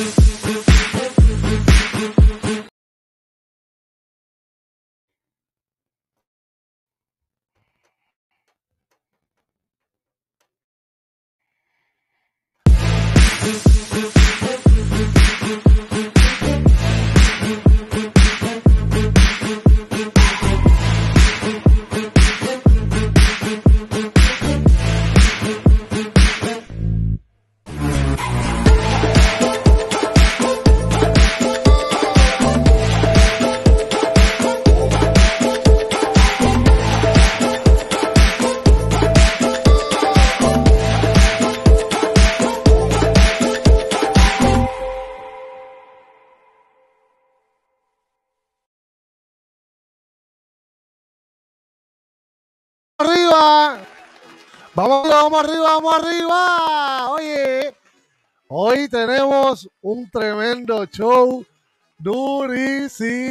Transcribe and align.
arriba. 0.00 0.39
Vamos 54.72 55.08
vamos 55.08 55.44
arriba, 55.44 55.64
vamos 55.64 55.94
arriba. 55.96 57.10
Oye, 57.10 57.74
hoy 58.46 58.88
tenemos 58.88 59.68
un 59.82 60.08
tremendo 60.08 60.86
show 60.86 61.44
durísimo. 61.98 63.24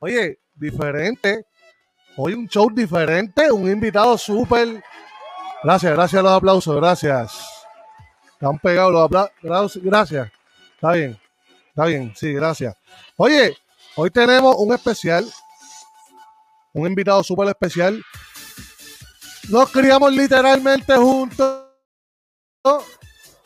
Oye, 0.00 0.40
diferente. 0.56 1.46
Hoy 2.16 2.34
un 2.34 2.48
show 2.48 2.68
diferente, 2.72 3.52
un 3.52 3.70
invitado 3.70 4.18
súper. 4.18 4.82
Gracias, 5.62 5.92
gracias 5.92 6.18
a 6.18 6.22
los 6.24 6.32
aplausos, 6.32 6.74
gracias. 6.74 7.64
Están 8.32 8.58
pegados 8.58 8.92
los 8.92 9.04
aplausos. 9.04 9.80
Gracias. 9.80 10.28
Está 10.74 10.90
bien, 10.92 11.16
está 11.68 11.84
bien, 11.84 12.12
sí, 12.16 12.32
gracias. 12.32 12.74
Oye, 13.16 13.56
hoy 13.94 14.10
tenemos 14.10 14.56
un 14.58 14.74
especial, 14.74 15.24
un 16.72 16.88
invitado 16.88 17.22
súper 17.22 17.46
especial 17.48 18.02
nos 19.50 19.70
criamos 19.70 20.12
literalmente 20.12 20.96
juntos 20.96 21.64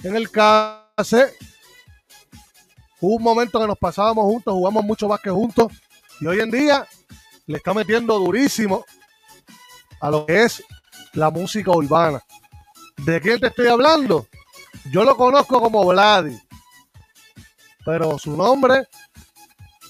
en 0.03 0.17
el 0.17 0.31
case. 0.31 1.35
Hubo 3.01 3.17
un 3.17 3.23
momento 3.23 3.61
que 3.61 3.67
nos 3.67 3.79
pasábamos 3.79 4.25
juntos, 4.25 4.53
jugamos 4.55 4.85
mucho 4.85 5.09
más 5.09 5.21
que 5.21 5.31
juntos. 5.31 5.73
Y 6.21 6.27
hoy 6.27 6.41
en 6.41 6.51
día 6.51 6.87
le 7.47 7.57
está 7.57 7.75
metiendo 7.75 8.19
durísimo 8.19 8.85
a 10.01 10.11
lo 10.11 10.27
que 10.27 10.45
es 10.45 10.63
la 11.15 11.31
música 11.31 11.71
urbana. 11.71 12.23
¿De 12.99 13.21
quién 13.21 13.41
te 13.41 13.49
estoy 13.49 13.69
hablando? 13.69 14.27
Yo 14.91 15.05
lo 15.05 15.17
conozco 15.17 15.61
como 15.61 15.85
Vladi. 15.87 16.39
Pero 17.85 18.19
su 18.19 18.37
nombre 18.37 18.89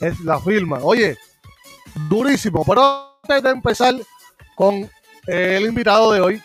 es 0.00 0.18
la 0.20 0.40
firma. 0.40 0.78
Oye, 0.82 1.16
durísimo. 2.08 2.64
Pero 2.64 3.18
antes 3.22 3.42
de 3.42 3.50
empezar 3.50 3.94
con 4.56 4.90
el 5.26 5.66
invitado 5.66 6.12
de 6.12 6.20
hoy, 6.20 6.42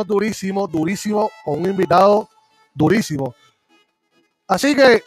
durísimo, 0.06 0.66
durísimo, 0.66 1.30
con 1.44 1.60
un 1.60 1.66
invitado 1.66 2.30
durísimo. 2.74 3.34
Así 4.46 4.74
que 4.74 5.02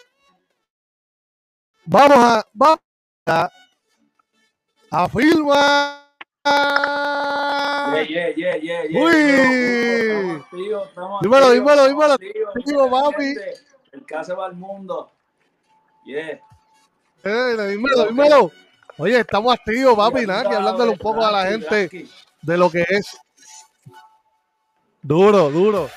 vamos 1.86 2.18
a, 2.18 2.46
vamos 2.53 2.80
a, 3.26 3.50
a 4.92 5.09
filmar. 5.09 6.06
Yeah, 8.08 8.30
yeah, 8.36 8.58
yeah, 8.58 8.84
yeah, 8.88 9.02
Uy. 9.02 10.44
Dímelo, 11.22 11.52
dímelo, 11.52 11.88
dímelo. 11.88 12.18
Digo, 12.66 12.90
papi. 12.90 13.36
El 13.92 14.06
caso 14.06 14.36
va 14.36 14.46
al 14.48 14.56
mundo. 14.56 15.12
Yeah. 16.06 16.40
Eh, 17.24 17.68
dímelo, 17.70 18.08
dímelo. 18.08 18.52
Oye, 18.98 19.20
estamos 19.20 19.54
activos, 19.54 19.96
papi, 19.96 20.25
nada, 20.25 20.50
que 20.50 20.56
hablándole 20.56 20.92
un 20.92 20.98
poco 20.98 21.25
a 21.25 21.31
la 21.31 21.48
gente 21.48 22.08
de 22.42 22.58
lo 22.58 22.70
que 22.70 22.86
es. 22.88 23.18
Duro, 25.02 25.50
duro. 25.50 25.90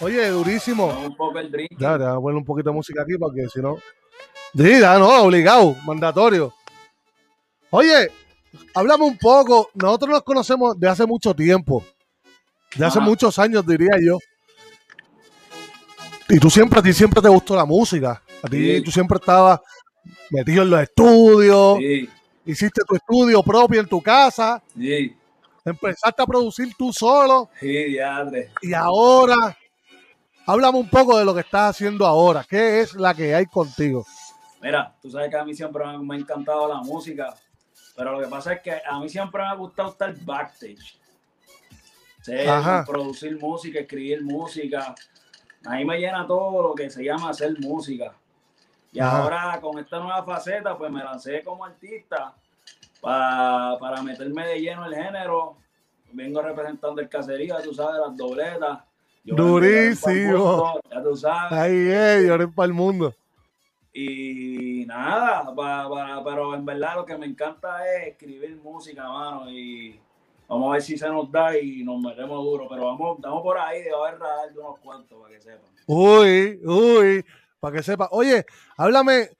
Oye, 0.00 0.28
durísimo. 0.28 0.86
Un 0.86 1.16
poco 1.16 1.38
el 1.38 1.50
drink. 1.50 1.72
Voy 1.78 1.86
a 1.86 1.98
poner 2.16 2.36
un 2.36 2.44
poquito 2.44 2.70
de 2.70 2.74
música 2.76 3.02
aquí 3.02 3.16
porque 3.18 3.48
si 3.48 3.60
no. 3.60 3.76
Sí, 4.56 4.80
no, 4.80 5.22
obligado, 5.22 5.76
mandatorio. 5.84 6.54
Oye, 7.70 8.10
hablamos 8.74 9.08
un 9.10 9.18
poco. 9.18 9.70
Nosotros 9.74 10.10
nos 10.10 10.22
conocemos 10.22 10.78
de 10.78 10.88
hace 10.88 11.04
mucho 11.06 11.34
tiempo. 11.34 11.84
De 12.76 12.84
hace 12.86 12.98
Ajá. 12.98 13.06
muchos 13.08 13.38
años, 13.38 13.66
diría 13.66 13.96
yo. 14.00 14.18
Y 16.28 16.38
tú 16.38 16.50
siempre, 16.50 16.78
a 16.78 16.82
ti 16.82 16.92
siempre 16.92 17.20
te 17.20 17.28
gustó 17.28 17.56
la 17.56 17.64
música. 17.64 18.22
A 18.42 18.48
ti, 18.48 18.76
Sí. 18.76 18.82
tú 18.84 18.90
siempre 18.90 19.18
estabas 19.18 19.60
metido 20.30 20.62
en 20.62 20.70
los 20.70 20.80
estudios. 20.82 21.78
Sí, 21.78 22.08
Hiciste 22.44 22.80
tu 22.86 22.94
estudio 22.96 23.42
propio 23.42 23.80
en 23.80 23.86
tu 23.86 24.00
casa. 24.00 24.62
sí, 24.74 25.14
Empezaste 25.64 26.22
a 26.22 26.26
producir 26.26 26.72
tú 26.78 26.90
solo. 26.94 27.50
sí, 27.60 27.66
diadre. 27.68 28.52
Y 28.62 28.72
ahora, 28.72 29.54
háblame 30.48 30.78
un 30.78 30.88
poco 30.88 31.18
de 31.18 31.26
lo 31.26 31.34
que 31.34 31.40
estás 31.40 31.70
haciendo 31.70 32.06
ahora. 32.06 32.44
¿Qué 32.48 32.80
es 32.80 32.94
la 32.94 33.12
que 33.12 33.34
hay 33.34 33.44
contigo? 33.46 34.06
Mira, 34.62 34.94
tú 35.00 35.10
sabes 35.10 35.30
que 35.30 35.36
a 35.36 35.44
mí 35.44 35.54
siempre 35.54 35.84
me, 35.98 36.14
ha 36.14 36.18
encantado 36.18 36.66
la 36.66 36.80
música, 36.80 37.34
pero 37.94 38.12
lo 38.12 38.20
que 38.20 38.28
pasa 38.28 38.54
es 38.54 38.62
que 38.62 38.80
a 38.84 38.98
mí 38.98 39.08
siempre 39.08 39.42
me 39.42 39.48
ha 39.48 39.54
gustado 39.54 39.90
estar 39.90 40.14
backstage. 40.24 40.98
Sí, 42.22 42.32
producir 42.86 43.38
música, 43.38 43.78
escribir 43.78 44.22
música. 44.22 44.94
A 45.64 45.76
mí 45.76 45.84
me 45.84 45.98
llena 45.98 46.26
todo 46.26 46.62
lo 46.62 46.74
que 46.74 46.90
se 46.90 47.04
llama 47.04 47.30
hacer 47.30 47.54
música. 47.60 48.12
Y 48.90 49.00
Ajá. 49.00 49.22
ahora 49.22 49.60
con 49.60 49.78
esta 49.78 50.00
nueva 50.00 50.24
faceta, 50.24 50.76
pues 50.76 50.90
me 50.90 51.04
lancé 51.04 51.42
como 51.44 51.64
artista 51.64 52.34
para, 53.00 53.76
para 53.78 54.02
meterme 54.02 54.46
de 54.46 54.60
lleno 54.60 54.86
el 54.86 54.94
género. 54.94 55.56
Vengo 56.10 56.40
representando 56.40 57.02
el 57.02 57.08
cacería, 57.08 57.60
tú 57.62 57.74
sabes, 57.74 58.00
las 58.00 58.16
dobletas. 58.16 58.87
Yo 59.28 59.34
Durísimo. 59.36 60.80
Ya 60.90 61.02
tú 61.02 61.14
sabes. 61.16 61.52
Ahí 61.52 61.88
es, 61.90 62.26
lloré 62.26 62.48
para 62.48 62.66
el 62.66 62.72
mundo. 62.72 63.14
Y 63.92 64.84
nada, 64.86 65.44
pa- 65.54 65.88
pa- 65.88 66.22
pero 66.24 66.54
en 66.54 66.64
verdad 66.64 66.96
lo 66.96 67.04
que 67.04 67.18
me 67.18 67.26
encanta 67.26 67.78
es 67.96 68.08
escribir 68.08 68.56
música, 68.62 69.06
mano. 69.08 69.50
Y 69.50 70.00
vamos 70.48 70.70
a 70.70 70.72
ver 70.74 70.82
si 70.82 70.96
se 70.96 71.08
nos 71.10 71.30
da 71.30 71.58
y 71.58 71.84
nos 71.84 72.00
metemos 72.00 72.42
duro. 72.42 72.68
Pero 72.70 72.86
vamos, 72.86 73.18
estamos 73.18 73.42
por 73.42 73.58
ahí, 73.58 73.82
de 73.82 73.90
haber 73.90 74.18
radar 74.18 74.50
de 74.52 74.58
unos 74.60 74.78
cuantos 74.78 75.20
para 75.20 75.34
que 75.34 75.40
sepan. 75.42 75.70
Uy, 75.86 76.60
uy, 76.64 77.24
para 77.60 77.76
que 77.76 77.82
sepa. 77.82 78.08
Oye, 78.12 78.46
háblame, 78.76 79.30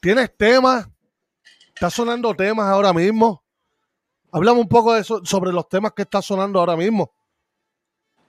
¿tienes 0.00 0.36
temas? 0.36 0.88
¿Está 1.68 1.88
sonando 1.88 2.34
temas 2.34 2.66
ahora 2.66 2.92
mismo? 2.92 3.42
Háblame 4.32 4.60
un 4.60 4.68
poco 4.68 4.92
de 4.92 5.00
eso, 5.00 5.24
sobre 5.24 5.52
los 5.52 5.68
temas 5.70 5.92
que 5.92 6.02
está 6.02 6.20
sonando 6.20 6.58
ahora 6.58 6.76
mismo. 6.76 7.12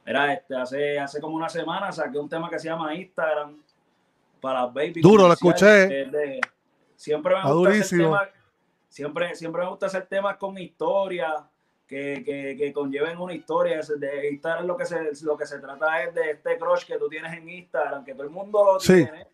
Mira, 0.07 0.33
este, 0.33 0.55
hace, 0.55 0.97
hace 0.97 1.19
como 1.19 1.35
una 1.35 1.49
semana 1.49 1.91
saqué 1.91 2.17
un 2.17 2.29
tema 2.29 2.49
que 2.49 2.57
se 2.57 2.69
llama 2.69 2.95
Instagram 2.95 3.61
para 4.39 4.65
baby. 4.67 5.01
Duro, 5.01 5.27
lo 5.27 5.33
escuché. 5.33 6.09
Siempre 6.95 7.35
me 7.35 7.53
gusta 7.53 7.69
hacer 7.69 7.99
temas 7.99 8.29
siempre, 8.87 9.35
siempre 9.35 9.63
me 9.63 9.69
gusta 9.69 9.87
hacer 9.87 10.07
temas 10.07 10.37
con 10.37 10.57
historia, 10.57 11.45
que, 11.85 12.23
que, 12.25 12.55
que 12.57 12.73
conlleven 12.73 13.19
una 13.19 13.33
historia. 13.33 13.81
De 13.97 14.29
Instagram 14.31 14.65
lo 14.65 14.77
que, 14.77 14.85
se, 14.85 15.11
lo 15.23 15.37
que 15.37 15.45
se 15.45 15.59
trata 15.59 16.03
es 16.03 16.15
de 16.15 16.31
este 16.31 16.57
crush 16.57 16.85
que 16.85 16.97
tú 16.97 17.09
tienes 17.09 17.33
en 17.33 17.49
Instagram, 17.49 18.05
que 18.05 18.13
todo 18.13 18.23
el 18.23 18.29
mundo 18.29 18.73
lo 18.73 18.79
tiene. 18.79 19.27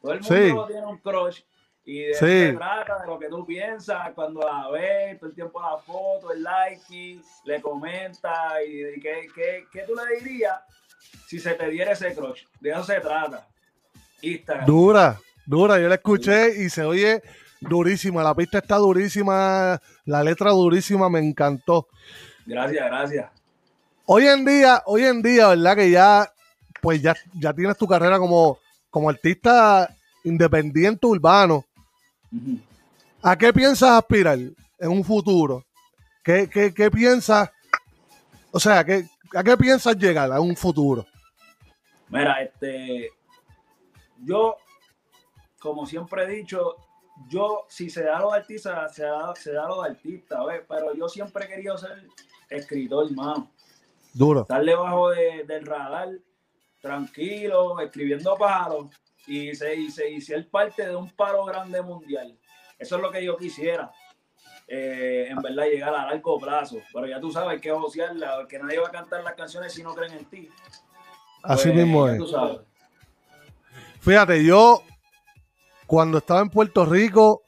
Todo 0.00 0.12
el 0.12 0.20
mundo 0.20 0.66
tiene 0.68 0.86
un 0.86 0.98
crush. 0.98 1.42
Y 1.84 2.00
de 2.00 2.10
eso 2.10 2.26
se 2.26 2.52
trata, 2.52 2.98
de 3.00 3.06
lo 3.06 3.18
que 3.18 3.28
tú 3.28 3.44
piensas 3.46 4.12
cuando 4.14 4.40
la 4.40 4.68
ves, 4.70 5.18
todo 5.18 5.30
el 5.30 5.34
tiempo 5.34 5.60
la 5.60 5.78
foto, 5.78 6.32
el 6.32 6.42
like, 6.42 7.20
le 7.44 7.60
comenta 7.60 8.62
y, 8.62 9.00
qué, 9.00 9.26
qué, 9.34 9.64
qué, 9.72 9.82
tú 9.82 9.94
le 9.94 10.20
dirías 10.20 10.60
si 11.26 11.40
se 11.40 11.54
te 11.54 11.68
diera 11.68 11.92
ese 11.92 12.14
crush. 12.14 12.44
De 12.60 12.70
eso 12.70 12.84
se 12.84 13.00
trata. 13.00 13.46
Instagram. 14.22 14.66
Dura, 14.66 15.18
dura. 15.46 15.78
Yo 15.80 15.88
la 15.88 15.94
escuché 15.94 16.62
y 16.62 16.68
se 16.68 16.84
oye 16.84 17.22
durísima. 17.60 18.22
La 18.22 18.34
pista 18.34 18.58
está 18.58 18.76
durísima, 18.76 19.80
la 20.04 20.22
letra 20.22 20.50
durísima, 20.50 21.08
me 21.08 21.20
encantó. 21.20 21.88
Gracias, 22.46 22.86
gracias. 22.86 23.30
Hoy 24.06 24.26
en 24.26 24.44
día, 24.44 24.82
hoy 24.86 25.04
en 25.04 25.22
día, 25.22 25.48
¿verdad? 25.48 25.76
Que 25.76 25.90
ya, 25.90 26.32
pues 26.80 27.00
ya, 27.00 27.14
ya 27.34 27.52
tienes 27.52 27.76
tu 27.76 27.86
carrera 27.86 28.18
como, 28.18 28.58
como 28.90 29.08
artista 29.08 29.88
independiente 30.24 31.06
urbano. 31.06 31.64
¿A 33.22 33.36
qué 33.36 33.52
piensas 33.52 33.90
aspirar 33.90 34.38
en 34.38 34.90
un 34.90 35.04
futuro? 35.04 35.64
¿Qué, 36.22 36.48
qué, 36.48 36.90
piensas? 36.90 37.50
O 38.50 38.60
sea, 38.60 38.84
¿qué, 38.84 39.08
¿a 39.34 39.42
qué 39.42 39.56
piensas 39.56 39.96
llegar 39.96 40.30
a 40.32 40.40
un 40.40 40.56
futuro? 40.56 41.06
Mira, 42.08 42.42
este, 42.42 43.10
yo, 44.22 44.56
como 45.58 45.86
siempre 45.86 46.24
he 46.24 46.28
dicho, 46.28 46.76
yo, 47.28 47.66
si 47.68 47.90
se 47.90 48.04
da 48.04 48.18
a 48.18 48.20
los 48.20 48.32
artistas, 48.32 48.94
se 48.94 49.02
da, 49.02 49.34
se 49.34 49.52
da 49.52 49.64
a 49.64 49.68
los 49.68 49.84
artistas, 49.84 50.40
pero 50.68 50.94
yo 50.94 51.08
siempre 51.08 51.44
he 51.44 51.48
querido 51.48 51.76
ser 51.76 52.08
escritor, 52.48 53.06
hermano. 53.06 53.50
Duro. 54.12 54.42
Estar 54.42 54.64
debajo 54.64 55.10
del 55.10 55.66
radar, 55.66 56.08
tranquilo, 56.80 57.78
escribiendo 57.80 58.36
palos 58.36 58.90
y, 59.30 59.54
se, 59.54 59.76
y, 59.76 59.90
se, 59.90 60.20
ser 60.20 60.48
parte 60.48 60.86
de 60.86 60.96
un 60.96 61.08
paro 61.10 61.44
grande 61.44 61.80
mundial. 61.82 62.36
Eso 62.76 62.96
es 62.96 63.02
lo 63.02 63.12
que 63.12 63.24
yo 63.24 63.36
quisiera. 63.36 63.92
Eh, 64.66 65.28
en 65.28 65.40
verdad 65.40 65.66
llegar 65.66 65.94
a 65.94 66.06
largo 66.06 66.38
plazo. 66.40 66.78
Pero 66.92 67.06
ya 67.06 67.20
tú 67.20 67.30
sabes 67.30 67.60
que 67.60 67.70
josearla, 67.70 68.46
que 68.48 68.58
nadie 68.58 68.80
va 68.80 68.88
a 68.88 68.90
cantar 68.90 69.22
las 69.22 69.34
canciones 69.34 69.72
si 69.72 69.84
no 69.84 69.94
creen 69.94 70.14
en 70.14 70.24
ti. 70.24 70.48
Así 71.44 71.68
pues, 71.68 71.74
mismo 71.76 72.08
es. 72.08 72.20
Fíjate, 74.00 74.44
yo 74.44 74.82
cuando 75.86 76.18
estaba 76.18 76.40
en 76.40 76.50
Puerto 76.50 76.84
Rico, 76.84 77.42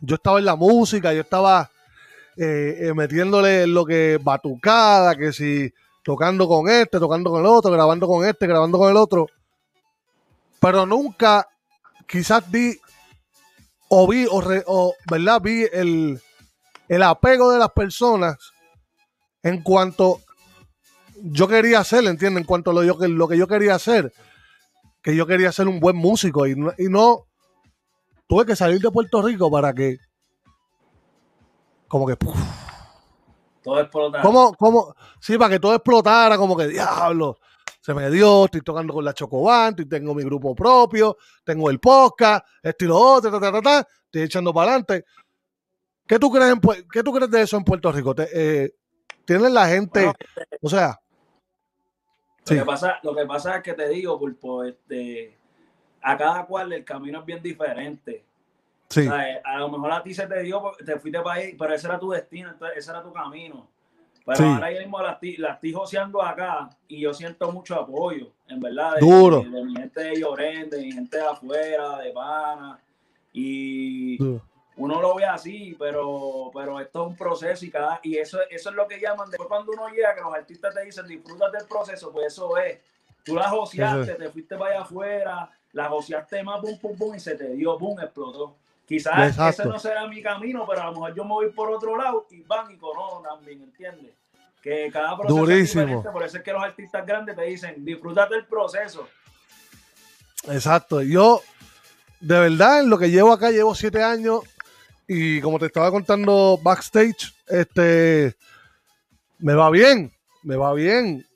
yo 0.00 0.14
estaba 0.14 0.38
en 0.38 0.46
la 0.46 0.56
música, 0.56 1.12
yo 1.12 1.20
estaba 1.20 1.70
eh, 2.38 2.76
eh, 2.80 2.94
metiéndole 2.94 3.66
lo 3.66 3.84
que 3.84 4.18
batucada, 4.22 5.14
que 5.14 5.32
si 5.32 5.72
tocando 6.02 6.48
con 6.48 6.68
este, 6.70 6.98
tocando 6.98 7.30
con 7.30 7.40
el 7.40 7.46
otro, 7.46 7.70
grabando 7.70 8.06
con 8.06 8.24
este, 8.26 8.46
grabando 8.46 8.78
con 8.78 8.90
el 8.90 8.96
otro. 8.96 9.26
Pero 10.62 10.86
nunca 10.86 11.48
quizás 12.06 12.48
vi 12.48 12.78
o 13.88 14.06
vi 14.06 14.26
o, 14.30 14.94
¿verdad? 15.10 15.40
vi 15.42 15.66
el, 15.72 16.22
el 16.88 17.02
apego 17.02 17.50
de 17.50 17.58
las 17.58 17.72
personas 17.72 18.36
en 19.42 19.60
cuanto 19.64 20.20
yo 21.20 21.48
quería 21.48 21.80
hacer, 21.80 22.04
¿entiendes? 22.04 22.42
En 22.42 22.46
cuanto 22.46 22.70
a 22.70 22.74
lo, 22.74 22.84
yo, 22.84 22.96
lo 23.08 23.26
que 23.26 23.36
yo 23.36 23.48
quería 23.48 23.74
hacer, 23.74 24.12
que 25.02 25.16
yo 25.16 25.26
quería 25.26 25.50
ser 25.50 25.66
un 25.66 25.80
buen 25.80 25.96
músico 25.96 26.46
y 26.46 26.52
y 26.52 26.88
no 26.88 27.26
tuve 28.28 28.46
que 28.46 28.54
salir 28.54 28.80
de 28.80 28.90
Puerto 28.92 29.20
Rico 29.20 29.50
para 29.50 29.74
que. 29.74 29.98
Como 31.88 32.06
que. 32.06 32.16
Todo 33.62 33.80
explotara. 33.80 34.22
Como, 34.22 34.54
como, 34.54 34.94
sí, 35.20 35.36
para 35.36 35.50
que 35.50 35.60
todo 35.60 35.74
explotara, 35.74 36.38
como 36.38 36.56
que 36.56 36.68
diablo. 36.68 37.36
Se 37.82 37.92
me 37.94 38.08
dio, 38.10 38.44
estoy 38.44 38.60
tocando 38.60 38.94
con 38.94 39.04
la 39.04 39.12
Chocoban, 39.12 39.74
tengo 39.74 40.14
mi 40.14 40.22
grupo 40.22 40.54
propio, 40.54 41.16
tengo 41.42 41.68
el 41.68 41.80
podcast, 41.80 42.46
esto 42.62 42.84
y 42.84 42.88
lo 42.88 42.96
otro, 42.96 43.36
estoy 43.36 44.22
echando 44.22 44.54
para 44.54 44.70
adelante. 44.70 45.04
¿Qué 46.06 46.16
tú 46.20 46.30
crees, 46.30 46.52
en, 46.52 46.60
¿Qué 46.88 47.02
tú 47.02 47.12
crees 47.12 47.28
de 47.28 47.42
eso 47.42 47.56
en 47.56 47.64
Puerto 47.64 47.90
Rico? 47.90 48.14
Eh, 48.18 48.72
¿Tienen 49.24 49.52
la 49.52 49.66
gente, 49.66 50.12
o 50.60 50.68
sea... 50.68 50.96
Lo, 52.48 52.56
que 52.56 52.64
pasa, 52.64 53.00
lo 53.02 53.16
que 53.16 53.26
pasa 53.26 53.56
es 53.56 53.62
que 53.64 53.72
te 53.74 53.88
digo, 53.88 54.16
Pulpo, 54.16 54.62
este, 54.62 55.36
a 56.02 56.16
cada 56.16 56.46
cual 56.46 56.72
el 56.72 56.84
camino 56.84 57.18
es 57.18 57.26
bien 57.26 57.42
diferente. 57.42 58.24
Sí. 58.90 59.08
a 59.08 59.58
lo 59.58 59.70
mejor 59.70 59.90
a 59.90 60.02
ti 60.04 60.14
se 60.14 60.26
te 60.28 60.40
dio, 60.42 60.70
te 60.84 61.00
fuiste 61.00 61.20
para 61.20 61.40
ahí, 61.40 61.56
pero 61.58 61.74
ese 61.74 61.88
era 61.88 61.98
tu 61.98 62.10
destino, 62.10 62.54
ese 62.76 62.90
era 62.90 63.02
tu 63.02 63.12
camino. 63.12 63.71
Pero 64.24 64.44
ahora 64.44 64.70
mismo 64.70 65.00
la, 65.00 65.18
la, 65.38 65.52
estoy 65.54 65.72
joseando 65.72 66.22
acá 66.22 66.70
y 66.86 67.00
yo 67.00 67.12
siento 67.12 67.50
mucho 67.50 67.74
apoyo, 67.74 68.32
en 68.48 68.60
verdad. 68.60 68.94
De, 68.94 69.00
Duro. 69.00 69.40
De, 69.40 69.64
mi 69.64 69.74
gente 69.74 70.00
de 70.00 70.20
Llorente, 70.20 70.76
de 70.76 70.82
mi 70.82 70.92
gente 70.92 71.16
de 71.16 71.26
afuera, 71.26 71.98
de 71.98 72.10
Pana. 72.12 72.78
Y 73.32 74.18
uno 74.76 75.00
lo 75.00 75.14
ve 75.16 75.24
así, 75.24 75.76
pero, 75.78 76.50
pero 76.54 76.80
esto 76.80 77.02
es 77.02 77.08
un 77.08 77.16
proceso 77.16 77.64
y 77.64 77.70
cada 77.70 78.00
y 78.02 78.16
eso, 78.16 78.38
eso 78.50 78.70
es 78.70 78.76
lo 78.76 78.86
que 78.86 79.00
llaman. 79.00 79.28
Después 79.28 79.48
cuando 79.48 79.72
uno 79.72 79.88
llega, 79.88 80.14
que 80.14 80.20
los 80.20 80.34
artistas 80.34 80.74
te 80.74 80.84
dicen 80.84 81.06
disfruta 81.06 81.50
del 81.50 81.66
proceso, 81.66 82.12
pues 82.12 82.28
eso 82.28 82.56
es. 82.58 82.78
Tú 83.24 83.34
la 83.34 83.48
joseaste, 83.48 84.14
te 84.14 84.30
fuiste 84.30 84.56
para 84.56 84.72
allá 84.72 84.82
afuera, 84.82 85.50
la 85.72 85.88
goceaste 85.88 86.42
más, 86.42 86.60
pum, 86.60 86.78
pum, 86.78 86.96
pum, 86.96 87.14
y 87.14 87.20
se 87.20 87.36
te 87.36 87.52
dio, 87.54 87.78
pum, 87.78 87.98
explotó. 88.00 88.56
Quizás 88.92 89.38
ese 89.38 89.64
no 89.64 89.78
será 89.78 90.06
mi 90.06 90.22
camino, 90.22 90.66
pero 90.68 90.82
a 90.82 90.86
lo 90.86 90.92
mejor 90.92 91.14
yo 91.14 91.24
me 91.24 91.30
voy 91.30 91.50
por 91.50 91.70
otro 91.70 91.96
lado 91.96 92.26
y 92.30 92.42
van 92.42 92.70
y 92.70 92.76
conozco 92.76 93.22
también, 93.22 93.62
¿entiendes? 93.62 94.12
Que 94.60 94.90
cada 94.92 95.16
proceso 95.16 95.38
Durísimo. 95.38 95.82
es 95.82 95.88
diferente, 95.88 96.10
por 96.10 96.22
eso 96.22 96.36
es 96.36 96.42
que 96.42 96.52
los 96.52 96.62
artistas 96.62 97.06
grandes 97.06 97.34
te 97.34 97.42
dicen, 97.42 97.84
disfrútate 97.84 98.34
del 98.34 98.46
proceso. 98.46 99.08
Exacto, 100.48 101.00
yo 101.00 101.40
de 102.20 102.38
verdad 102.38 102.80
en 102.80 102.90
lo 102.90 102.98
que 102.98 103.10
llevo 103.10 103.32
acá 103.32 103.50
llevo 103.50 103.74
siete 103.74 104.02
años 104.02 104.40
y 105.08 105.40
como 105.40 105.58
te 105.58 105.66
estaba 105.66 105.90
contando 105.90 106.60
backstage, 106.62 107.34
este, 107.48 108.36
me 109.38 109.54
va 109.54 109.70
bien, 109.70 110.12
me 110.42 110.56
va 110.56 110.74
bien. 110.74 111.26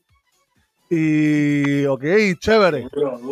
Y, 0.90 1.84
ok, 1.86 2.04
chévere. 2.38 2.86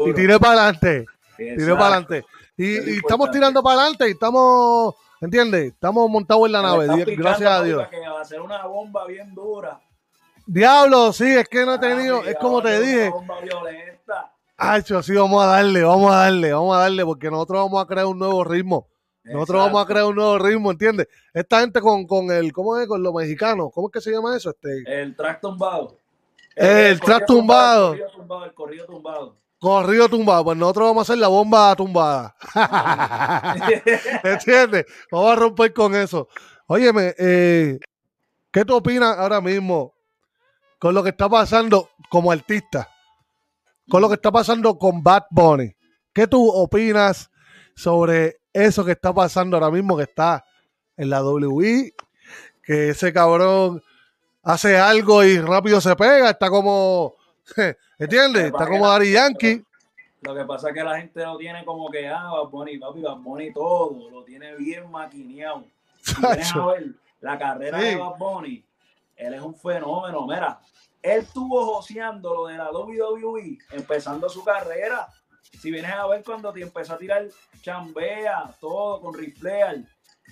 Y 0.07 0.15
tiré 0.15 0.39
para 0.39 0.63
adelante. 0.63 1.07
Tiré 1.37 1.73
para 1.75 1.87
adelante. 1.87 2.25
Y, 2.57 2.99
estamos 2.99 3.31
tirando 3.31 3.63
para 3.63 3.81
adelante 3.81 4.09
y 4.09 4.13
estamos, 4.13 4.95
¿entiendes? 5.21 5.73
Estamos 5.73 6.09
montados 6.09 6.47
en 6.47 6.53
la 6.53 6.63
nave, 6.63 7.05
gracias 7.17 7.51
a 7.51 7.63
Dios. 7.63 7.89
Que 7.89 8.09
va 8.09 8.21
a 8.21 8.25
ser 8.25 8.41
una 8.41 8.65
bomba 8.67 9.07
bien 9.07 9.35
dura. 9.35 9.81
Diablo, 10.47 11.13
sí, 11.13 11.25
es 11.25 11.49
que 11.49 11.65
no 11.65 11.75
he 11.75 11.79
tenido, 11.79 12.23
es 12.25 12.37
como 12.37 12.63
te 12.63 12.81
dije. 12.81 13.13
Ay, 14.57 14.83
sí, 14.83 15.15
vamos 15.15 15.43
a 15.43 15.47
darle, 15.47 15.83
vamos 15.83 16.13
a 16.13 16.17
darle, 16.17 16.53
vamos 16.53 16.77
a 16.77 16.81
darle, 16.81 17.05
porque 17.05 17.31
nosotros 17.31 17.65
vamos 17.65 17.83
a 17.83 17.87
crear 17.87 18.07
un 18.07 18.19
nuevo 18.19 18.45
ritmo. 18.45 18.87
Nosotros 19.25 19.65
vamos 19.65 19.83
a 19.83 19.87
crear 19.87 20.05
un 20.05 20.15
nuevo 20.15 20.39
ritmo, 20.39 20.71
¿entiendes? 20.71 21.09
Esta 21.33 21.61
gente 21.61 21.81
con, 21.81 22.07
con 22.07 22.31
el, 22.31 22.53
¿cómo 22.53 22.77
es? 22.77 22.87
Con 22.87 23.03
los 23.03 23.13
mexicanos, 23.15 23.71
¿cómo 23.73 23.89
es 23.89 23.93
que 23.93 24.01
se 24.03 24.13
llama 24.13 24.37
eso? 24.37 24.51
Este, 24.51 25.03
el 25.03 25.17
track 25.17 25.41
tumbado. 25.41 25.97
El, 26.55 27.01
track 27.01 27.27
tumbado. 27.27 27.95
El 27.95 28.01
corrido 28.01 28.11
tumbado. 28.13 28.55
Corrido 28.55 28.87
tumbado. 28.87 29.37
Pues 29.65 30.59
nosotros 30.59 30.89
vamos 30.89 30.99
a 30.99 31.03
hacer 31.03 31.19
la 31.19 31.29
bomba 31.29 31.75
tumbada. 31.75 32.37
¿Entiendes? 34.23 34.85
Vamos 35.11 35.33
a 35.33 35.37
romper 35.37 35.73
con 35.73 35.95
eso. 35.95 36.29
Óyeme, 36.67 37.15
eh, 37.17 37.79
¿qué 38.53 38.65
tú 38.67 38.75
opinas 38.75 39.17
ahora 39.17 39.41
mismo 39.41 39.95
con 40.79 40.93
lo 40.93 41.03
que 41.03 41.09
está 41.11 41.31
pasando 41.31 41.89
como 42.11 42.31
artista? 42.31 42.91
Con 43.89 44.03
lo 44.03 44.09
que 44.09 44.17
está 44.17 44.31
pasando 44.31 44.79
con 44.79 45.03
Bad 45.03 45.25
Bunny. 45.31 45.75
¿Qué 46.13 46.27
tú 46.27 46.47
opinas 46.47 47.31
sobre 47.75 48.41
eso 48.53 48.85
que 48.85 48.93
está 48.93 49.15
pasando 49.15 49.57
ahora 49.57 49.71
mismo 49.71 49.97
que 49.97 50.03
está 50.03 50.45
en 50.95 51.09
la 51.09 51.25
WI? 51.25 51.95
Que 52.63 52.91
ese 52.91 53.15
cabrón 53.15 53.83
hace 54.43 54.77
algo 54.77 55.25
y 55.25 55.39
rápido 55.39 55.81
se 55.81 55.97
pega, 55.97 56.29
está 56.29 56.51
como, 56.51 57.15
¿entiendes? 57.99 58.45
Está 58.45 58.67
como 58.67 58.89
Dari 58.89 59.13
Yankee. 59.13 59.65
Lo 60.23 60.35
que 60.35 60.45
pasa 60.45 60.69
es 60.69 60.75
que 60.75 60.83
la 60.83 60.99
gente 60.99 61.23
lo 61.23 61.37
tiene 61.37 61.65
como 61.65 61.91
que, 61.91 62.09
ah, 62.09 62.31
Bad 62.31 62.49
Bunny, 62.49 62.79
papi, 62.79 63.03
Bad 63.03 63.19
Bunny 63.19 63.53
todo, 63.53 64.11
lo 64.11 64.25
tiene 64.25 64.57
bien 64.57 64.91
maquineado. 64.91 65.67
Si 66.01 66.15
a 66.59 66.67
ver 66.67 66.95
la 67.21 67.39
carrera 67.39 67.79
de 67.79 67.97
Bad 67.97 68.17
Bunny, 68.19 68.65
él 69.17 69.35
es 69.35 69.43
un 69.43 69.55
fenómeno, 69.55 70.27
mira, 70.27 70.59
él 71.03 71.21
estuvo 71.21 71.75
joseando 71.75 72.35
lo 72.35 72.47
de 72.47 72.57
la 72.57 72.71
WWE, 72.71 73.59
empezando 73.73 74.29
su 74.31 74.43
carrera. 74.43 75.07
Si 75.61 75.71
vienes 75.71 75.93
a 75.93 76.07
ver 76.07 76.25
cuando 76.25 76.53
te 76.53 76.63
empezó 76.63 76.95
a 76.95 76.99
tirar 76.99 77.29
chambea, 77.61 78.57
todo 78.59 79.03
con 79.03 79.15
riflear, 79.15 79.85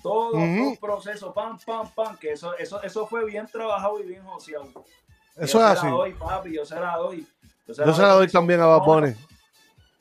todo 0.02 0.32
un 0.32 0.76
proceso, 0.78 1.34
pam, 1.34 1.58
pam, 1.64 1.90
pam, 1.94 2.16
que 2.16 2.32
eso, 2.32 2.56
eso, 2.56 2.82
eso 2.82 3.06
fue 3.06 3.26
bien 3.26 3.46
trabajado 3.46 4.00
y 4.00 4.04
bien 4.04 4.24
joseado. 4.24 4.84
Eso 5.36 5.58
es 5.58 5.64
así. 5.64 5.74
Yo 5.74 5.80
se 5.82 5.86
la 5.86 5.90
doy, 5.96 6.12
papi, 6.12 6.52
yo 6.54 6.64
se 6.64 6.74
la 6.80 6.96
doy. 6.96 7.26
Yo 7.66 7.74
se 7.74 8.02
la, 8.02 8.08
doy, 8.08 8.28
también 8.28 8.60
a 8.60 8.66
Bad 8.66 8.84
Bunny. 8.84 9.14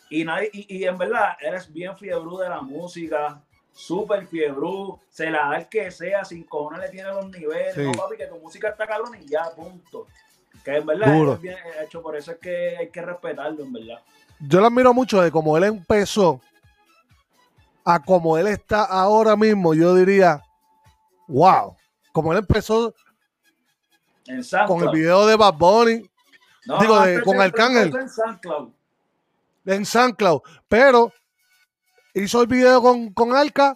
Y, 0.10 0.26
nadie, 0.26 0.50
y, 0.52 0.84
en 0.84 0.98
verdad, 0.98 1.38
eres 1.40 1.72
bien 1.72 1.96
fiebre 1.98 2.44
de 2.44 2.50
la 2.50 2.62
música. 2.62 3.42
súper 3.74 4.28
fiebrú, 4.28 5.00
se 5.10 5.30
la 5.32 5.48
da 5.48 5.56
el 5.60 5.70
que 5.70 5.90
sea, 5.92 6.26
sin 6.26 6.44
cojones 6.44 6.82
le 6.82 6.90
tiene 6.90 7.08
los 7.10 7.30
niveles, 7.30 7.74
Sí. 7.74 7.82
no 7.82 7.94
papi, 7.94 8.18
que 8.18 8.28
tu 8.28 8.36
música 8.38 8.68
está 8.68 8.86
cabrón 8.86 9.16
y 9.22 9.26
ya, 9.26 9.50
punto. 9.56 10.08
Que 10.66 10.76
en 10.76 10.86
verdad 10.86 11.16
Duro. 11.16 11.34
es 11.36 11.42
bien 11.42 11.56
hecho, 11.82 12.02
por 12.02 12.18
eso 12.18 12.32
es 12.32 12.38
que 12.40 12.76
hay 12.78 12.90
que 12.90 13.02
respetarlo, 13.02 13.64
en 13.64 13.72
verdad. 13.72 14.02
Yo 14.42 14.60
lo 14.60 14.68
admiro 14.68 14.94
mucho 14.94 15.22
de 15.22 15.32
cómo 15.32 15.56
él 15.56 15.64
empezó 15.64 16.42
a 17.86 18.00
como 18.04 18.38
él 18.38 18.48
está 18.48 18.84
ahora 18.84 19.36
mismo. 19.38 19.74
Yo 19.74 19.96
diría, 19.96 20.44
wow. 21.28 21.76
Como 22.12 22.34
él 22.34 22.40
empezó 22.40 22.94
En 24.28 24.44
con 24.68 24.82
el 24.84 24.90
video 24.90 25.26
de 25.26 25.36
Bad 25.36 25.54
Bunny 25.56 26.10
No, 26.66 26.78
digo, 26.80 27.00
de- 27.02 27.22
con 27.24 27.42
Arcángel. 27.42 27.94
En 27.96 28.10
SoundCloud. 28.10 28.70
en 29.66 29.86
SoundCloud, 29.86 30.42
pero 30.68 31.12
hizo 32.14 32.42
el 32.42 32.48
video 32.48 32.82
con, 32.82 33.14
con 33.14 33.36
Alca, 33.36 33.76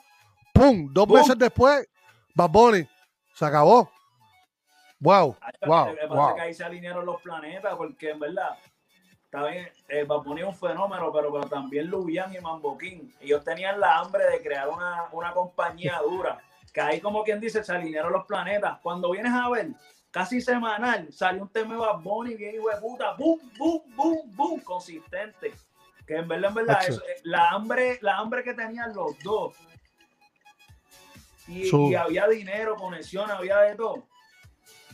¡pum! 0.53 0.89
Dos 0.91 1.07
¡Pum! 1.07 1.17
meses 1.17 1.37
después, 1.37 1.87
Bad 2.33 2.49
Bunny. 2.49 2.87
Se 3.33 3.45
acabó. 3.45 3.89
Wow, 4.99 5.35
Ahí- 5.41 5.51
wow, 5.67 5.85
que 5.95 6.07
pasa 6.07 6.13
wow. 6.13 6.35
que 6.35 6.41
ahí 6.41 6.53
se 6.53 6.63
alinearon 6.63 7.05
los 7.05 7.21
planetas, 7.21 7.75
porque 7.75 8.11
en 8.11 8.19
verdad, 8.19 8.57
está 9.25 9.45
bien, 9.47 9.67
eh, 9.89 10.03
Bad 10.05 10.19
Bunny 10.23 10.41
es 10.41 10.47
un 10.47 10.55
fenómeno, 10.55 11.11
pero, 11.11 11.31
pero 11.33 11.47
también 11.49 11.87
Lubian 11.87 12.33
y 12.33 12.39
Mambo 12.39 12.77
King. 12.77 13.09
Ellos 13.19 13.43
tenían 13.43 13.79
la 13.79 13.99
hambre 13.99 14.23
de 14.25 14.41
crear 14.41 14.69
una, 14.69 15.05
una 15.11 15.33
compañía 15.33 15.99
dura, 16.01 16.39
que 16.73 16.81
ahí 16.81 17.01
como 17.01 17.23
quien 17.23 17.39
dice, 17.39 17.63
se 17.63 17.71
alinearon 17.73 18.13
los 18.13 18.25
planetas. 18.25 18.79
Cuando 18.81 19.11
vienes 19.11 19.33
a 19.33 19.49
ver, 19.49 19.69
casi 20.15 20.39
semanal, 20.39 21.11
salió 21.11 21.41
un 21.41 21.49
tema 21.49 21.73
de 21.73 21.79
Bad 21.81 21.99
Bunny 21.99 22.35
bien 22.35 22.55
hijo 22.55 22.69
de 22.69 22.77
puta, 22.77 23.11
boom, 23.17 23.37
boom, 23.57 23.81
boom, 23.97 24.17
boom, 24.33 24.59
consistente. 24.61 25.53
Que 26.07 26.15
en 26.15 26.25
verdad, 26.25 26.51
en 26.51 26.55
verdad, 26.55 26.79
eso, 26.87 27.01
eh, 27.01 27.19
la 27.23 27.49
hambre, 27.49 27.99
la 28.01 28.19
hambre 28.19 28.41
que 28.41 28.53
tenían 28.53 28.95
los 28.95 29.19
dos. 29.21 29.55
Y, 31.49 31.93
había 31.95 32.29
dinero, 32.29 32.77
conexión, 32.77 33.29
había 33.29 33.57
de 33.57 33.75
todo. 33.75 34.05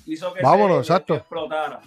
Hizo 0.08 0.34
que, 0.34 0.42
Vámonos, 0.42 0.88
se, 0.88 0.92
exacto. 0.92 1.14
que 1.14 1.20
explotara. 1.20 1.82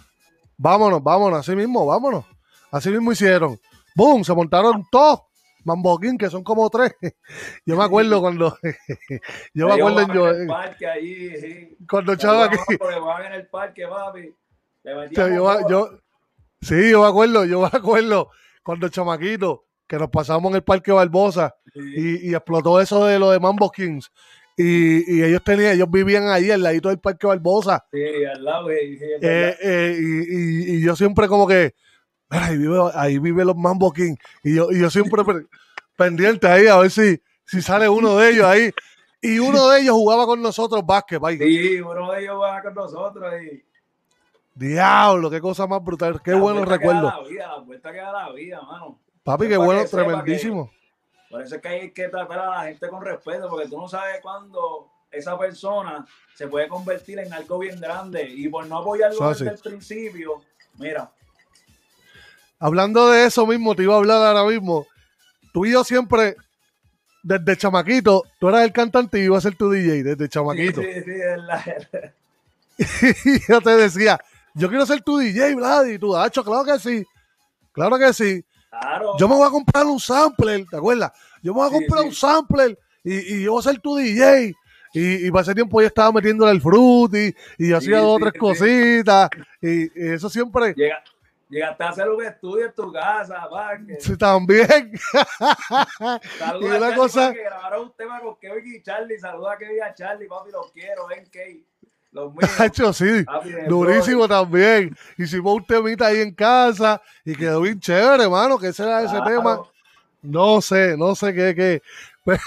Vámonos, 0.57 1.03
vámonos, 1.03 1.41
así 1.41 1.57
mismo, 1.57 1.85
vámonos. 1.85 2.25
Así 2.71 2.89
mismo 2.91 3.11
hicieron. 3.11 3.59
¡Boom! 3.97 4.23
Se 4.23 4.33
montaron 4.33 4.87
todos. 4.93 5.23
Mamboquín, 5.65 6.17
que 6.19 6.31
son 6.31 6.43
como 6.45 6.69
tres. 6.71 6.93
Yo 7.67 7.77
me 7.77 7.85
acuerdo 7.85 8.21
cuando. 8.21 8.57
yo 9.55 9.67
me 9.69 9.75
acuerdo 9.75 10.13
yo. 10.15 10.31
en 10.31 10.41
el 10.43 10.47
parque 10.47 10.87
sí. 11.41 11.77
Cuando 11.89 12.15
jugaban 12.17 13.27
en 13.27 13.33
el 13.33 13.47
parque, 13.49 13.87
papi. 13.87 14.35
Yo, 15.69 15.91
sí, 16.61 16.91
yo 16.91 17.03
me 17.03 17.09
acuerdo, 17.09 17.45
yo 17.47 17.61
me 17.61 17.69
acuerdo 17.73 18.31
cuando 18.63 18.89
chamaquito 18.89 19.65
que 19.87 19.99
nos 19.99 20.11
pasamos 20.11 20.51
en 20.51 20.57
el 20.57 20.63
Parque 20.63 20.93
Barbosa 20.93 21.55
Sí. 21.73 21.81
y, 21.97 22.31
y 22.31 22.35
explotó 22.35 22.81
eso 22.81 23.05
de 23.07 23.19
lo 23.19 23.31
de 23.31 23.41
Mambo 23.41 23.71
Kings. 23.71 24.11
Y, 24.57 25.17
y 25.19 25.25
ellos 25.25 25.43
tenían, 25.43 25.73
ellos 25.75 25.91
vivían 25.91 26.29
ahí 26.29 26.51
al 26.51 26.63
ladito 26.63 26.89
del 26.89 27.01
Parque 27.01 27.27
Barbosa. 27.27 27.85
Sí, 27.93 28.25
al 28.25 28.45
lado, 28.45 28.69
sí, 28.69 28.99
Eh, 29.21 29.57
eh, 29.61 29.97
y, 29.99 30.81
yo 30.81 30.95
siempre 30.95 31.27
como 31.27 31.49
que, 31.49 31.55
"Mira, 31.55 31.75
ahí 32.31 32.57
vive, 32.57 32.79
ahí 32.95 33.19
vive 33.19 33.45
los 33.45 33.57
Mambo 33.57 33.93
Kings. 33.93 34.19
Y 34.43 34.57
yo, 34.57 34.71
y 34.71 34.81
yo 34.81 34.91
siempre 34.91 35.25
pe- 35.25 35.47
pendiente 35.97 36.47
ahí 36.47 36.67
a 36.67 36.79
ver 36.79 36.91
si, 36.91 37.21
si 37.45 37.63
sale 37.63 37.89
uno 37.89 38.17
de 38.17 38.31
ellos 38.31 38.45
ahí. 38.47 38.71
Y 39.21 39.39
uno 39.39 39.69
de 39.69 39.81
ellos 39.81 39.95
jugaba 39.95 40.27
con 40.27 40.43
nosotros 40.43 40.85
básquet, 40.85 41.23
ahí. 41.25 41.39
Sí, 41.39 41.81
uno 41.81 42.13
de 42.13 42.23
ellos 42.23 42.41
va 42.41 42.63
con 42.63 42.75
nosotros 42.75 43.33
y 43.43 43.65
Diablo, 44.55 45.31
qué 45.31 45.41
cosa 45.41 45.67
más 45.67 45.83
brutal. 45.83 46.21
Qué 46.23 46.33
buenos 46.35 46.65
que 46.65 46.71
recuerdos. 46.71 47.13
La 47.13 47.29
vida, 47.29 47.47
la 47.49 47.59
vuelta 47.59 47.93
que 47.93 47.99
da 47.99 48.13
la 48.13 48.33
vida, 48.33 48.63
mano. 48.63 49.01
Papi, 49.25 49.49
qué 49.49 49.57
bueno, 49.57 49.83
que 49.83 49.89
tremendísimo. 49.89 50.71
Por 51.31 51.43
eso 51.43 51.57
es 51.57 51.63
que 51.63 51.69
hay 51.69 51.91
que 51.91 52.09
tratar 52.09 52.39
a 52.39 52.51
la 52.51 52.65
gente 52.65 52.89
con 52.89 53.03
respeto, 53.05 53.49
porque 53.49 53.69
tú 53.69 53.79
no 53.81 53.89
sabes 53.89 54.21
cuándo 54.23 54.91
esa 55.11 55.37
persona 55.37 56.07
se 56.35 56.47
puede 56.47 56.69
convertir 56.69 57.19
en 57.19 57.33
algo 57.33 57.59
bien 57.59 57.81
grande. 57.81 58.29
Y 58.29 58.49
por 58.49 58.67
no 58.67 58.79
apoyarlo 58.79 59.29
desde 59.31 59.51
el 59.51 59.59
principio, 59.59 60.43
mira, 60.79 61.11
Hablando 62.59 63.11
de 63.11 63.27
eso 63.27 63.47
mismo, 63.47 63.75
te 63.75 63.83
iba 63.83 63.95
a 63.95 63.99
hablar 63.99 64.37
ahora 64.37 64.51
mismo. 64.51 64.87
Tú 65.53 65.67
y 65.67 65.73
yo 65.73 65.85
siempre, 65.85 66.37
desde 67.23 67.57
chamaquito, 67.57 68.25
tú 68.39 68.49
eras 68.49 68.63
el 68.65 68.73
cantante 68.73 69.21
y 69.21 69.25
iba 69.25 69.39
a 69.39 69.41
ser 69.41 69.57
tu 69.57 69.71
DJ, 69.71 70.03
desde 70.03 70.29
chamaquito. 70.29 70.83
Sí, 70.83 70.89
sí, 70.95 71.03
sí, 71.05 71.11
es 71.13 71.39
y 73.25 73.41
yo 73.49 73.61
te 73.61 73.71
decía, 73.77 74.19
yo 74.55 74.69
quiero 74.69 74.87
ser 74.87 75.03
tu 75.03 75.19
DJ, 75.19 75.55
Vlad, 75.55 75.87
y 75.87 75.99
tú, 75.99 76.17
Hacho, 76.17 76.45
claro 76.45 76.65
que 76.65 76.79
sí. 76.79 77.05
Claro 77.73 77.99
que 77.99 78.13
sí. 78.13 78.45
claro. 78.71 79.17
Yo 79.19 79.29
me 79.29 79.35
voy 79.37 79.47
a 79.47 79.51
comprar 79.51 79.87
un 79.87 80.01
sampler, 80.01 80.65
¿te 80.69 80.77
acuerdas? 80.77 81.13
Yo 81.43 81.53
me 81.53 81.61
voy 81.61 81.67
a 81.67 81.71
Sí, 81.71 81.75
comprar 81.77 82.01
sí. 82.03 82.09
un 82.09 82.15
sampler 82.15 82.79
y, 83.05 83.37
y 83.37 83.43
yo 83.45 83.53
voy 83.53 83.61
a 83.61 83.63
ser 83.63 83.81
tu 83.81 83.97
DJ. 83.97 84.55
Y, 84.97 85.27
y 85.27 85.31
para 85.33 85.43
ese 85.43 85.55
tiempo 85.57 85.81
yo 85.81 85.89
estaba 85.89 86.13
metiéndole 86.13 86.53
el 86.53 86.61
fruity 86.61 87.35
y 87.59 87.69
yo 87.69 87.81
Sí, 87.81 87.87
hacía 87.87 87.99
dos 87.99 88.17
o 88.17 88.19
tres 88.21 88.33
cositas. 88.41 89.29
Y, 89.61 89.83
y 89.87 90.13
eso 90.13 90.31
siempre, 90.31 90.73
Llega, 90.77 91.03
llegaste 91.49 91.85
a 91.85 91.89
hacer 91.91 92.09
un 92.09 92.25
estudio 92.25 92.67
en 92.67 92.73
tu 92.75 92.93
casa, 92.93 93.47
pa, 93.51 93.79
que 93.87 94.01
sí, 94.01 94.17
también. 94.17 94.93
saluda 96.39 96.61
y 96.61 96.65
a 96.67 96.77
una 96.77 96.81
Charlie, 96.81 96.97
cosa- 96.97 97.33
que 97.33 97.43
grabaron 97.45 97.83
un 97.83 97.93
tema 97.97 98.21
con 98.21 98.37
Kevin 98.37 98.75
y 98.75 98.83
Charlie, 98.83 99.19
saluda 99.19 99.53
a 99.53 99.59
Kevin 99.59 99.77
y 99.77 99.81
a 99.81 99.95
Charlie, 99.95 100.27
papi, 100.29 100.51
los 100.51 100.71
quiero, 100.73 101.07
ven, 101.07 101.27
Kevin, 101.31 101.65
los 102.13 102.33
Hacho, 102.61 102.93
sí. 102.93 103.25
papi, 103.25 103.51
Durísimo 103.69 104.29
también. 104.29 104.97
Hicimos 105.19 105.55
un 105.57 105.67
temita 105.67 106.07
ahí 106.07 106.21
en 106.21 106.33
casa 106.35 107.01
y 107.25 107.35
quedó 107.35 107.61
bien 107.61 107.81
chévere, 107.81 108.25
hermano, 108.25 108.59
que 108.59 108.69
ese 108.69 108.85
era 108.85 109.03
ese 109.03 109.17
Claro. 109.17 109.25
tema. 109.25 109.63
No 110.23 110.61
sé, 110.63 110.97
no 110.97 111.15
sé 111.15 111.35
qué, 111.35 111.55
qué. 111.55 111.83
Pero, 112.25 112.41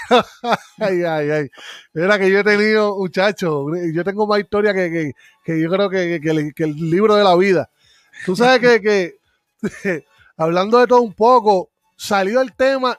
ay, 0.78 1.04
ay, 1.04 1.30
ay. 1.30 1.50
Mira 1.92 2.18
que 2.18 2.28
yo 2.28 2.40
he 2.40 2.44
tenido, 2.44 2.96
muchacho, 2.96 3.66
yo 3.92 4.02
tengo 4.02 4.26
más 4.26 4.40
historia 4.40 4.74
que, 4.74 4.90
que, 4.90 5.12
que 5.44 5.60
yo 5.60 5.70
creo 5.70 5.88
que, 5.88 6.20
que 6.20 6.64
el 6.64 6.90
libro 6.90 7.14
de 7.14 7.22
la 7.22 7.36
vida. 7.36 7.70
Tú 8.24 8.36
sabes 8.36 8.60
que, 8.60 8.80
que 8.80 10.04
hablando 10.36 10.78
de 10.78 10.86
todo 10.86 11.02
un 11.02 11.14
poco, 11.14 11.70
salió 11.96 12.40
el 12.40 12.54
tema 12.54 12.98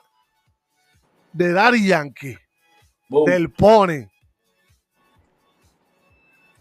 de 1.33 1.53
Daddy 1.53 1.87
Yankee, 1.87 2.37
Boom. 3.07 3.29
del 3.29 3.51
Pony. 3.51 4.07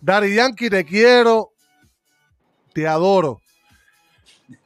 Daddy 0.01 0.35
Yankee, 0.35 0.71
te 0.71 0.85
quiero, 0.85 1.53
te 2.73 2.87
adoro. 2.87 3.41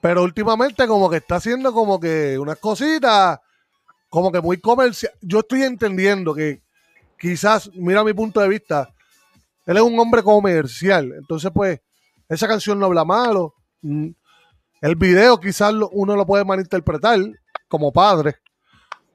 Pero 0.00 0.22
últimamente 0.22 0.86
como 0.86 1.10
que 1.10 1.16
está 1.16 1.36
haciendo 1.36 1.72
como 1.72 1.98
que 1.98 2.38
unas 2.38 2.58
cositas 2.58 3.40
como 4.12 4.30
que 4.30 4.42
muy 4.42 4.60
comercial. 4.60 5.10
Yo 5.22 5.40
estoy 5.40 5.62
entendiendo 5.62 6.34
que 6.34 6.60
quizás, 7.18 7.70
mira 7.72 8.04
mi 8.04 8.12
punto 8.12 8.40
de 8.40 8.48
vista, 8.48 8.92
él 9.64 9.76
es 9.78 9.82
un 9.82 9.98
hombre 9.98 10.22
comercial. 10.22 11.14
Entonces, 11.16 11.50
pues, 11.54 11.80
esa 12.28 12.46
canción 12.46 12.78
no 12.78 12.84
habla 12.84 13.06
malo. 13.06 13.54
Mm, 13.82 14.08
El 14.80 14.96
video 14.96 15.38
quizás 15.38 15.72
uno 15.92 16.16
lo 16.16 16.26
puede 16.26 16.44
malinterpretar 16.44 17.18
como 17.68 17.92
padre. 17.92 18.36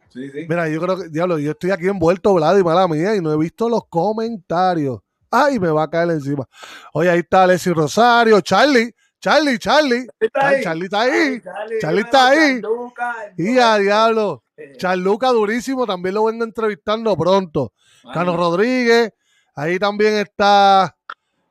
Sí, 0.10 0.30
sí. 0.32 0.46
Mira, 0.48 0.68
yo 0.70 0.80
creo 0.82 0.98
que, 0.98 1.10
diablo, 1.10 1.38
yo 1.40 1.52
estoy 1.52 1.72
aquí 1.72 1.88
envuelto, 1.88 2.34
Vlad, 2.34 2.58
y 2.58 2.64
mala 2.64 2.88
mía, 2.88 3.16
y 3.16 3.22
no 3.22 3.32
he 3.34 3.38
visto 3.38 3.68
los 3.70 3.86
comentarios. 3.88 5.00
Ay, 5.30 5.60
me 5.60 5.70
va 5.70 5.84
a 5.84 5.90
caer 5.90 6.12
encima. 6.12 6.48
Oye, 6.94 7.10
ahí 7.10 7.20
está 7.20 7.44
Alessi 7.44 7.72
Rosario, 7.74 8.40
Charlie, 8.42 8.94
Charlie, 9.20 9.60
Charlie. 9.60 10.08
¿Está 10.20 10.48
Ay, 10.48 10.64
Charlie 10.64 10.86
está 10.86 11.02
ahí. 11.02 11.42
Charlie, 11.82 12.02
está 12.02 12.28
ahí. 12.30 12.62
Charluca, 12.62 13.16
Y 13.38 13.58
a 13.58 13.78
diablo. 13.78 14.44
Eh, 14.56 14.76
Charluca 14.78 15.30
durísimo, 15.30 15.86
también 15.86 16.16
lo 16.16 16.24
vengo 16.26 16.44
entrevistando 16.44 17.16
pronto. 17.18 17.74
mano, 18.04 18.14
Cano 18.14 18.38
Rodríguez, 18.38 19.12
ahí 19.54 19.78
también 19.78 20.16
está 20.16 20.96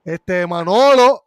este 0.05 0.47
Manolo. 0.47 1.26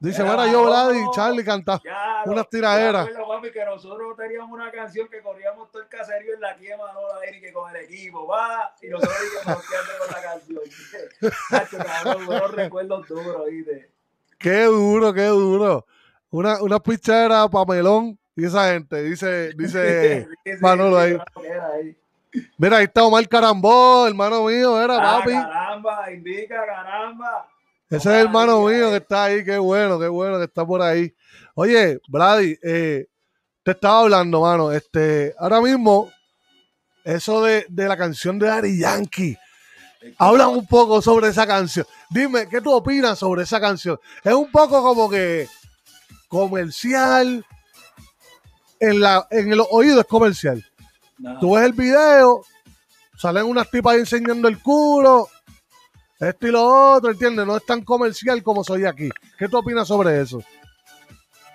Dice, 0.00 0.22
mira, 0.22 0.46
yo, 0.46 0.62
Vlad 0.64 0.90
y 0.92 0.94
Manolo. 0.94 1.10
Charlie 1.12 1.44
canta. 1.44 1.80
ya, 1.84 2.22
unas 2.26 2.48
tiraderas. 2.48 3.08
papi, 3.08 3.50
que 3.50 3.64
nosotros 3.64 4.16
teníamos 4.16 4.50
una 4.52 4.70
canción 4.70 5.08
que 5.08 5.20
corríamos 5.20 5.70
todo 5.72 5.82
el 5.82 5.88
caserío 5.88 6.34
en 6.34 6.40
la 6.40 6.54
quema, 6.56 6.92
no 6.92 7.00
la 7.08 7.24
Eric 7.26 7.52
con 7.52 7.68
el 7.74 7.82
equipo, 7.82 8.26
va, 8.26 8.72
y 8.80 8.88
nosotros 8.88 9.16
íbamos 9.44 9.64
con 9.66 10.06
la 10.14 10.22
canción. 10.22 10.60
Nacho, 11.50 11.78
cabrón, 11.78 12.26
buenos 12.26 12.50
recuerdos 12.52 13.08
duros, 13.08 13.46
¿viste? 13.50 13.90
Qué 14.38 14.62
duro, 14.64 15.12
qué 15.12 15.24
duro. 15.26 15.84
Una, 16.30 16.62
una 16.62 16.78
pichera, 16.78 17.48
pamelón 17.48 18.16
y 18.36 18.44
esa 18.46 18.70
gente. 18.72 19.02
Dice, 19.02 19.52
dice, 19.54 20.28
Sí, 20.44 20.52
sí, 20.52 20.58
Manolo 20.60 20.96
claro 20.96 21.24
que 21.42 21.52
ahí. 21.52 21.96
mira, 22.56 22.76
ahí 22.76 22.84
está 22.84 23.02
Omar 23.02 23.26
Carambó, 23.26 24.06
hermano 24.06 24.44
mío, 24.44 24.80
era 24.80 24.94
Ah, 24.96 25.18
papi. 25.18 25.32
caramba, 25.32 26.12
indica, 26.12 26.64
caramba. 26.64 27.48
Ese 27.90 27.96
es 27.96 28.06
el 28.06 28.26
hermano 28.26 28.60
mío 28.66 28.90
que 28.90 28.96
está 28.96 29.24
ahí, 29.24 29.44
qué 29.44 29.58
bueno, 29.58 29.98
qué 29.98 30.08
bueno 30.08 30.38
que 30.38 30.44
está 30.44 30.66
por 30.66 30.82
ahí. 30.82 31.14
Oye, 31.54 32.00
Brady, 32.08 32.58
eh, 32.62 33.06
te 33.62 33.70
estaba 33.70 34.00
hablando, 34.00 34.42
mano. 34.42 34.70
Este, 34.72 35.34
ahora 35.38 35.60
mismo, 35.60 36.10
eso 37.02 37.42
de, 37.42 37.64
de 37.68 37.88
la 37.88 37.96
canción 37.96 38.38
de 38.38 38.46
Daddy 38.46 38.78
Yankee. 38.78 39.38
Hablan 40.18 40.50
un 40.50 40.66
poco 40.66 41.02
sobre 41.02 41.28
esa 41.28 41.46
canción. 41.46 41.86
Dime, 42.10 42.48
¿qué 42.48 42.60
tú 42.60 42.72
opinas 42.72 43.18
sobre 43.18 43.42
esa 43.42 43.60
canción? 43.60 43.98
Es 44.22 44.34
un 44.34 44.50
poco 44.50 44.82
como 44.82 45.08
que 45.08 45.48
comercial. 46.28 47.44
En, 48.80 49.00
la, 49.00 49.26
en 49.30 49.52
el 49.52 49.60
oído 49.70 50.00
es 50.00 50.06
comercial. 50.06 50.64
No. 51.16 51.38
Tú 51.40 51.54
ves 51.56 51.64
el 51.64 51.72
video, 51.72 52.44
Salen 53.18 53.46
unas 53.46 53.68
tipas 53.68 53.94
ahí 53.94 54.00
enseñando 54.00 54.46
el 54.46 54.62
culo. 54.62 55.28
Esto 56.20 56.48
y 56.48 56.50
lo 56.50 56.94
otro, 56.94 57.12
¿entiendes? 57.12 57.46
No 57.46 57.56
es 57.56 57.64
tan 57.64 57.82
comercial 57.82 58.42
como 58.42 58.64
soy 58.64 58.84
aquí. 58.84 59.08
¿Qué 59.38 59.48
tú 59.48 59.58
opinas 59.58 59.86
sobre 59.86 60.20
eso? 60.20 60.42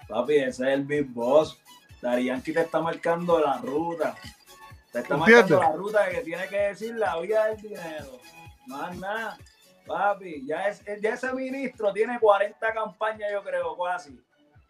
Papi, 0.07 0.35
ese 0.35 0.47
es 0.47 0.59
el 0.73 0.83
Big 0.85 1.07
Boss. 1.07 1.59
Dari 2.01 2.25
Yankee 2.25 2.53
te 2.53 2.61
está 2.61 2.81
marcando 2.81 3.39
la 3.39 3.57
ruta. 3.57 4.15
Te 4.91 4.99
está 4.99 5.17
marcando 5.17 5.59
la 5.59 5.71
ruta 5.73 6.09
que 6.09 6.21
tiene 6.21 6.47
que 6.47 6.57
decir 6.57 6.95
la 6.95 7.19
vida 7.19 7.47
del 7.47 7.61
dinero. 7.61 8.19
Más 8.67 8.95
nada. 8.97 9.37
Papi, 9.85 10.45
ya, 10.45 10.69
es, 10.69 10.81
ya 11.01 11.13
ese 11.13 11.33
ministro 11.33 11.91
tiene 11.91 12.17
40 12.17 12.73
campañas, 12.73 13.29
yo 13.33 13.43
creo, 13.43 13.77
casi. 13.77 14.17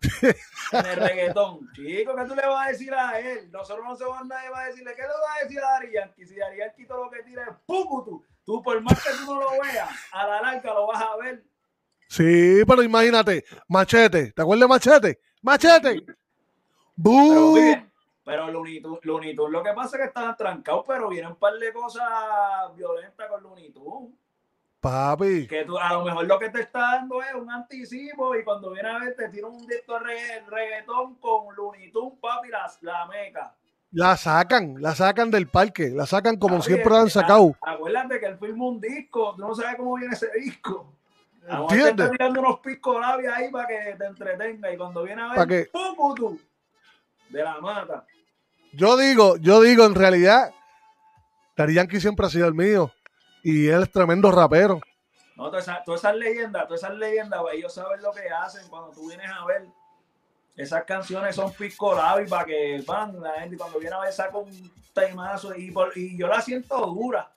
en 0.72 0.86
el 0.86 0.96
reggaetón. 0.96 1.70
Chico, 1.74 2.16
¿qué 2.16 2.26
tú 2.26 2.36
le 2.36 2.48
vas 2.48 2.68
a 2.68 2.72
decir 2.72 2.94
a 2.94 3.20
él? 3.20 3.52
Nosotros 3.52 3.86
no 3.88 3.96
sabemos 3.96 4.26
nadie 4.26 4.50
va 4.50 4.62
a 4.62 4.68
decirle. 4.68 4.96
¿Qué 4.96 5.04
le 5.04 5.08
vas 5.08 5.38
a 5.40 5.44
decir 5.44 5.60
a 5.60 5.72
Dari 5.74 5.94
Yankee? 5.94 6.26
Si 6.26 6.36
Dari 6.36 6.58
Yankee 6.58 6.86
todo 6.86 7.06
lo 7.06 7.12
que 7.12 7.22
tira 7.22 7.44
es 7.44 7.56
pucutu. 7.68 8.26
Tú, 8.46 8.62
por 8.62 8.82
más 8.82 9.02
que 9.02 9.10
tú 9.12 9.26
no 9.26 9.40
lo 9.40 9.52
veas, 9.62 9.90
a 10.12 10.28
la 10.28 10.42
larga 10.42 10.74
lo 10.74 10.88
vas 10.88 11.02
a 11.02 11.16
ver. 11.18 11.44
Sí, 12.08 12.62
pero 12.68 12.84
imagínate, 12.84 13.46
Machete. 13.68 14.34
¿Te 14.34 14.42
acuerdas 14.42 14.62
de 14.62 14.68
Machete? 14.68 15.20
¡Machete! 15.42 16.06
¡Bú! 16.96 17.58
Pero 18.26 18.52
Looney 18.52 18.82
Tunes, 18.82 19.36
lo 19.36 19.64
que 19.64 19.74
pasa 19.74 19.98
es 19.98 20.02
que 20.02 20.08
estaban 20.08 20.38
trancados, 20.38 20.86
pero 20.88 21.10
vienen 21.10 21.32
un 21.32 21.38
par 21.38 21.54
de 21.56 21.74
cosas 21.74 22.08
violentas 22.76 23.30
con 23.30 23.44
Looney 23.44 23.72
Tunes. 23.72 24.14
Papi. 24.80 25.48
Que 25.48 25.64
tú, 25.64 25.78
a 25.78 25.94
lo 25.94 26.04
mejor 26.04 26.26
lo 26.26 26.38
que 26.38 26.50
te 26.50 26.62
está 26.62 26.80
dando 26.80 27.22
es 27.22 27.34
un 27.34 27.50
anticipo 27.50 28.36
y 28.36 28.44
cuando 28.44 28.72
viene 28.72 28.90
a 28.90 29.00
ver 29.00 29.16
te 29.16 29.30
tira 29.30 29.48
un 29.48 29.66
disco 29.66 29.98
de 30.00 30.42
reggaetón 30.48 31.16
con 31.16 31.56
Looney 31.56 31.92
Tunes, 31.92 32.20
papi, 32.20 32.50
la, 32.50 32.72
la 32.82 33.06
meca. 33.08 33.56
La 33.94 34.18
sacan, 34.18 34.82
la 34.82 34.96
sacan 34.96 35.30
del 35.30 35.48
parque, 35.48 35.90
la 35.90 36.08
sacan 36.08 36.38
como 36.38 36.64
siempre 36.64 36.92
la 36.92 37.02
han 37.02 37.12
sacado. 37.12 37.56
Acuérdate 37.62 38.20
que 38.20 38.26
él 38.26 38.38
filmó 38.40 38.70
un 38.70 38.82
disco, 38.82 39.36
tú 39.36 39.42
no 39.44 39.54
sabes 39.54 39.76
cómo 39.78 39.96
viene 39.96 40.16
ese 40.16 40.32
disco. 40.36 40.92
¿Entiendes? 41.48 41.96
Te 41.96 42.04
está 42.04 42.10
tirando 42.10 42.40
unos 42.40 42.60
pisco 42.60 43.00
labios 43.00 43.32
ahí 43.36 43.52
para 43.52 43.68
que 43.68 43.96
te 43.96 44.06
entretenga 44.06 44.74
y 44.74 44.78
cuando 44.78 45.04
viene 45.04 45.22
a 45.22 45.46
ver, 45.46 45.70
¡pum, 45.72 46.16
tú! 46.16 46.40
De 47.30 47.44
la 47.44 47.60
mata. 47.62 48.06
Yo 48.72 48.98
digo, 48.98 49.38
yo 49.38 49.62
digo, 49.62 49.86
en 49.86 49.94
realidad, 49.94 50.52
Dari 51.56 51.76
siempre 52.00 52.26
ha 52.26 52.30
sido 52.30 52.48
el 52.48 52.56
mío 52.56 52.92
y 53.44 53.68
él 53.68 53.84
es 53.84 53.92
tremendo 53.92 54.32
rapero. 54.32 54.80
No, 55.36 55.50
todas 55.50 55.66
esas, 55.66 55.84
todas 55.84 56.16
leyendas, 56.16 56.64
todas 56.64 56.82
esas 56.82 56.96
leyendas, 56.98 57.42
ellos 57.54 57.72
saben 57.72 58.02
lo 58.02 58.12
que 58.12 58.28
hacen 58.28 58.68
cuando 58.70 58.92
tú 58.92 59.08
vienes 59.08 59.30
a 59.30 59.46
ver. 59.46 59.68
Esas 60.56 60.84
canciones 60.84 61.36
son 61.36 61.52
pisco 61.52 61.96
y 62.24 62.30
para 62.30 62.46
que 62.46 62.84
van, 62.86 63.20
la 63.20 63.42
gente 63.42 63.58
cuando 63.58 63.80
viene 63.80 63.96
a 63.96 64.00
ver 64.02 64.14
saca 64.14 64.38
un 64.38 64.72
temazo 64.94 65.56
y, 65.56 65.74
y 65.96 66.18
yo 66.18 66.28
la 66.28 66.42
siento 66.42 66.78
dura. 66.86 67.30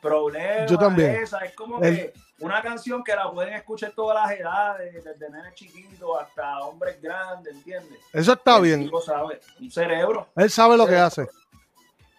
Problema 0.00 0.66
yo 0.66 0.78
también. 0.78 1.16
esa, 1.16 1.40
es 1.40 1.54
como 1.54 1.78
que 1.80 2.12
una 2.38 2.62
canción 2.62 3.04
que 3.04 3.14
la 3.14 3.30
pueden 3.30 3.52
escuchar 3.52 3.92
todas 3.92 4.22
las 4.22 4.38
edades, 4.38 5.04
desde 5.04 5.28
nenes 5.28 5.54
chiquitos 5.54 6.08
hasta 6.18 6.60
hombres 6.60 7.00
grandes, 7.02 7.54
¿entiendes? 7.54 7.98
Eso 8.12 8.32
está 8.32 8.58
bien. 8.60 8.90
Sabe, 9.04 9.40
un 9.60 9.70
cerebro. 9.70 10.28
Él 10.36 10.50
sabe 10.50 10.76
lo 10.76 10.86
que 10.86 10.96
hace. 10.96 11.26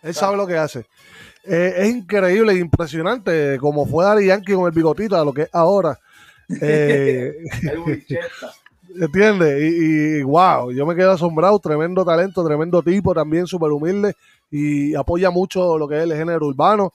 Él 0.03 0.13
sabe 0.13 0.37
lo 0.37 0.45
que 0.45 0.57
hace. 0.57 0.85
Eh, 1.43 1.73
es 1.77 1.89
increíble 1.89 2.53
e 2.53 2.57
impresionante 2.57 3.57
como 3.59 3.87
fue 3.87 4.05
Dari 4.05 4.27
Yankee 4.27 4.53
con 4.53 4.67
el 4.67 4.71
bigotito 4.71 5.19
a 5.19 5.25
lo 5.25 5.33
que 5.33 5.43
es 5.43 5.49
ahora. 5.53 5.97
Eh, 6.61 7.33
¿Entiendes? 8.99 9.61
Y, 9.61 10.19
y, 10.19 10.23
wow, 10.23 10.71
yo 10.71 10.85
me 10.85 10.95
quedo 10.95 11.11
asombrado, 11.11 11.57
tremendo 11.59 12.03
talento, 12.03 12.43
tremendo 12.43 12.81
tipo, 12.81 13.13
también 13.13 13.47
súper 13.47 13.71
humilde 13.71 14.15
y 14.49 14.95
apoya 14.95 15.29
mucho 15.29 15.77
lo 15.77 15.87
que 15.87 15.97
es 15.97 16.03
el 16.03 16.13
género 16.13 16.47
urbano 16.47 16.91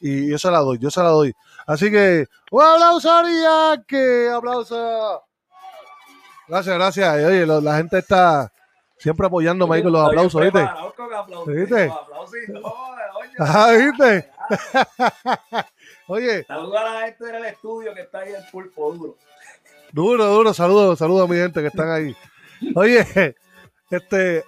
y 0.00 0.30
yo 0.30 0.38
se 0.38 0.50
la 0.50 0.60
doy, 0.60 0.78
yo 0.78 0.90
se 0.90 1.02
la 1.02 1.10
doy. 1.10 1.34
Así 1.66 1.90
que, 1.90 2.26
un 2.50 2.62
aplauso 2.62 3.10
a 3.10 3.76
que 3.86 4.30
aplauso. 4.32 5.22
Gracias, 6.48 6.74
gracias. 6.74 7.24
Oye, 7.24 7.46
la 7.46 7.76
gente 7.76 7.98
está 7.98 8.50
siempre 8.96 9.26
apoyándome 9.26 9.76
ahí 9.76 9.82
con 9.82 9.92
los 9.92 10.08
aplausos, 10.08 10.42
¿viste? 10.42 10.68
¿Viste? 11.46 11.92
Ajá, 13.38 13.72
¿viste? 13.72 14.30
Oye. 16.08 16.44
Saludos 16.48 16.76
a 16.76 16.84
la 16.84 17.00
gente 17.06 17.24
del 17.24 17.44
estudio 17.44 17.94
que 17.94 18.00
está 18.02 18.18
ahí 18.20 18.34
en 18.34 18.50
pulpo 18.50 18.92
duro. 18.92 19.16
Duro, 19.92 20.26
duro, 20.26 20.54
saludos, 20.54 20.98
saludos 20.98 21.28
a 21.28 21.32
mi 21.32 21.38
gente 21.38 21.60
que 21.60 21.68
están 21.68 21.90
ahí. 21.90 22.16
Oye, 22.74 23.06
este, 23.90 24.44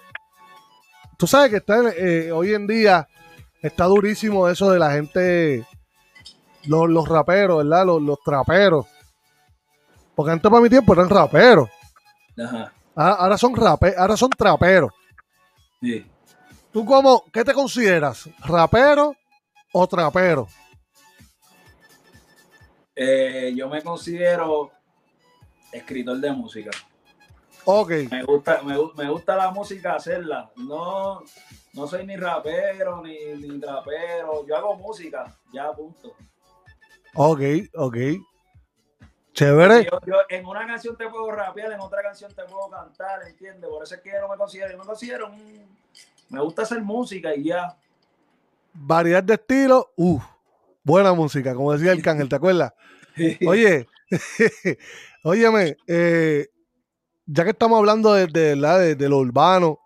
tú 1.18 1.26
sabes 1.26 1.50
que 1.50 1.56
está 1.56 1.80
eh, 1.96 2.30
hoy 2.30 2.54
en 2.54 2.66
día 2.66 3.08
está 3.60 3.84
durísimo 3.84 4.48
eso 4.48 4.70
de 4.70 4.78
la 4.78 4.92
gente, 4.92 5.66
los, 6.66 7.08
raperos, 7.08 7.58
¿verdad? 7.58 7.86
Los, 7.86 8.18
traperos. 8.24 8.86
Porque 10.14 10.32
antes 10.32 10.50
para 10.50 10.62
mi 10.62 10.68
tiempo 10.68 10.92
eran 10.92 11.08
raperos. 11.08 11.68
Ajá. 12.38 12.72
Ah, 12.94 13.16
ahora 13.20 13.38
son 13.38 13.56
rape, 13.56 13.94
ahora 13.96 14.16
son 14.16 14.30
traperos. 14.30 14.92
Sí. 15.80 16.06
¿Tú 16.72 16.84
cómo, 16.84 17.24
qué 17.32 17.44
te 17.44 17.54
consideras? 17.54 18.28
¿Rapero 18.40 19.14
o 19.72 19.86
trapero? 19.86 20.46
Eh, 22.94 23.52
yo 23.56 23.68
me 23.68 23.82
considero 23.82 24.70
escritor 25.72 26.18
de 26.18 26.32
música. 26.32 26.70
Ok. 27.64 27.90
Me 28.10 28.24
gusta, 28.24 28.62
me, 28.62 28.76
me 28.96 29.10
gusta 29.10 29.36
la 29.36 29.50
música 29.50 29.94
hacerla. 29.94 30.50
No, 30.56 31.22
no 31.74 31.86
soy 31.86 32.06
ni 32.06 32.16
rapero 32.16 33.02
ni, 33.02 33.16
ni 33.36 33.58
trapero. 33.60 34.46
Yo 34.46 34.56
hago 34.56 34.76
música, 34.76 35.36
ya 35.52 35.72
punto. 35.72 36.14
Ok, 37.14 37.40
ok. 37.74 37.96
Chévere. 39.32 39.88
Yo, 40.06 40.16
en 40.28 40.46
una 40.46 40.66
canción 40.66 40.96
te 40.96 41.08
puedo 41.08 41.30
rapear, 41.30 41.72
en 41.72 41.80
otra 41.80 42.02
canción 42.02 42.32
te 42.34 42.42
puedo 42.44 42.68
cantar, 42.68 43.26
¿entiendes? 43.26 43.68
Por 43.68 43.82
eso 43.82 43.94
es 43.94 44.00
que 44.02 44.10
yo 44.10 44.20
no 44.20 44.28
me 44.28 44.36
considero, 44.36 44.72
yo 44.72 44.78
me 44.78 44.84
considero 44.84 45.30
un... 45.30 45.66
Me 46.28 46.40
gusta 46.40 46.62
hacer 46.62 46.82
música 46.82 47.34
y 47.34 47.44
ya. 47.44 47.76
Variedad 48.74 49.22
de 49.22 49.34
estilo, 49.34 49.92
uff, 49.96 50.22
buena 50.82 51.12
música, 51.14 51.54
como 51.54 51.72
decía 51.72 51.92
el 51.92 52.02
cángel, 52.04 52.28
¿te 52.28 52.36
acuerdas? 52.36 52.74
Oye, 53.46 53.86
óyeme, 55.24 55.76
eh, 55.86 56.48
ya 57.26 57.44
que 57.44 57.50
estamos 57.50 57.78
hablando 57.78 58.12
de, 58.12 58.26
de, 58.26 58.94
de 58.94 59.08
lo 59.08 59.18
urbano, 59.18 59.78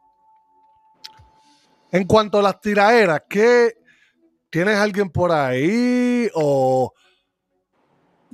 en 1.92 2.04
cuanto 2.04 2.38
a 2.38 2.42
las 2.42 2.60
tiraderas, 2.60 3.22
¿qué 3.28 3.74
tienes 4.50 4.76
alguien 4.76 5.10
por 5.10 5.32
ahí 5.32 6.28
o 6.34 6.92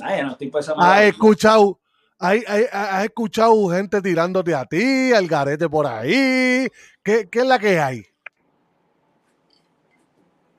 Ay, 0.01 0.23
no 0.23 0.33
estoy 0.33 0.51
has 0.79 1.03
escuchado 1.03 1.79
hay, 2.19 2.45
has 2.73 3.05
escuchado 3.05 3.69
gente 3.69 4.01
tirándote 4.01 4.55
a 4.55 4.65
ti, 4.65 5.13
al 5.13 5.27
garete 5.27 5.69
por 5.69 5.89
ahí? 5.89 6.69
¿Qué, 7.03 7.29
es 7.33 7.45
la 7.45 7.59
que 7.59 7.81
hay? 7.81 8.05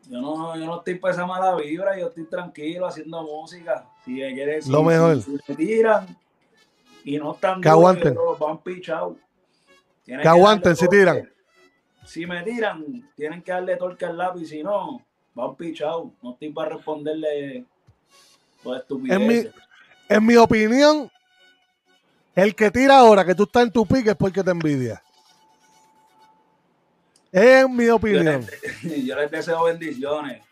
Yo 0.09 0.19
no, 0.19 0.57
yo 0.57 0.65
no 0.65 0.79
estoy 0.79 0.95
para 0.95 1.13
esa 1.13 1.25
mala 1.25 1.55
vibra, 1.55 1.97
yo 1.97 2.07
estoy 2.07 2.25
tranquilo 2.25 2.85
haciendo 2.85 3.23
música. 3.23 3.89
Si 4.05 4.11
me 4.11 4.33
quieres 4.33 4.67
lo 4.67 4.83
mejor. 4.83 5.21
Si, 5.21 5.55
tiran 5.55 6.17
y 7.03 7.17
no 7.17 7.33
están 7.33 7.61
que 7.61 7.69
aguanten. 7.69 8.15
van 8.39 8.57
pichados. 8.59 9.17
Que 10.05 10.27
aguanten 10.27 10.75
si 10.75 10.87
tiran 10.87 11.33
si 12.05 12.25
me 12.25 12.43
tiran, 12.43 13.09
tienen 13.15 13.41
que 13.41 13.51
darle 13.51 13.77
torque 13.77 14.05
al 14.05 14.17
lápiz, 14.17 14.47
si 14.47 14.63
no, 14.63 15.01
va 15.37 15.49
un 15.49 15.55
pichado. 15.55 16.11
No 16.21 16.33
estoy 16.33 16.51
para 16.51 16.75
responderle 16.75 17.65
por 18.61 18.77
estupidez. 18.77 19.19
En 19.19 19.27
mi, 19.27 19.43
en 20.09 20.25
mi 20.25 20.35
opinión, 20.35 21.11
el 22.35 22.55
que 22.55 22.71
tira 22.71 22.99
ahora 22.99 23.25
que 23.25 23.35
tú 23.35 23.43
estás 23.43 23.63
en 23.63 23.71
tu 23.71 23.85
pique 23.85 24.11
es 24.11 24.15
porque 24.15 24.43
te 24.43 24.51
envidia. 24.51 25.01
En 27.31 27.75
mi 27.75 27.87
opinión. 27.89 28.45
Yo 28.83 29.15
les, 29.15 29.31
deseo 29.31 29.63
bendiciones. 29.63 30.43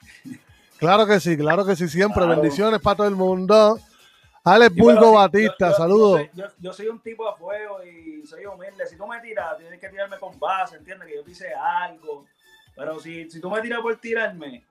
Claro 0.82 1.06
que 1.06 1.20
sí, 1.20 1.38
claro 1.38 1.64
que 1.64 1.76
sí, 1.76 1.88
siempre. 1.88 2.26
Bendiciones 2.26 2.82
para 2.82 2.96
todo 2.96 3.08
el 3.08 3.16
mundo. 3.16 3.80
Alex 4.44 4.76
Bulgo 4.76 5.12
Batista, 5.12 5.72
saludos. 5.74 6.24
Yo, 6.58 6.74
soy 6.74 6.88
un 6.88 7.00
tipo 7.02 7.30
de 7.30 7.38
fuego 7.38 7.84
y 7.84 8.26
soy 8.26 8.48
humilde. 8.48 8.88
Si 8.88 8.98
tú 8.98 9.06
me 9.06 9.20
tiras, 9.20 9.60
tienes 9.60 9.80
que 9.80 9.90
tirarme 9.90 10.18
con 10.18 10.40
base, 10.40 10.78
¿entiendes? 10.78 11.08
Que 11.08 11.18
yo 11.18 11.24
te 11.24 11.30
hice 11.30 11.54
algo. 11.54 12.26
Pero 12.76 13.00
si, 13.00 13.30
si 13.30 13.40
tú 13.40 13.52
me 13.52 13.62
tiras 13.62 13.80
por 13.82 13.96
tirarme 13.98 14.66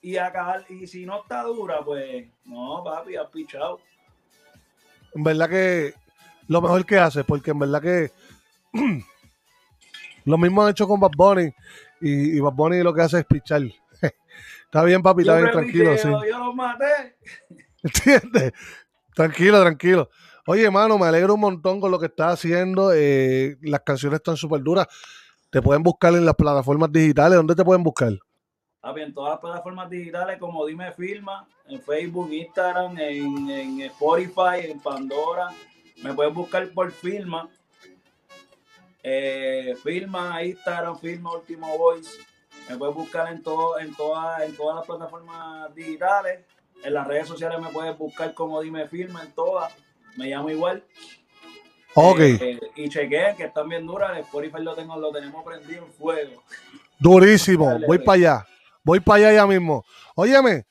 y 0.00 0.16
acabar, 0.16 0.64
y 0.70 0.86
si 0.86 1.04
no 1.04 1.20
está 1.20 1.42
dura, 1.42 1.82
pues 1.84 2.26
no, 2.46 2.82
papi, 2.82 3.16
has 3.16 3.28
pichado. 3.28 3.78
En 5.14 5.22
verdad 5.22 5.50
que 5.50 5.92
lo 6.48 6.62
mejor 6.62 6.86
que 6.86 6.98
hace, 6.98 7.24
porque 7.24 7.50
en 7.50 7.58
verdad 7.58 7.82
que 7.82 8.10
lo 10.24 10.38
mismo 10.38 10.62
han 10.62 10.70
hecho 10.70 10.88
con 10.88 10.98
Bad 10.98 11.12
Bunny 11.14 11.52
y, 12.00 12.38
y 12.38 12.40
Bad 12.40 12.54
Bunny 12.54 12.82
lo 12.82 12.94
que 12.94 13.02
hace 13.02 13.18
es 13.18 13.26
pichar. 13.26 13.60
Está 14.64 14.84
bien, 14.84 15.02
papi, 15.02 15.22
está 15.22 15.36
bien, 15.36 15.50
tranquilo. 15.50 15.96
sí. 15.96 16.08
Yo 16.08 16.38
los 16.38 16.54
maté. 16.54 17.16
¿Entiendes? 17.82 18.52
Tranquilo, 19.14 19.60
tranquilo. 19.60 20.10
Oye, 20.46 20.70
mano, 20.70 20.98
me 20.98 21.06
alegro 21.06 21.34
un 21.34 21.40
montón 21.40 21.80
con 21.80 21.90
lo 21.90 21.98
que 21.98 22.06
estás 22.06 22.34
haciendo. 22.34 22.92
Eh, 22.92 23.56
las 23.62 23.80
canciones 23.80 24.18
están 24.18 24.36
súper 24.36 24.62
duras. 24.62 24.86
Te 25.50 25.62
pueden 25.62 25.82
buscar 25.82 26.14
en 26.14 26.24
las 26.24 26.34
plataformas 26.34 26.90
digitales. 26.90 27.36
¿Dónde 27.36 27.54
te 27.54 27.64
pueden 27.64 27.82
buscar? 27.82 28.12
Papi, 28.80 29.02
en 29.02 29.14
todas 29.14 29.32
las 29.32 29.40
plataformas 29.40 29.88
digitales 29.88 30.38
como 30.38 30.66
Dime 30.66 30.90
Filma, 30.92 31.46
en 31.68 31.80
Facebook, 31.80 32.32
Instagram, 32.32 32.98
en, 32.98 33.50
en 33.50 33.80
Spotify, 33.82 34.70
en 34.70 34.80
Pandora. 34.80 35.50
Me 36.02 36.12
puedes 36.14 36.34
buscar 36.34 36.68
por 36.70 36.90
Filma. 36.90 37.48
Eh, 39.04 39.76
Filma, 39.82 40.42
Instagram, 40.42 40.98
Filma, 40.98 41.36
Último 41.36 41.78
Voice. 41.78 42.18
Me 42.72 42.78
puedes 42.78 42.94
buscar 42.94 43.30
en, 43.30 43.42
todo, 43.42 43.78
en, 43.78 43.94
todas 43.94 44.40
en 44.42 44.56
todas 44.56 44.76
las 44.76 44.86
plataformas 44.86 45.74
digitales. 45.74 46.40
En 46.82 46.94
las 46.94 47.06
redes 47.06 47.28
sociales 47.28 47.60
me 47.60 47.68
puedes 47.68 47.96
buscar 47.98 48.32
como 48.32 48.62
Dime 48.62 48.88
Filma 48.88 49.22
en 49.22 49.32
todas. 49.32 49.74
Me 50.16 50.28
llamo 50.28 50.48
igual. 50.48 50.82
Ok. 51.92 52.20
Eh, 52.20 52.60
y 52.76 52.88
chequeen 52.88 53.36
que 53.36 53.44
están 53.44 53.68
bien 53.68 53.86
duras. 53.86 54.12
El 54.12 54.24
Spotify 54.24 54.62
lo, 54.62 54.74
tengo, 54.74 54.96
lo 54.96 55.12
tenemos 55.12 55.44
prendido 55.44 55.84
en 55.84 55.92
fuego. 55.92 56.42
Durísimo. 56.98 57.66
Dale, 57.66 57.86
Voy 57.86 57.98
para 57.98 58.16
allá. 58.16 58.46
Voy 58.82 59.00
para 59.00 59.16
allá 59.28 59.34
ya 59.34 59.46
mismo. 59.46 59.84
Óyeme, 60.14 60.64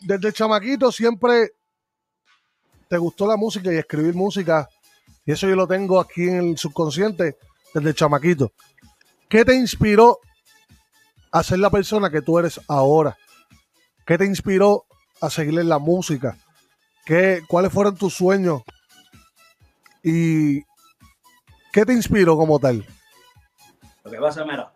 desde 0.00 0.32
chamaquito 0.32 0.90
siempre 0.90 1.52
te 2.88 2.98
gustó 2.98 3.28
la 3.28 3.36
música 3.36 3.72
y 3.72 3.76
escribir 3.76 4.14
música. 4.14 4.68
Y 5.24 5.30
eso 5.30 5.48
yo 5.48 5.54
lo 5.54 5.68
tengo 5.68 6.00
aquí 6.00 6.24
en 6.24 6.50
el 6.50 6.58
subconsciente 6.58 7.38
desde 7.72 7.94
chamaquito. 7.94 8.50
¿Qué 9.28 9.44
te 9.44 9.54
inspiró 9.54 10.18
a 11.34 11.42
ser 11.42 11.58
la 11.58 11.68
persona 11.70 12.10
que 12.10 12.22
tú 12.22 12.38
eres 12.38 12.60
ahora? 12.68 13.16
¿Qué 14.06 14.16
te 14.16 14.24
inspiró 14.24 14.84
a 15.20 15.28
seguir 15.30 15.58
en 15.58 15.68
la 15.68 15.78
música? 15.78 16.36
¿Qué, 17.04 17.42
¿Cuáles 17.48 17.72
fueron 17.72 17.96
tus 17.96 18.14
sueños? 18.14 18.62
¿Y 20.02 20.60
qué 21.72 21.84
te 21.86 21.92
inspiró 21.92 22.36
como 22.36 22.58
tal? 22.58 22.86
Lo 24.04 24.10
que 24.10 24.18
pasa, 24.18 24.44
mira, 24.44 24.72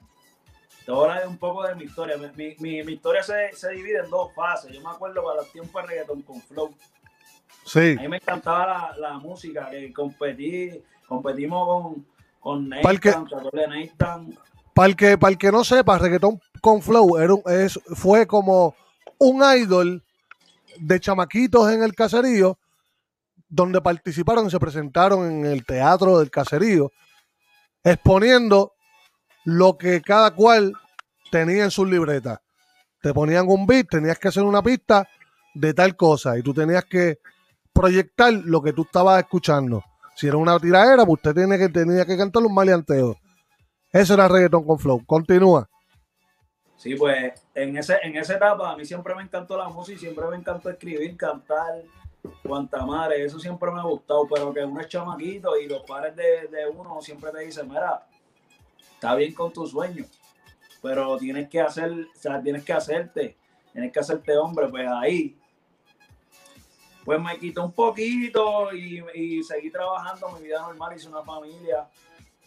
te 0.85 0.91
voy 0.93 1.07
a 1.09 1.13
hablar 1.13 1.29
un 1.29 1.37
poco 1.39 1.63
de 1.67 1.75
mi 1.75 1.85
historia. 1.85 2.17
Mi, 2.37 2.57
mi- 2.59 2.93
historia 2.93 3.23
se, 3.23 3.53
se 3.55 3.71
divide 3.71 3.99
en 4.05 4.11
dos 4.11 4.35
fases. 4.35 4.73
Yo 4.73 4.81
me 4.81 4.91
acuerdo 4.91 5.23
para 5.23 5.37
los 5.43 5.53
tiempos 5.53 5.83
de 5.83 5.89
reggaeton 5.89 6.23
con 6.23 6.41
Flow. 6.43 6.75
Sí. 7.65 7.97
A 7.99 8.03
mí 8.03 8.09
me 8.09 8.17
encantaba 8.17 8.67
la, 8.67 9.11
la 9.11 9.19
música, 9.19 9.69
que 9.71 9.93
competí, 9.93 10.83
competimos 11.07 11.67
con, 11.67 12.07
con 12.41 12.71
¿Cuál 12.81 12.99
que- 12.99 13.11
Nathan, 13.11 13.29
¿te 13.29 13.35
acuerdas 13.37 13.71
de 13.71 13.87
Nathan? 13.87 14.39
Para 14.79 14.91
el 14.91 14.95
que, 14.95 15.19
para 15.19 15.33
el 15.33 15.39
que 15.39 15.51
no 15.51 15.65
sepa, 15.65 15.99
reggaetón 15.99 16.41
con 16.61 16.83
flow 16.83 17.19
era 17.19 17.35
es, 17.47 17.81
fue 17.97 18.29
como 18.29 18.77
un 19.19 19.43
idol 19.43 20.05
de 20.79 21.01
chamaquitos 21.01 21.73
en 21.73 21.83
el 21.83 21.97
caserío, 21.97 22.57
donde 23.49 23.81
participaron 23.81 24.49
se 24.49 24.61
presentaron 24.61 25.29
en 25.29 25.47
el 25.47 25.65
teatro 25.65 26.21
del 26.21 26.31
caserío, 26.31 26.93
exponiendo 27.83 28.75
lo 29.43 29.77
que 29.77 30.01
cada 30.01 30.31
cual 30.31 30.73
tenía 31.33 31.65
en 31.65 31.73
sus 31.73 31.89
libretas. 31.89 32.39
Te 33.03 33.13
ponían 33.13 33.49
un 33.49 33.67
beat, 33.67 33.89
tenías 33.89 34.17
que 34.21 34.29
hacer 34.29 34.45
una 34.45 34.63
pista 34.63 35.09
de 35.55 35.75
tal 35.75 35.97
cosa 35.97 36.39
y 36.39 36.43
tú 36.45 36.55
tenías 36.55 36.85
que 36.85 37.19
proyectar 37.73 38.33
lo 38.33 38.63
que 38.63 38.73
tú 38.73 38.83
estabas 38.83 39.19
escuchando. 39.19 39.83
Si 40.15 40.29
era 40.29 40.37
una 40.37 40.57
tiradera, 40.61 41.05
pues 41.05 41.17
usted 41.19 41.35
tiene 41.35 41.59
que, 41.59 41.69
tenía 41.69 42.07
que 42.07 42.17
cantar 42.17 42.45
un 42.45 42.55
maleanteo. 42.55 43.17
Eso 43.93 44.15
era 44.15 44.29
reggaetón 44.29 44.65
con 44.65 44.79
flow. 44.79 45.05
Continúa. 45.05 45.69
Sí, 46.77 46.95
pues 46.95 47.33
en, 47.55 47.77
ese, 47.77 47.99
en 48.03 48.17
esa 48.17 48.37
etapa 48.37 48.71
a 48.71 48.77
mí 48.77 48.85
siempre 48.85 49.15
me 49.15 49.23
encantó 49.23 49.57
la 49.57 49.69
música 49.69 49.99
siempre 49.99 50.27
me 50.29 50.37
encantó 50.37 50.71
escribir, 50.71 51.17
cantar, 51.17 51.83
cuanta 52.43 52.87
madre, 52.87 53.25
eso 53.25 53.41
siempre 53.41 53.71
me 53.73 53.81
ha 53.81 53.83
gustado, 53.83 54.29
pero 54.33 54.55
que 54.55 54.65
uno 54.65 54.81
es 54.81 54.87
chamaquito 54.87 55.59
y 55.59 55.67
los 55.67 55.83
padres 55.83 56.15
de, 56.15 56.47
de 56.47 56.69
uno 56.69 57.01
siempre 57.01 57.33
te 57.33 57.41
dicen, 57.41 57.69
mira, 57.69 58.07
está 58.95 59.17
bien 59.17 59.35
con 59.35 59.53
tus 59.53 59.73
sueños, 59.73 60.07
pero 60.81 61.17
tienes 61.17 61.49
que 61.49 61.61
hacer, 61.61 61.91
o 61.91 62.19
sea, 62.19 62.41
tienes 62.41 62.65
que 62.65 62.73
hacerte, 62.73 63.37
tienes 63.73 63.93
que 63.93 63.99
hacerte 63.99 64.37
hombre, 64.37 64.69
pues 64.69 64.87
ahí, 64.89 65.37
pues 67.05 67.21
me 67.21 67.37
quité 67.41 67.59
un 67.59 67.73
poquito 67.73 68.73
y, 68.73 69.03
y 69.15 69.43
seguí 69.43 69.71
trabajando 69.71 70.31
mi 70.31 70.45
vida 70.45 70.61
normal, 70.61 70.95
hice 70.95 71.09
una 71.09 71.23
familia, 71.23 71.89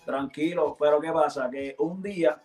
tranquilo, 0.06 0.76
pero 0.80 1.00
¿qué 1.00 1.12
pasa? 1.12 1.50
Que 1.50 1.76
un 1.80 2.02
día 2.02 2.42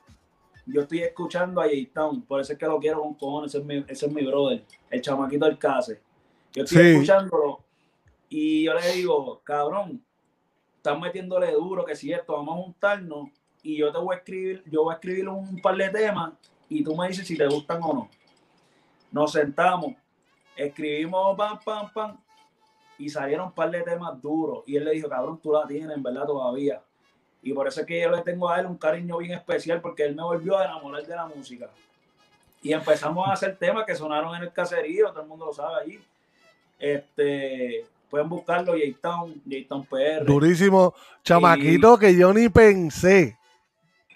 yo 0.66 0.82
estoy 0.82 1.00
escuchando 1.02 1.60
a 1.60 1.64
J-Town, 1.64 2.22
por 2.22 2.40
eso 2.40 2.52
es 2.52 2.58
que 2.58 2.66
lo 2.66 2.78
quiero 2.78 3.00
con 3.02 3.14
cojones, 3.14 3.50
ese 3.54 3.58
es 3.58 3.64
mi, 3.64 3.84
ese 3.88 4.06
es 4.06 4.12
mi 4.12 4.24
brother, 4.26 4.64
el 4.90 5.00
chamaquito 5.00 5.44
del 5.46 5.58
case. 5.58 6.00
Yo 6.52 6.64
estoy 6.64 6.78
Sí. 6.78 6.88
escuchándolo 6.92 7.60
y 8.28 8.64
yo 8.64 8.74
le 8.74 8.92
digo, 8.92 9.40
cabrón, 9.44 10.02
estás 10.76 10.98
metiéndole 10.98 11.52
duro, 11.52 11.84
que 11.84 11.94
si 11.94 12.12
esto, 12.12 12.32
vamos 12.32 12.58
a 12.58 12.62
juntarnos 12.62 13.28
y 13.62 13.76
yo 13.76 13.92
te 13.92 13.98
voy 13.98 14.14
a 14.14 14.18
escribir, 14.18 14.62
yo 14.66 14.84
voy 14.84 14.92
a 14.92 14.94
escribir 14.96 15.28
un 15.28 15.60
par 15.60 15.76
de 15.76 15.88
temas 15.88 16.32
y 16.68 16.82
tú 16.82 16.96
me 16.96 17.08
dices 17.08 17.26
si 17.26 17.36
te 17.36 17.46
gustan 17.46 17.80
o 17.82 17.92
no. 17.94 18.10
Nos 19.12 19.32
sentamos, 19.32 19.94
escribimos 20.56 21.36
pam, 21.36 21.58
pam, 21.64 21.92
pam 21.92 22.16
y 22.98 23.08
salieron 23.08 23.46
un 23.48 23.52
par 23.52 23.70
de 23.70 23.82
temas 23.82 24.20
duros 24.20 24.64
y 24.66 24.76
él 24.76 24.84
le 24.84 24.92
dijo, 24.92 25.08
cabrón, 25.08 25.38
tú 25.42 25.52
la 25.52 25.66
tienes, 25.66 25.96
en 25.96 26.02
verdad, 26.02 26.26
todavía. 26.26 26.82
Y 27.46 27.52
por 27.52 27.68
eso 27.68 27.82
es 27.82 27.86
que 27.86 28.00
yo 28.00 28.10
le 28.10 28.22
tengo 28.22 28.50
a 28.50 28.58
él 28.58 28.66
un 28.66 28.76
cariño 28.76 29.18
bien 29.18 29.34
especial 29.34 29.80
porque 29.80 30.02
él 30.02 30.16
me 30.16 30.22
volvió 30.24 30.58
a 30.58 30.64
enamorar 30.64 31.06
de 31.06 31.14
la 31.14 31.26
música. 31.26 31.70
Y 32.60 32.72
empezamos 32.72 33.28
a 33.28 33.34
hacer 33.34 33.56
temas 33.56 33.86
que 33.86 33.94
sonaron 33.94 34.34
en 34.34 34.42
el 34.42 34.52
caserío, 34.52 35.10
todo 35.10 35.22
el 35.22 35.28
mundo 35.28 35.46
lo 35.46 35.52
sabe 35.52 35.80
allí. 35.80 36.00
Este, 36.76 37.86
pueden 38.10 38.28
buscarlo, 38.28 38.72
J-Town, 38.72 39.42
J-Town 39.48 39.86
PR. 39.86 40.24
Durísimo. 40.26 40.92
Chamaquito 41.22 41.96
que 41.96 42.16
yo 42.16 42.34
ni 42.34 42.48
pensé. 42.48 43.38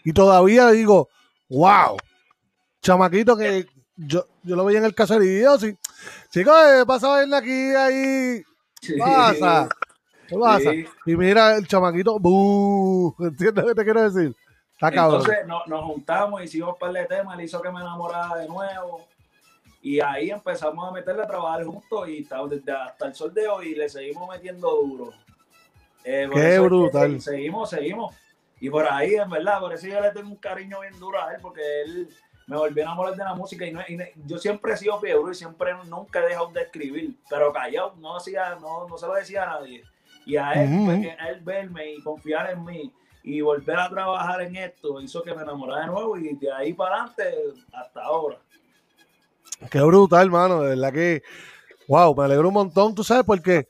Y 0.02 0.12
todavía 0.12 0.68
digo, 0.72 1.08
wow. 1.50 1.98
Chamaquito 2.82 3.36
que 3.36 3.64
yo, 3.94 4.26
yo 4.42 4.56
lo 4.56 4.64
veía 4.64 4.80
en 4.80 4.86
el 4.86 4.94
caserío. 4.96 5.56
Sí. 5.56 5.76
Chicos, 6.30 6.56
¿qué 6.78 6.84
pasa 6.84 7.16
verle 7.16 7.36
aquí, 7.36 7.74
ahí? 7.76 8.42
Sí. 8.80 8.96
¿Qué 10.30 10.36
pasa? 10.38 10.58
¿Qué 10.72 10.84
pasa? 10.84 10.96
Sí. 11.04 11.10
Y 11.12 11.16
mira 11.16 11.56
el 11.56 11.66
chamaquito, 11.66 12.18
¡buh! 12.18 13.14
¿entiendes 13.20 13.64
lo 13.64 13.68
que 13.70 13.74
te 13.74 13.84
quiero 13.84 14.10
decir? 14.10 14.34
Está 14.72 14.90
cabrón. 14.90 15.20
Entonces 15.20 15.46
no- 15.46 15.62
nos 15.66 15.84
juntamos, 15.84 16.42
hicimos 16.42 16.70
un 16.70 16.78
par 16.78 16.92
de 16.92 17.04
temas, 17.04 17.38
él 17.38 17.44
hizo 17.44 17.60
que 17.60 17.70
me 17.70 17.80
enamorara 17.80 18.36
de 18.36 18.48
nuevo. 18.48 19.06
Y 19.82 20.00
ahí 20.00 20.30
empezamos 20.30 20.88
a 20.88 20.92
meterle 20.92 21.22
a 21.22 21.26
trabajar 21.26 21.64
juntos 21.64 22.08
y 22.08 22.22
hasta, 22.22 22.46
desde 22.46 22.72
hasta 22.72 23.06
el 23.06 23.14
sol 23.14 23.32
de 23.34 23.48
hoy 23.48 23.74
le 23.74 23.88
seguimos 23.88 24.28
metiendo 24.28 24.70
duro. 24.70 25.10
Eh, 26.04 26.28
Qué 26.32 26.38
eso 26.40 26.46
es 26.48 26.54
que 26.54 26.60
brutal. 26.60 27.20
Seguimos, 27.20 27.70
seguimos. 27.70 28.14
Y 28.60 28.68
por 28.70 28.86
ahí, 28.90 29.14
en 29.14 29.28
verdad, 29.30 29.58
por 29.60 29.72
eso 29.72 29.86
yo 29.86 30.00
le 30.00 30.10
tengo 30.12 30.28
un 30.28 30.36
cariño 30.36 30.80
bien 30.80 30.98
duro 30.98 31.22
a 31.22 31.32
él, 31.34 31.40
porque 31.42 31.62
él 31.82 32.08
me 32.46 32.56
volvió 32.56 32.82
a 32.82 32.86
enamorar 32.86 33.14
de 33.16 33.24
la 33.24 33.34
música 33.34 33.64
y, 33.66 33.72
no- 33.72 33.80
y 33.88 33.98
yo 34.26 34.38
siempre 34.38 34.72
he 34.72 34.76
sido 34.76 34.98
fiebre 35.00 35.32
y 35.32 35.34
siempre 35.34 35.72
nunca 35.86 36.20
he 36.20 36.28
dejado 36.28 36.48
de 36.48 36.62
escribir, 36.62 37.14
pero 37.30 37.52
callado, 37.52 37.94
no, 37.98 38.16
hacía, 38.16 38.56
no, 38.60 38.86
no 38.86 38.98
se 38.98 39.06
lo 39.06 39.14
decía 39.14 39.44
a 39.44 39.46
nadie. 39.60 39.84
Y 40.30 40.36
a 40.36 40.52
él, 40.52 40.82
pues, 40.84 41.08
a 41.18 41.28
él 41.30 41.40
verme 41.42 41.92
y 41.94 42.02
confiar 42.02 42.50
en 42.50 42.64
mí 42.64 42.92
y 43.22 43.40
volver 43.40 43.78
a 43.78 43.88
trabajar 43.90 44.40
en 44.42 44.56
esto 44.56 45.00
hizo 45.00 45.22
que 45.22 45.34
me 45.34 45.42
enamorara 45.42 45.82
de 45.82 45.86
nuevo 45.88 46.16
y 46.16 46.34
de 46.36 46.52
ahí 46.52 46.72
para 46.72 46.96
adelante 47.04 47.24
hasta 47.72 48.02
ahora. 48.02 48.38
Qué 49.70 49.80
brutal, 49.80 50.30
mano. 50.30 50.62
De 50.62 50.70
verdad 50.70 50.92
que, 50.92 51.22
wow, 51.88 52.14
me 52.14 52.24
alegro 52.24 52.48
un 52.48 52.54
montón. 52.54 52.94
Tú 52.94 53.04
sabes, 53.04 53.24
porque 53.24 53.68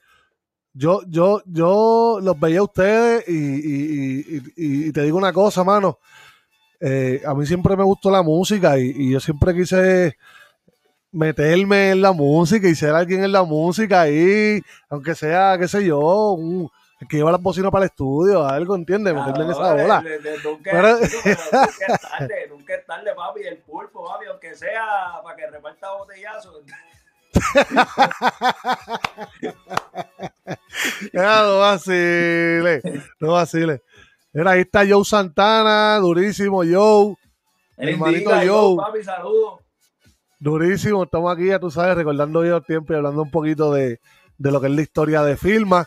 yo, 0.73 1.01
yo, 1.09 1.43
yo 1.47 2.19
los 2.23 2.39
veía 2.39 2.61
a 2.61 2.65
ustedes 2.65 3.29
y, 3.29 3.33
y- 3.33 4.25
y- 4.29 4.37
y- 4.57 4.89
y 4.89 4.93
te 4.93 5.03
digo 5.03 5.19
una 5.19 5.33
cosa, 5.33 5.65
mano. 5.65 5.99
Eh, 6.81 7.21
a 7.27 7.35
mí 7.35 7.45
siempre 7.45 7.77
me 7.77 7.85
gustó 7.85 8.11
la 8.11 8.23
música 8.23 8.79
y 8.79 9.11
yo 9.11 9.21
siempre 9.21 9.55
quise 9.55 10.17
meterme 11.13 11.91
en 11.91 12.03
la 12.03 12.13
música 12.13 12.69
y 12.69 12.75
ser 12.75 12.95
alguien 12.95 13.25
en 13.25 13.33
la 13.33 13.43
música 13.43 14.03
ahí, 14.03 14.63
aunque 14.89 15.15
sea, 15.15 15.57
qué 15.59 15.67
sé 15.69 15.85
yo, 15.85 15.99
un, 16.33 16.71
el 17.01 17.09
que 17.09 17.17
lleva 17.17 17.33
las 17.33 17.43
bocinas 17.43 17.71
para 17.71 17.85
el 17.85 17.91
estudio, 17.91 18.47
algo, 18.47 18.77
¿entiendes? 18.77 19.15
Meterme 19.15 19.45
en 19.45 19.51
esa 19.51 19.71
Ahora, 19.71 19.85
ola. 19.85 20.01
de- 20.03 20.19
de- 20.19 20.39
nunca, 20.45 20.71
Pero- 20.71 20.99
nunca 21.01 21.31
es 21.31 21.51
tarde, 22.01 22.47
nunca 22.49 22.75
es 22.75 22.87
tarde, 22.87 23.15
papi, 23.15 23.41
el 23.43 23.59
pulpo, 23.59 24.05
papi, 24.07 24.27
aunque 24.31 24.55
sea 24.55 24.85
para 25.25 25.37
que 25.37 25.47
reparta 25.51 25.93
botellazos. 25.95 26.63
Ya, 31.13 31.43
no 31.43 31.59
vacile, 31.59 32.83
no 33.21 33.33
vacile. 33.33 33.83
Mira, 34.33 34.53
ahí 34.53 34.61
está 34.61 34.85
Joe 34.89 35.05
Santana, 35.05 35.97
durísimo, 35.99 36.59
Joe, 36.65 37.17
El 37.77 37.89
hermanito 37.91 38.31
Joe. 38.31 38.77
papi, 38.77 39.03
saludos. 39.03 39.61
Durísimo. 40.41 41.05
Estamos 41.05 41.33
aquí, 41.33 41.47
ya 41.47 41.61
tú 41.61 41.71
sabes, 41.71 41.95
recordando 41.97 42.41
viejos 42.41 42.65
tiempos 42.67 42.95
y 42.95 42.97
hablando 42.97 43.23
un 43.23 43.31
poquito 43.31 43.73
de, 43.73 44.01
de 44.39 44.51
lo 44.51 44.61
que 44.61 44.67
es 44.67 44.73
la 44.73 44.83
historia 44.83 45.23
de 45.23 45.37
Filma. 45.37 45.87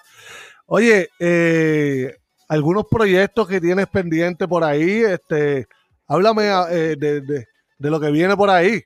Oye, 0.68 1.10
eh, 1.20 2.16
algunos 2.48 2.86
proyectos 2.89 3.48
que 3.48 3.60
tienes 3.60 3.88
pendiente 3.88 4.48
por 4.48 4.63
ahí, 4.63 5.02
este, 5.02 5.68
háblame 6.08 6.44
eh, 6.72 6.96
de, 6.98 7.22
de- 7.22 7.48
de 7.78 7.89
lo 7.89 8.00
que 8.00 8.12
viene 8.12 8.38
por 8.38 8.50
ahí. 8.50 8.82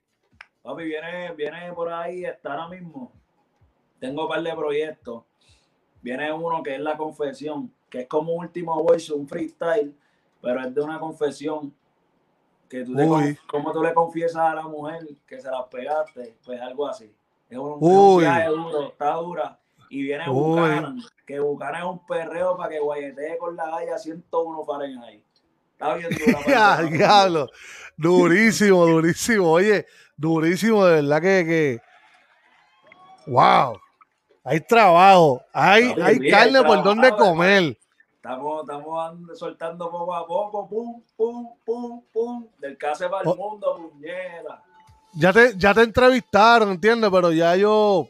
Papi, 0.63 0.84
viene, 0.86 1.32
viene 1.34 1.71
por 1.73 1.91
ahí, 1.93 2.25
está 2.25 2.53
ahora 2.53 2.67
mismo. 2.69 3.12
Tengo 3.99 4.23
un 4.23 4.30
par 4.30 4.41
de 4.41 4.53
proyectos. 4.56 5.23
Viene 6.01 6.32
uno 6.32 6.63
que 6.63 6.75
es 6.75 6.80
La 6.82 6.97
Confesión, 6.97 7.71
que 7.89 8.01
es 8.01 8.08
como 8.08 8.34
Último 8.34 8.82
Voice, 8.84 9.13
un 9.13 9.27
freestyle, 9.27 9.93
pero 10.41 10.62
es 10.62 10.73
de 10.73 10.82
una 10.82 10.99
confesión. 10.99 11.73
Que 12.69 12.84
tú 12.84 12.95
te, 12.95 13.38
como 13.47 13.71
tú 13.71 13.84
le 13.84 13.93
confiesas 13.93 14.41
a 14.41 14.56
la 14.56 14.63
mujer 14.63 15.08
que 15.25 15.39
se 15.39 15.49
las 15.49 15.63
pegaste, 15.65 16.36
pues 16.45 16.62
algo 16.62 16.88
así. 16.88 17.12
Es 17.49 17.58
un, 17.58 17.77
un 17.80 18.19
viaje 18.19 18.47
duro, 18.47 18.88
está 18.89 19.13
dura. 19.13 19.60
Y 19.89 20.03
viene 20.03 20.27
Buchanan, 20.27 20.99
que 21.25 21.39
Buchanan 21.39 21.82
es 21.82 21.88
un 21.88 22.06
perreo 22.06 22.58
para 22.58 22.69
que 22.69 22.80
guayetee 22.80 23.38
con 23.38 23.56
la 23.56 23.69
galla 23.69 23.97
101 23.97 24.65
Fahrenheit. 24.65 25.23
Está 25.71 25.95
bien 25.95 26.10
dura. 26.10 26.82
Diablo. 26.91 27.47
Durísimo, 27.95 28.86
durísimo. 28.86 29.51
Oye, 29.51 29.86
durísimo, 30.17 30.86
de 30.86 31.01
verdad 31.01 31.21
que, 31.21 31.45
que... 31.45 31.82
Wow. 33.27 33.80
Hay 34.43 34.62
trabajo, 34.62 35.41
hay, 35.51 35.93
hay 36.01 36.30
carne 36.30 36.63
por 36.63 36.82
donde 36.82 37.12
comer. 37.12 37.77
Estamos, 38.27 38.61
estamos 38.61 39.39
soltando 39.39 39.89
poco 39.89 40.13
a 40.13 40.27
poco, 40.27 40.67
pum, 40.67 41.01
pum, 41.15 41.47
pum, 41.65 42.01
pum, 42.11 42.47
del 42.59 42.77
case 42.77 43.07
para 43.07 43.21
el 43.21 43.29
oh. 43.29 43.35
mundo, 43.37 43.77
puñera. 43.77 44.61
Ya 45.13 45.31
te, 45.31 45.57
ya 45.57 45.73
te 45.73 45.83
entrevistaron, 45.83 46.71
¿entiendes? 46.71 47.09
Pero 47.09 47.31
ya 47.31 47.55
yo, 47.55 48.09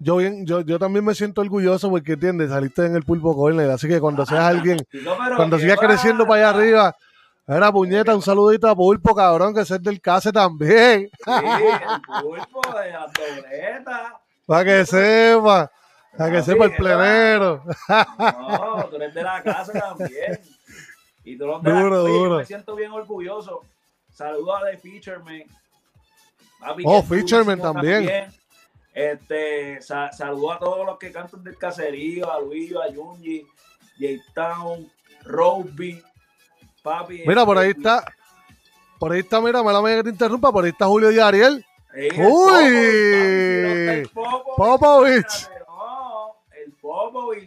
yo, 0.00 0.16
bien, 0.16 0.44
yo, 0.44 0.62
yo 0.62 0.76
también 0.76 1.04
me 1.04 1.14
siento 1.14 1.40
orgulloso 1.40 1.88
porque, 1.88 2.14
¿entiendes? 2.14 2.50
Saliste 2.50 2.84
en 2.84 2.96
el 2.96 3.04
pulpo 3.04 3.36
corner, 3.36 3.70
así 3.70 3.86
que 3.86 4.00
cuando 4.00 4.26
seas 4.26 4.42
alguien, 4.42 4.78
cuando 5.36 5.56
sigas 5.56 5.78
creciendo 5.78 6.26
para 6.26 6.48
allá 6.48 6.58
arriba, 6.58 6.96
era 7.46 7.70
puñeta, 7.70 8.16
un 8.16 8.22
saludito 8.22 8.68
a 8.68 8.74
Pulpo, 8.74 9.14
cabrón, 9.14 9.54
que 9.54 9.60
es 9.60 9.82
del 9.82 10.00
case 10.00 10.32
también. 10.32 11.08
Sí, 11.24 11.30
el 11.30 12.22
Pulpo 12.22 12.60
de 12.76 12.90
la 12.90 14.20
Para 14.46 14.64
que 14.64 14.84
sepa. 14.84 15.70
Para 16.16 16.30
que 16.30 16.42
sepa 16.42 16.66
el 16.66 16.74
plenero. 16.74 17.62
No, 17.88 18.88
tú 18.90 18.96
eres 18.96 19.14
de 19.14 19.22
la 19.22 19.42
casa 19.42 19.72
también. 19.72 20.40
Y 21.24 21.38
tú 21.38 21.44
eres 21.44 21.62
de 21.62 21.72
duro, 21.72 21.90
la 21.90 22.10
duro. 22.10 22.38
me 22.38 22.44
siento 22.44 22.74
bien 22.76 22.92
orgulloso. 22.92 23.62
Saludos 24.12 24.62
a 24.62 24.70
The 24.70 24.76
Featureman. 24.76 25.44
oh, 26.84 27.02
Featureman 27.02 27.60
también. 27.60 28.32
Este, 28.94 29.80
saludos 29.80 30.56
a 30.56 30.58
todos 30.58 30.86
los 30.86 30.98
que 30.98 31.10
cantan 31.10 31.42
del 31.42 31.56
caserío, 31.56 32.30
a 32.30 32.40
Luis, 32.40 32.74
a 32.76 32.94
Junji, 32.94 33.46
J-Town, 33.98 34.90
Roby, 35.24 36.02
papi. 36.82 37.22
Mira, 37.26 37.46
por 37.46 37.56
ahí 37.56 37.70
este, 37.70 37.80
está. 37.80 38.04
Por 38.98 39.12
ahí 39.12 39.20
está, 39.20 39.40
mira, 39.40 39.62
me 39.62 39.72
la 39.72 39.80
me 39.80 39.96
que 39.96 40.02
te 40.04 40.10
interrumpa, 40.10 40.52
por 40.52 40.64
ahí 40.64 40.70
está 40.70 40.86
Julio 40.86 41.10
y 41.10 41.18
Ariel. 41.18 41.64
¡Uy! 42.18 44.08
Popovich. 44.56 45.48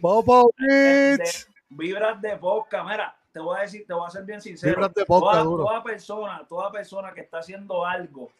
Popovich. 0.00 1.46
Vibras 1.68 2.20
de 2.20 2.34
boca. 2.36 2.84
Mira, 2.84 3.16
te 3.32 3.40
voy 3.40 3.58
a 3.58 3.62
decir, 3.62 3.86
te 3.86 3.92
voy 3.92 4.06
a 4.06 4.10
ser 4.10 4.24
bien 4.24 4.40
sincero. 4.40 4.74
Vibras 4.74 4.94
de 4.94 5.04
toda, 5.04 5.42
toda, 5.42 5.82
persona, 5.82 6.46
toda 6.48 6.70
persona 6.70 7.12
que 7.12 7.20
está 7.20 7.38
haciendo 7.38 7.84
algo, 7.84 8.30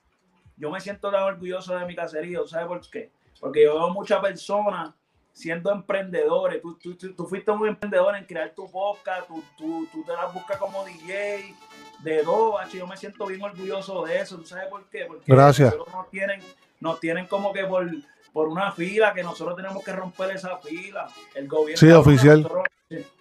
yo 0.57 0.71
me 0.71 0.81
siento 0.81 1.11
tan 1.11 1.23
orgulloso 1.23 1.77
de 1.77 1.85
mi 1.85 1.95
caserío. 1.95 2.47
¿Sabes 2.47 2.67
por 2.67 2.81
qué? 2.91 3.11
Porque 3.41 3.65
yo 3.65 3.75
veo 3.75 3.91
muchas 3.91 4.21
personas 4.21 4.95
siendo 5.33 5.71
emprendedores. 5.71 6.63
Tú, 6.63 6.79
tú, 6.79 6.97
tú, 6.97 7.27
fuiste 7.27 7.51
un 7.51 7.69
emprendedor 7.69 8.17
en 8.17 8.25
crear 8.25 8.55
tu 8.55 8.71
podcast, 8.71 9.27
tú, 9.27 9.43
tú, 9.59 9.87
tú 9.93 10.03
te 10.03 10.13
las 10.13 10.33
buscas 10.33 10.57
como 10.57 10.83
DJ 10.87 11.55
de 12.03 12.23
dos, 12.23 12.73
yo 12.73 12.87
me 12.87 12.97
siento 12.97 13.27
bien 13.27 13.43
orgulloso 13.43 14.05
de 14.05 14.21
eso. 14.21 14.39
¿Tú 14.39 14.47
sabes 14.47 14.69
por 14.69 14.89
qué? 14.89 15.05
Porque 15.07 15.25
Gracias. 15.27 15.75
nos 15.93 16.09
tienen, 16.11 16.41
nos 16.81 17.01
tienen 17.01 17.27
como 17.27 17.53
que 17.53 17.65
por 17.65 17.87
por 18.37 18.49
una 18.49 18.71
fila 18.71 19.15
que 19.15 19.23
nosotros 19.23 19.57
tenemos 19.57 19.83
que 19.83 19.93
romper 19.93 20.33
esa 20.33 20.59
fila. 20.59 21.09
El 21.35 21.49
gobierno. 21.49 21.79
Sí, 21.79 21.91
oficial. 21.91 22.47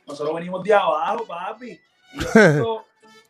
Nosotros, 0.05 0.35
venimos 0.35 0.61
de 0.61 0.73
abajo, 0.73 1.25
papi. 1.25 1.79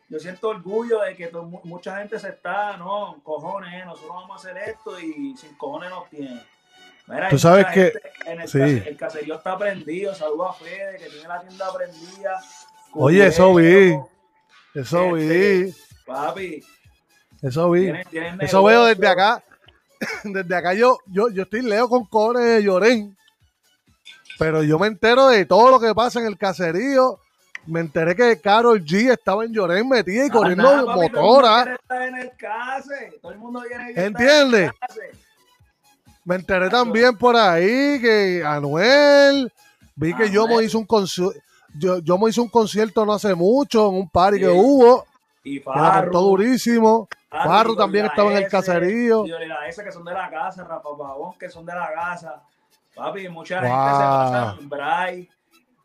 yo 0.08 0.18
siento, 0.18 0.48
orgullo 0.48 1.02
de 1.02 1.14
que 1.14 1.30
mucha 1.62 1.98
gente 1.98 2.18
se 2.18 2.30
está, 2.30 2.76
no, 2.76 3.20
cojones, 3.22 3.86
nosotros 3.86 4.16
vamos 4.16 4.30
a 4.32 4.34
hacer 4.34 4.68
esto 4.68 4.98
y 4.98 5.36
sin 5.36 5.54
cojones 5.54 5.90
nos 5.90 6.10
tienen. 6.10 6.42
Mira, 7.06 7.28
Tú 7.28 7.38
sabes 7.38 7.66
que 7.66 7.92
en 8.24 8.40
el, 8.40 8.48
sí. 8.48 8.82
el, 8.84 8.96
caserío 8.96 9.36
está 9.36 9.56
prendido. 9.56 10.12
Saludos 10.12 10.56
a 10.56 10.64
Fede, 10.64 10.98
que 10.98 11.08
tiene 11.08 11.28
la 11.28 11.40
tienda 11.40 11.72
prendida. 11.72 12.42
Oye, 12.94 13.28
eso 13.28 13.54
vi. 13.54 13.96
Eso 14.74 15.12
vi. 15.12 15.72
Papi. 16.04 16.64
Eso 17.42 17.70
vi. 17.70 17.92
eso 18.40 18.64
veo 18.64 18.86
desde 18.86 19.06
acá. 19.06 19.40
desde 20.24 20.56
acá 20.56 20.74
yo, 20.74 20.98
yo, 21.06 21.28
yo 21.30 21.42
estoy 21.42 21.62
leo 21.62 21.88
con 21.88 22.04
cobre 22.06 22.40
de 22.40 22.62
Llorén. 22.62 23.16
Pero 24.38 24.62
yo 24.62 24.78
me 24.78 24.86
entero 24.86 25.28
de 25.28 25.46
todo 25.46 25.70
lo 25.70 25.80
que 25.80 25.94
pasa 25.94 26.20
en 26.20 26.26
el 26.26 26.36
caserío. 26.36 27.18
Me 27.66 27.80
enteré 27.80 28.14
que 28.14 28.40
Carol 28.40 28.84
G 28.84 29.10
estaba 29.10 29.44
en 29.44 29.52
Llorén 29.52 29.88
metida 29.88 30.26
y 30.26 30.30
corriendo 30.30 30.86
motora. 30.86 31.78
Todo 33.20 33.32
el 33.32 33.38
mundo 33.38 33.62
¿Entiendes? 33.94 34.70
Me 36.24 36.36
enteré 36.36 36.68
también 36.68 37.16
por 37.16 37.36
ahí 37.36 38.00
que 38.00 38.42
Anuel, 38.44 39.52
vi 39.94 40.12
que 40.14 40.30
yo 40.30 40.46
me 40.48 40.62
hizo 40.64 40.78
un 40.78 40.84
concierto, 40.84 41.38
yo, 41.78 41.98
yo 41.98 42.18
me 42.18 42.30
hice 42.30 42.40
un 42.40 42.48
concierto 42.48 43.04
no 43.06 43.12
hace 43.12 43.34
mucho 43.34 43.88
en 43.88 43.94
un 43.94 44.08
party 44.08 44.40
que 44.40 44.48
hubo. 44.48 45.04
Y 45.46 45.60
Farro. 45.60 46.10
durísimo. 46.10 47.08
Farro 47.30 47.76
también 47.76 48.06
estaba 48.06 48.32
en 48.32 48.38
el 48.38 48.48
caserío. 48.48 49.24
Y 49.24 49.30
la 49.30 49.68
S 49.68 49.82
que 49.84 49.92
son 49.92 50.04
de 50.04 50.12
la 50.12 50.28
casa, 50.28 50.64
Rafa 50.64 50.82
Pavón 50.82 51.38
que 51.38 51.48
son 51.48 51.64
de 51.64 51.72
la 51.72 51.92
casa. 51.92 52.42
Papi, 52.96 53.28
mucha 53.28 53.60
gente 53.60 53.70
se 53.70 53.76
pasa 53.76 54.56
en 54.58 54.68
Bray. 54.68 55.30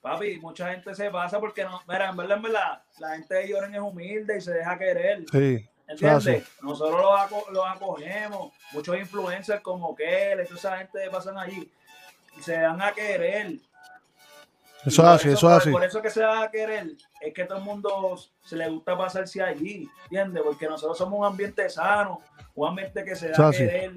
Papi, 0.01 0.39
mucha 0.39 0.71
gente 0.71 0.95
se 0.95 1.11
pasa 1.11 1.39
porque 1.39 1.63
no, 1.63 1.79
mira, 1.87 2.09
en 2.09 2.17
verdad, 2.17 2.37
en 2.37 2.43
verdad, 2.43 2.81
la 2.97 3.09
gente 3.11 3.35
de 3.35 3.49
Lloren 3.49 3.75
es 3.75 3.81
humilde 3.81 4.37
y 4.39 4.41
se 4.41 4.51
deja 4.51 4.79
querer. 4.79 5.25
Sí. 5.31 5.69
¿Entiendes? 5.87 6.43
Nosotros 6.63 7.05
los, 7.51 7.67
acogemos. 7.67 8.51
Muchos 8.71 8.97
influencers 8.97 9.61
como 9.61 9.93
que 9.93 10.43
toda 10.47 10.57
esa 10.57 10.77
gente 10.77 11.07
pasan 11.11 11.37
allí 11.37 11.71
y 12.35 12.41
se 12.41 12.57
dan 12.57 12.81
a 12.81 12.93
querer. 12.93 13.57
Eso 14.83 15.03
es 15.03 15.07
así, 15.07 15.29
eso, 15.29 15.51
es 15.51 15.57
así. 15.57 15.69
Por 15.69 15.83
eso 15.83 16.01
que 16.01 16.09
se 16.09 16.23
va 16.23 16.45
a 16.45 16.49
querer 16.49 16.95
es 17.21 17.33
que 17.33 17.45
todo 17.45 17.59
el 17.59 17.63
mundo 17.63 18.17
se 18.43 18.55
le 18.55 18.69
gusta 18.69 18.97
pasarse 18.97 19.41
allí, 19.41 19.89
¿entiendes? 20.03 20.43
Porque 20.43 20.67
nosotros 20.67 20.97
somos 20.97 21.19
un 21.19 21.25
ambiente 21.25 21.69
sano, 21.69 22.19
un 22.55 22.69
ambiente 22.69 23.03
que 23.05 23.15
se 23.15 23.29
da 23.29 23.47
a 23.47 23.51
querer, 23.51 23.93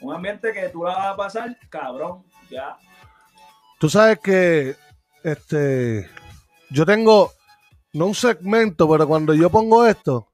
un 0.00 0.14
ambiente 0.14 0.52
que 0.52 0.68
tú 0.68 0.84
la 0.84 0.94
vas 0.94 1.06
a 1.06 1.16
pasar, 1.16 1.56
cabrón, 1.68 2.24
ya. 2.50 2.76
Tú 3.80 3.88
sabes 3.88 4.18
que 4.20 4.76
este 5.24 6.08
yo 6.70 6.84
tengo 6.84 7.32
no 7.94 8.06
un 8.06 8.14
segmento, 8.14 8.88
pero 8.88 9.08
cuando 9.08 9.34
yo 9.34 9.50
pongo 9.50 9.86
esto, 9.86 10.28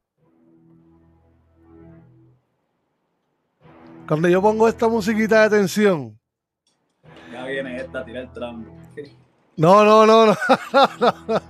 Cuando 4.07 4.29
yo 4.29 4.43
pongo 4.43 4.69
esta 4.69 4.87
musiquita 4.87 5.49
de 5.49 5.57
tensión. 5.59 6.19
Ya 7.33 7.47
viene 7.47 7.77
esta, 7.77 8.05
tira 8.05 8.21
el 8.21 8.31
tramo. 8.33 8.67
No, 9.57 9.85
no, 9.85 10.07
no, 10.07 10.27
no. 10.27 10.37
No, 10.73 11.27
no. 11.29 11.43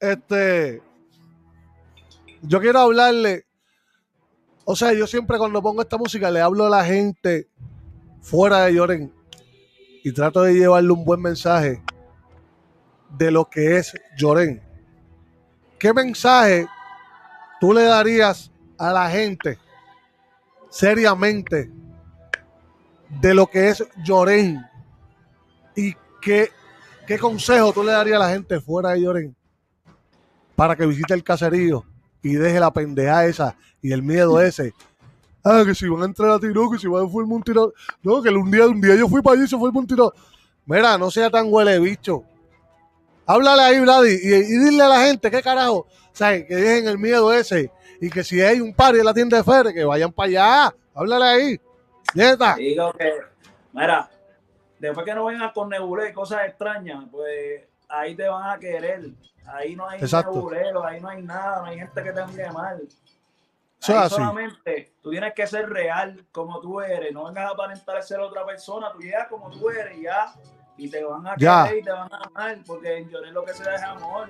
Este. 0.00 0.82
Yo 2.42 2.60
quiero 2.60 2.80
hablarle. 2.80 3.46
O 4.64 4.76
sea, 4.76 4.92
yo 4.92 5.06
siempre 5.06 5.38
cuando 5.38 5.62
pongo 5.62 5.82
esta 5.82 5.96
música 5.96 6.30
le 6.30 6.40
hablo 6.40 6.66
a 6.66 6.70
la 6.70 6.84
gente 6.84 7.48
fuera 8.20 8.64
de 8.64 8.74
Lloren 8.74 9.12
y 10.02 10.12
trato 10.12 10.42
de 10.42 10.54
llevarle 10.54 10.90
un 10.90 11.04
buen 11.04 11.20
mensaje 11.20 11.82
de 13.16 13.30
lo 13.30 13.44
que 13.48 13.76
es 13.76 13.92
Lloren. 14.16 14.62
¿Qué 15.78 15.92
mensaje 15.92 16.66
tú 17.60 17.72
le 17.72 17.82
darías 17.82 18.50
a 18.78 18.92
la 18.92 19.08
gente 19.10 19.58
seriamente 20.70 21.70
de 23.20 23.34
lo 23.34 23.46
que 23.46 23.68
es 23.68 23.84
Lloren 24.04 24.64
y 25.76 25.94
qué, 26.20 26.50
qué 27.06 27.18
consejo 27.18 27.72
tú 27.72 27.82
le 27.82 27.92
darías 27.92 28.16
a 28.16 28.26
la 28.26 28.30
gente 28.30 28.60
fuera 28.60 28.90
de 28.90 29.02
Lloren 29.02 29.36
para 30.54 30.74
que 30.74 30.86
visite 30.86 31.14
el 31.14 31.22
caserío 31.22 31.84
y 32.22 32.34
deje 32.34 32.58
la 32.58 32.72
pendeja 32.72 33.26
esa 33.26 33.56
y 33.80 33.92
el 33.92 34.02
miedo 34.02 34.40
ese. 34.40 34.72
Ah, 35.44 35.62
que 35.64 35.74
si 35.74 35.88
van 35.88 36.02
a 36.02 36.06
entrar 36.06 36.30
a 36.30 36.40
tiro, 36.40 36.68
que 36.70 36.78
si 36.78 36.88
van 36.88 37.04
a 37.04 37.08
fue 37.08 37.22
un 37.22 37.42
tiro. 37.42 37.72
No, 38.02 38.20
que 38.20 38.30
un 38.30 38.50
día, 38.50 38.66
un 38.66 38.80
día 38.80 38.96
yo 38.96 39.08
fui 39.08 39.22
para 39.22 39.34
allí 39.34 39.44
y 39.44 39.48
se 39.48 39.56
fue 39.56 39.70
un 39.70 39.86
tiro. 39.86 40.12
Mira, 40.64 40.98
no 40.98 41.08
sea 41.10 41.30
tan 41.30 41.46
huele 41.52 41.78
bicho. 41.78 42.24
Háblale 43.26 43.62
ahí, 43.62 43.80
Vladi, 43.80 44.10
y, 44.10 44.28
dile 44.58 44.82
a 44.82 44.88
la 44.88 45.00
gente, 45.02 45.30
¿qué 45.30 45.42
carajo? 45.42 45.78
O 45.78 45.88
sea, 46.12 46.44
que 46.44 46.54
dejen 46.54 46.88
el 46.88 46.98
miedo 46.98 47.32
ese 47.32 47.70
y 48.00 48.10
que 48.10 48.24
si 48.24 48.40
hay 48.40 48.60
un 48.60 48.74
par 48.74 48.96
en 48.96 49.04
la 49.04 49.14
tienda 49.14 49.36
de 49.36 49.44
Fere, 49.44 49.72
que 49.72 49.84
vayan 49.84 50.12
para 50.12 50.28
allá. 50.28 50.74
Háblale 50.94 51.24
ahí. 51.24 51.60
Neta. 52.14 52.54
Digo 52.56 52.92
que, 52.92 53.12
mira, 53.72 54.08
después 54.78 55.04
que 55.04 55.14
no 55.14 55.26
vengan 55.26 55.50
con 55.52 55.68
nebulé 55.68 56.10
y 56.10 56.12
cosas 56.12 56.46
extrañas, 56.46 57.04
pues 57.10 57.64
ahí 57.88 58.14
te 58.14 58.28
van 58.28 58.50
a 58.50 58.58
querer. 58.58 59.10
Ahí 59.46 59.76
no 59.76 59.88
hay 59.88 60.00
nebulero, 60.00 60.84
ahí 60.84 61.00
no 61.00 61.08
hay 61.08 61.22
nada, 61.22 61.60
no 61.60 61.66
hay 61.66 61.78
gente 61.78 62.02
que 62.02 62.12
te 62.12 62.20
hable 62.20 62.50
mal. 62.50 62.82
Ahí 63.88 64.08
solamente 64.08 64.92
tú 65.02 65.10
tienes 65.10 65.32
que 65.34 65.46
ser 65.46 65.68
real 65.68 66.24
como 66.32 66.60
tú 66.60 66.80
eres, 66.80 67.12
no 67.12 67.26
vengas 67.26 67.50
a 67.50 67.50
aparentar 67.50 68.02
ser 68.02 68.18
otra 68.20 68.44
persona, 68.44 68.90
tú 68.92 68.98
llegas 68.98 69.28
como 69.28 69.50
tú 69.50 69.70
eres 69.70 70.00
ya 70.00 70.34
y 70.76 70.88
te 70.90 71.04
van 71.04 71.26
a 71.26 71.36
querer 71.36 71.78
y 71.78 71.82
te 71.82 71.92
van 71.92 72.12
a 72.12 72.22
amar, 72.24 72.58
porque 72.66 72.96
en 72.96 73.08
Lloré 73.08 73.30
lo 73.30 73.44
que 73.44 73.54
se 73.54 73.62
da 73.62 73.76
es 73.76 73.82
amor. 73.82 74.28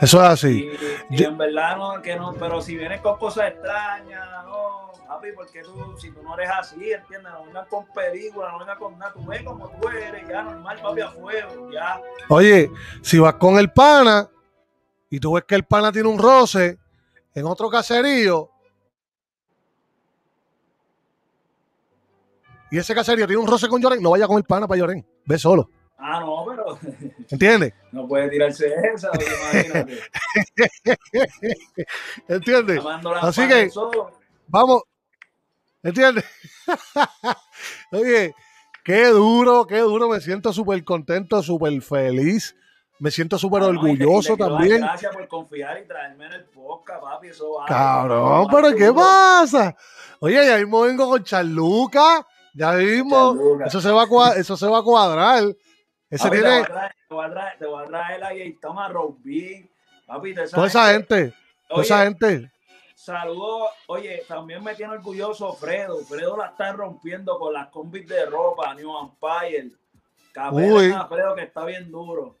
Eso 0.00 0.22
es 0.22 0.28
así. 0.28 0.70
Y, 1.10 1.22
y 1.22 1.24
en 1.24 1.38
verdad 1.38 1.76
no, 1.76 2.02
que 2.02 2.16
no, 2.16 2.34
pero 2.34 2.60
si 2.60 2.76
vienes 2.76 3.00
con 3.00 3.18
cosas 3.18 3.52
extrañas, 3.52 4.26
no, 4.44 4.92
papi, 5.06 5.32
porque 5.32 5.62
tú, 5.62 5.96
si 5.98 6.10
tú 6.10 6.22
no 6.22 6.34
eres 6.34 6.50
así, 6.50 6.92
¿entiendes? 6.92 7.32
No 7.32 7.44
vengas 7.44 7.66
con 7.68 7.86
películas, 7.86 8.52
no 8.52 8.58
vengas 8.58 8.78
con 8.78 8.98
nada, 8.98 9.12
tú 9.12 9.24
ves 9.24 9.42
como 9.42 9.68
tú 9.70 9.88
eres, 9.88 10.28
ya 10.28 10.42
normal, 10.42 10.78
papi, 10.82 11.00
a 11.00 11.10
fuego, 11.10 11.70
ya. 11.72 12.00
Oye, 12.28 12.70
si 13.02 13.18
vas 13.18 13.34
con 13.34 13.58
el 13.58 13.72
pana 13.72 14.28
y 15.08 15.18
tú 15.18 15.34
ves 15.34 15.44
que 15.44 15.54
el 15.54 15.64
pana 15.64 15.90
tiene 15.90 16.08
un 16.08 16.18
roce 16.18 16.78
en 17.34 17.46
otro 17.46 17.70
caserío 17.70 18.50
y 22.70 22.78
ese 22.78 22.94
caserío 22.94 23.26
tiene 23.26 23.40
un 23.40 23.48
roce 23.48 23.68
con 23.68 23.80
Lloren, 23.80 24.02
no 24.02 24.10
vaya 24.10 24.26
con 24.26 24.36
el 24.38 24.44
pana 24.44 24.66
para 24.66 24.78
Lloren, 24.78 25.06
ve 25.24 25.38
solo. 25.38 25.70
Ah, 25.98 26.20
no, 26.20 26.44
pero 26.46 26.78
¿Entiendes? 27.30 27.72
no 27.92 28.06
puede 28.06 28.28
tirarse 28.28 28.72
esa, 28.94 29.10
imagínate. 29.14 30.00
¿Entiendes? 32.28 32.80
Así 33.22 33.48
que-. 33.48 33.70
Vamos. 34.48 34.82
¿Entiendes? 35.82 36.24
Oye, 37.92 38.34
qué 38.84 39.06
duro, 39.06 39.66
qué 39.66 39.78
duro. 39.78 40.08
Me 40.08 40.20
siento 40.20 40.52
súper 40.52 40.82
contento, 40.84 41.42
súper 41.42 41.80
feliz. 41.82 42.54
Me 42.98 43.10
siento 43.10 43.38
súper 43.38 43.62
Ah, 43.62 43.66
no, 43.66 43.72
y 43.72 43.74
te- 43.74 44.02
y 44.02 44.06
orgulloso 44.06 44.36
te 44.36 44.44
también. 44.44 44.80
Gracias 44.80 45.14
por 45.14 45.28
confiar 45.28 45.80
y 45.82 45.86
traerme 45.86 46.26
en 46.26 46.32
el 46.32 46.44
podcast, 46.46 47.00
papi, 47.02 47.28
eso 47.28 47.52
va. 47.54 47.66
Cabrón, 47.66 48.46
pero 48.50 48.74
¿qué 48.74 48.92
pasa? 48.92 49.76
Oye, 50.20 50.46
ya 50.46 50.56
mismo 50.56 50.80
vengo 50.82 51.08
con 51.08 51.22
Charluca. 51.22 52.26
Ya 52.54 52.72
mismo. 52.72 53.34
Charluca. 53.34 53.64
Eso 53.66 53.80
se 53.82 53.90
va 53.90 54.04
a, 54.04 54.34
eso 54.36 54.56
se 54.56 54.66
va 54.66 54.78
a 54.78 54.82
cuadrar. 54.82 55.44
Ese 56.08 56.24
Papi, 56.24 56.36
tiene 56.38 56.50
Te 56.50 56.54
voy 56.58 56.62
a 56.62 56.66
traer, 56.66 56.92
te 57.08 57.14
voy 57.14 57.24
a 57.24 57.30
traer, 57.30 57.58
te 57.58 57.66
voy 57.66 57.82
a 57.82 57.86
traer 57.86 58.92
Robin, 58.92 59.70
papi, 60.06 60.34
toda 60.34 60.44
esa 60.44 60.54
toda 60.56 60.66
esa 60.68 60.92
gente. 60.92 61.34
Toda 61.68 61.82
esa 61.82 62.04
gente. 62.04 62.50
Saludos, 62.94 63.70
oye, 63.88 64.22
también 64.26 64.62
me 64.64 64.74
tiene 64.74 64.94
orgulloso 64.94 65.52
Fredo. 65.54 65.98
Fredo 66.04 66.36
la 66.36 66.46
está 66.46 66.72
rompiendo 66.72 67.38
con 67.38 67.52
las 67.52 67.68
combis 67.68 68.08
de 68.08 68.24
ropa, 68.26 68.72
New 68.74 68.90
Empire. 68.98 69.64
Uy. 69.64 69.76
Capela 70.32 71.00
a 71.00 71.06
Fredo 71.08 71.34
que 71.34 71.42
está 71.42 71.64
bien 71.64 71.90
duro. 71.90 72.36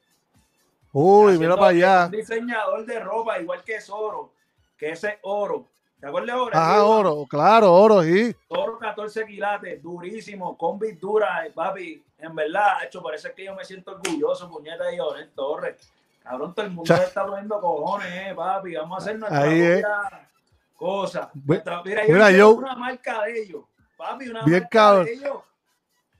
Uy, 0.92 1.34
Haciendo- 1.34 1.40
mira 1.40 1.56
para 1.56 1.68
allá. 1.68 2.04
Un 2.06 2.12
diseñador 2.12 2.86
de 2.86 3.00
ropa, 3.00 3.38
igual 3.38 3.62
que 3.64 3.80
Zoro, 3.80 4.32
que 4.78 4.90
ese 4.90 5.08
es 5.08 5.18
oro. 5.22 5.66
¿Te 6.00 6.06
acuerdas 6.06 6.34
de 6.34 6.40
oro? 6.42 6.56
Ajá, 6.56 6.84
oro. 6.84 7.26
Claro, 7.28 7.72
oro, 7.74 8.02
sí. 8.02 8.34
Oro 8.48 8.78
14 8.78 9.26
quilates, 9.26 9.82
durísimo, 9.82 10.56
combis 10.56 10.98
duras, 10.98 11.48
papi. 11.54 12.02
En 12.18 12.34
verdad, 12.34 12.82
hecho, 12.84 13.02
parece 13.02 13.32
que 13.34 13.44
yo 13.44 13.54
me 13.54 13.64
siento 13.64 13.92
orgulloso, 13.92 14.48
puñeta 14.48 14.84
de 14.84 14.96
Llorén 14.96 15.30
Torres. 15.34 15.76
Cabrón, 16.22 16.54
todo 16.54 16.66
el 16.66 16.72
mundo 16.72 16.94
está 16.94 17.26
poniendo 17.26 17.60
cojones, 17.60 18.08
eh, 18.12 18.34
papi. 18.34 18.74
Vamos 18.74 18.98
a 18.98 19.02
hacer 19.02 19.18
nuestra 19.18 19.40
propia 19.42 20.28
cosa. 20.74 21.30
Nuestra- 21.34 21.82
mira, 21.84 22.02
mira, 22.08 22.30
yo 22.30 22.36
yo- 22.38 22.50
una 22.54 22.74
marca 22.74 23.22
de 23.22 23.42
ellos. 23.42 23.64
Papi, 23.96 24.28
una 24.28 24.42
Bien, 24.44 24.60
marca 24.62 24.68
cabrón. 24.70 25.04
de 25.06 25.12
ellos. 25.12 25.36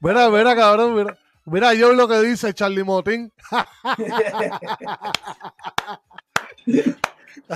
Mira, 0.01 0.31
mira, 0.31 0.55
cabrón, 0.55 0.95
mira. 0.95 1.19
Mira 1.49 1.75
yo 1.75 1.93
lo 1.93 2.09
que 2.09 2.19
dice 2.21 2.53
Charlie 2.55 2.83
Motín. 2.85 3.33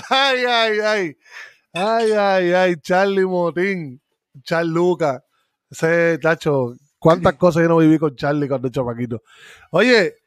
Ay, 0.09 0.45
ay, 0.47 0.81
ay. 0.81 1.17
Ay, 1.73 2.13
ay, 2.13 2.53
ay, 2.53 2.77
Charlie 2.81 3.25
Motín. 3.27 4.01
Charluca. 4.43 5.23
Ese 5.71 6.19
tacho. 6.19 6.75
¿Cuántas 7.01 7.35
cosas 7.39 7.63
yo 7.63 7.69
no 7.69 7.79
viví 7.79 7.99
con 7.99 8.15
Charlie 8.15 8.47
cuando 8.47 8.69
era 8.69 8.75
chamaquito? 8.75 9.23
Oye, 9.71 10.19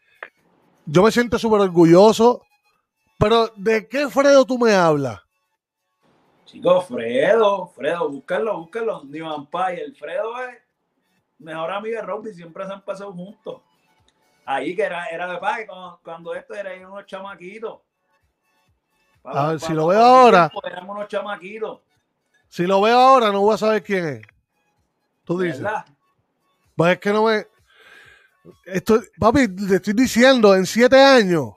yo 0.85 1.03
me 1.03 1.11
siento 1.11 1.39
súper 1.39 1.61
orgulloso. 1.61 2.41
Pero, 3.17 3.47
¿de 3.55 3.87
qué 3.87 4.09
Fredo 4.09 4.43
tú 4.43 4.57
me 4.57 4.73
hablas? 4.73 5.21
Chicos, 6.45 6.87
Fredo, 6.87 7.67
Fredo, 7.67 8.09
búscalo, 8.09 8.57
búscalo. 8.57 9.03
New 9.05 9.33
Empire. 9.33 9.81
El 9.81 9.95
Fredo 9.95 10.37
es 10.43 10.57
mejor 11.39 11.71
amigo 11.71 11.95
de 11.95 12.01
Robin, 12.01 12.33
siempre 12.33 12.65
se 12.65 12.73
han 12.73 12.81
pasado 12.81 13.13
juntos. 13.13 13.61
Ahí 14.45 14.75
que 14.75 14.83
era, 14.83 15.05
era 15.05 15.31
de 15.31 15.37
paz, 15.37 15.59
cuando, 15.65 15.99
cuando 16.03 16.35
esto 16.35 16.53
era 16.53 16.75
unos 16.85 17.05
chamaquitos. 17.05 17.79
A 19.23 19.49
ver, 19.49 19.59
si 19.59 19.73
lo 19.73 19.87
veo 19.87 20.01
ahora. 20.01 20.51
Éramos 20.65 20.97
unos 20.97 21.07
chamaquitos. 21.07 21.79
Si 22.49 22.67
lo 22.67 22.81
veo 22.81 22.99
ahora, 22.99 23.31
no 23.31 23.39
voy 23.39 23.53
a 23.53 23.57
saber 23.57 23.81
quién 23.81 24.05
es. 24.05 24.21
Tú 25.23 25.39
dices. 25.39 25.61
¿verdad? 25.61 25.85
Pues 26.75 26.93
es 26.93 26.99
que 26.99 27.11
no 27.11 27.25
me. 27.25 27.45
Esto, 28.65 29.01
papi, 29.17 29.47
te 29.47 29.75
estoy 29.75 29.93
diciendo, 29.93 30.55
en 30.55 30.65
siete 30.65 30.99
años 30.99 31.51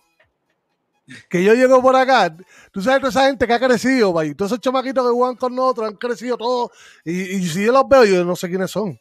que 1.29 1.43
yo 1.43 1.55
llego 1.55 1.81
por 1.81 1.95
acá, 1.95 2.35
tú 2.73 2.83
sabes 2.83 2.99
toda 3.01 3.11
esa 3.11 3.27
gente 3.27 3.47
que 3.47 3.53
ha 3.53 3.61
crecido, 3.61 4.13
papi, 4.13 4.35
todos 4.35 4.53
esos 4.53 4.61
chamaquitos 4.61 5.05
que 5.07 5.15
juegan 5.15 5.37
con 5.37 5.55
nosotros 5.55 5.89
han 5.89 5.97
crecido 5.97 6.37
todos, 6.37 6.71
y, 7.05 7.37
y 7.37 7.47
si 7.47 7.65
yo 7.65 7.73
los 7.73 7.89
veo, 7.89 8.05
yo 8.05 8.25
no 8.25 8.35
sé 8.35 8.49
quiénes 8.49 8.71
son. 8.71 8.99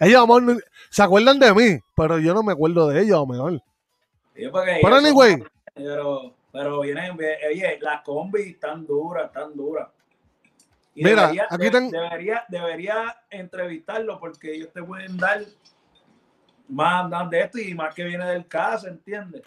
Ellos, 0.00 0.22
amor, 0.22 0.64
se 0.88 1.02
acuerdan 1.02 1.38
de 1.38 1.52
mí, 1.54 1.78
pero 1.94 2.18
yo 2.18 2.32
no 2.32 2.42
me 2.42 2.52
acuerdo 2.52 2.88
de 2.88 3.02
ellos, 3.02 3.16
a 3.16 3.20
lo 3.20 3.26
mejor. 3.26 3.62
Pero 4.34 4.94
anyway. 4.96 5.44
Pero, 5.74 6.34
pero 6.50 6.80
vienen, 6.80 7.12
oye, 7.12 7.78
las 7.80 8.02
combis 8.02 8.46
están 8.46 8.86
duras, 8.86 9.26
están 9.26 9.54
duras. 9.54 9.88
Y 11.00 11.04
Mira, 11.04 11.22
debería, 11.22 11.46
aquí 11.48 11.70
ten- 11.70 11.90
debería, 11.90 12.44
debería 12.48 13.16
entrevistarlo 13.30 14.20
porque 14.20 14.54
ellos 14.54 14.68
te 14.70 14.82
pueden 14.82 15.16
dar 15.16 15.40
más, 16.68 17.30
de 17.30 17.40
esto 17.40 17.58
y 17.58 17.74
más 17.74 17.94
que 17.94 18.04
viene 18.04 18.26
del 18.26 18.46
caso, 18.46 18.86
¿entiendes? 18.86 19.40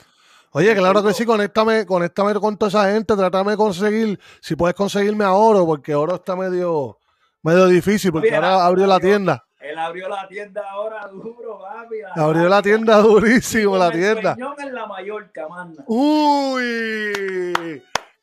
Oye, 0.49 0.75
claro 0.75 1.03
que 1.03 1.13
sí, 1.13 1.27
conéctame, 1.27 1.85
conéctame 1.85 2.33
con 2.39 2.57
toda 2.57 2.69
esa 2.69 2.91
gente, 2.91 3.15
trátame 3.15 3.51
de 3.51 3.57
conseguir, 3.57 4.19
si 4.41 4.55
puedes 4.55 4.75
conseguirme 4.75 5.25
a 5.25 5.33
oro, 5.33 5.63
porque 5.63 5.93
oro 5.93 6.15
está 6.15 6.35
medio, 6.35 6.97
medio 7.43 7.67
difícil, 7.67 8.11
porque 8.11 8.33
ahora 8.33 8.65
abrió 8.65 8.87
la 8.87 8.99
tienda. 8.99 9.45
Él 9.59 9.77
abrió 9.77 10.09
la 10.09 10.27
tienda 10.27 10.63
ahora 10.71 11.07
duro, 11.07 11.59
papi. 11.59 11.97
Abrió 12.15 12.49
la 12.49 12.63
tienda 12.63 12.97
durísimo, 12.97 13.77
la 13.77 13.91
tienda. 13.91 14.35
En 14.57 14.73
la 14.73 14.87
Mallorca, 14.87 15.47
manda. 15.47 15.83
Uy, 15.85 17.53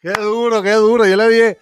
qué 0.01 0.13
duro, 0.19 0.61
qué 0.63 0.73
duro. 0.73 1.07
Yo 1.07 1.17
le 1.17 1.29
dije 1.29 1.59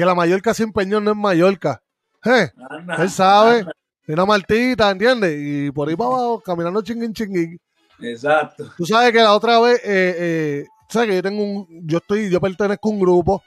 que 0.00 0.06
la 0.06 0.14
Mallorca 0.14 0.54
sin 0.54 0.72
peñón 0.72 1.04
no 1.04 1.10
es 1.10 1.16
Mallorca. 1.18 1.82
Eh, 2.24 2.50
Anda. 2.70 2.94
él 3.02 3.10
sabe, 3.10 3.66
tiene 4.06 4.22
una 4.22 4.24
martita, 4.24 4.90
¿entiendes? 4.90 5.36
Y 5.38 5.70
por 5.72 5.90
ahí 5.90 5.94
para 5.94 6.08
abajo, 6.08 6.40
caminando 6.40 6.80
chinguín, 6.80 7.12
chinguín. 7.12 7.60
Exacto. 8.00 8.72
Tú 8.78 8.86
sabes 8.86 9.12
que 9.12 9.18
la 9.18 9.34
otra 9.34 9.60
vez, 9.60 9.78
eh, 9.84 10.14
eh, 10.18 10.66
sabes 10.88 11.10
que 11.10 11.16
yo 11.16 11.22
tengo 11.22 11.42
un, 11.42 11.86
yo 11.86 11.98
estoy, 11.98 12.30
yo 12.30 12.40
pertenezco 12.40 12.88
a 12.88 12.92
un 12.92 12.98
grupo 12.98 13.42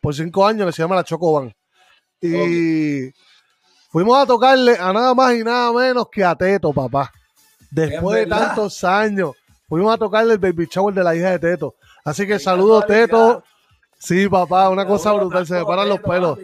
por 0.00 0.12
cinco 0.12 0.44
años 0.44 0.66
que 0.66 0.72
se 0.72 0.82
llama 0.82 0.96
La 0.96 1.04
Chocoban. 1.04 1.54
Y 2.20 3.12
fuimos 3.88 4.18
a 4.18 4.26
tocarle 4.26 4.76
a 4.76 4.92
nada 4.92 5.14
más 5.14 5.34
y 5.34 5.44
nada 5.44 5.72
menos 5.72 6.08
que 6.10 6.24
a 6.24 6.34
Teto, 6.34 6.72
papá. 6.72 7.12
Después 7.70 8.18
de 8.18 8.26
tantos 8.26 8.82
años, 8.82 9.36
fuimos 9.68 9.94
a 9.94 9.98
tocarle 9.98 10.32
el 10.32 10.40
baby 10.40 10.66
shower 10.68 10.92
de 10.92 11.04
la 11.04 11.14
hija 11.14 11.30
de 11.30 11.38
Teto. 11.38 11.76
Así 12.04 12.26
que 12.26 12.40
saludos. 12.40 12.88
Teto. 12.88 13.44
Sí, 14.02 14.28
papá, 14.28 14.68
una 14.68 14.84
cosa 14.84 15.12
brutal, 15.12 15.46
se 15.46 15.54
me 15.54 15.64
paran 15.64 15.88
los 15.88 16.00
pelos. 16.00 16.36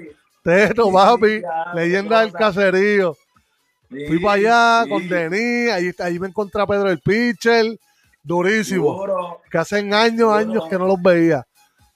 Teto, 0.44 0.92
papi, 0.92 1.42
leyenda 1.74 2.20
del 2.20 2.32
caserío. 2.32 3.16
Fui 3.88 4.20
para 4.20 4.34
allá 4.34 4.88
con 4.88 5.08
Denis, 5.08 5.72
ahí, 5.72 5.90
ahí 5.98 6.18
me 6.20 6.28
encontré 6.28 6.62
a 6.62 6.66
Pedro 6.66 6.88
el 6.88 7.00
Pitcher, 7.00 7.76
durísimo 8.22 9.40
que 9.50 9.58
hacen 9.58 9.92
años, 9.92 10.32
años 10.32 10.68
que 10.68 10.78
no 10.78 10.86
los 10.86 11.02
veía. 11.02 11.44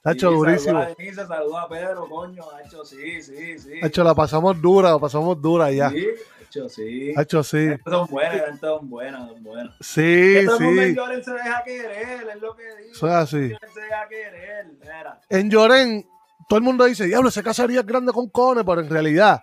Hacho, 0.02 0.30
Sí, 0.30 0.34
durísimo. 0.34 0.84
Denise, 0.98 1.26
saluda 1.28 1.62
a 1.62 1.68
Pedro, 1.68 2.08
coño. 2.08 2.42
Hacho, 2.58 2.84
sí, 2.84 3.22
sí, 3.22 3.56
sí. 3.56 3.74
Hacho, 3.80 4.02
la 4.02 4.16
pasamos 4.16 4.60
dura, 4.60 4.90
la 4.90 4.98
pasamos 4.98 5.40
dura 5.40 5.70
ya. 5.70 5.90
Sí, 5.90 6.08
hacho, 6.52 6.68
sí. 6.68 7.12
Hacho, 7.16 7.42
sí. 7.42 7.68
Son 7.84 8.06
buenas, 8.08 8.60
son 8.60 8.90
buenas, 8.90 9.28
son 9.28 9.42
buenas. 9.42 9.74
Sí, 9.80 10.02
Que 10.02 10.44
todo 10.46 10.60
mundo 10.60 10.82
en 10.82 10.88
sí. 10.88 10.94
Lloren 10.96 11.24
se 11.24 11.32
deja 11.32 11.64
querer, 11.64 12.28
es 12.34 12.42
lo 12.42 12.56
que 12.56 12.62
digo. 12.76 12.92
Eso 12.92 13.06
es 13.06 13.12
así. 13.12 13.48
Se 13.74 13.80
deja 13.80 14.08
querer, 14.08 14.66
mira. 14.80 15.20
En 15.28 15.50
Lloren, 15.50 16.06
todo 16.48 16.58
el 16.58 16.64
mundo 16.64 16.84
dice, 16.84 17.06
diablo, 17.06 17.28
ese 17.28 17.42
casería 17.42 17.80
es 17.80 17.86
grande 17.86 18.12
con 18.12 18.28
cones, 18.28 18.64
pero 18.66 18.80
en 18.80 18.90
realidad 18.90 19.42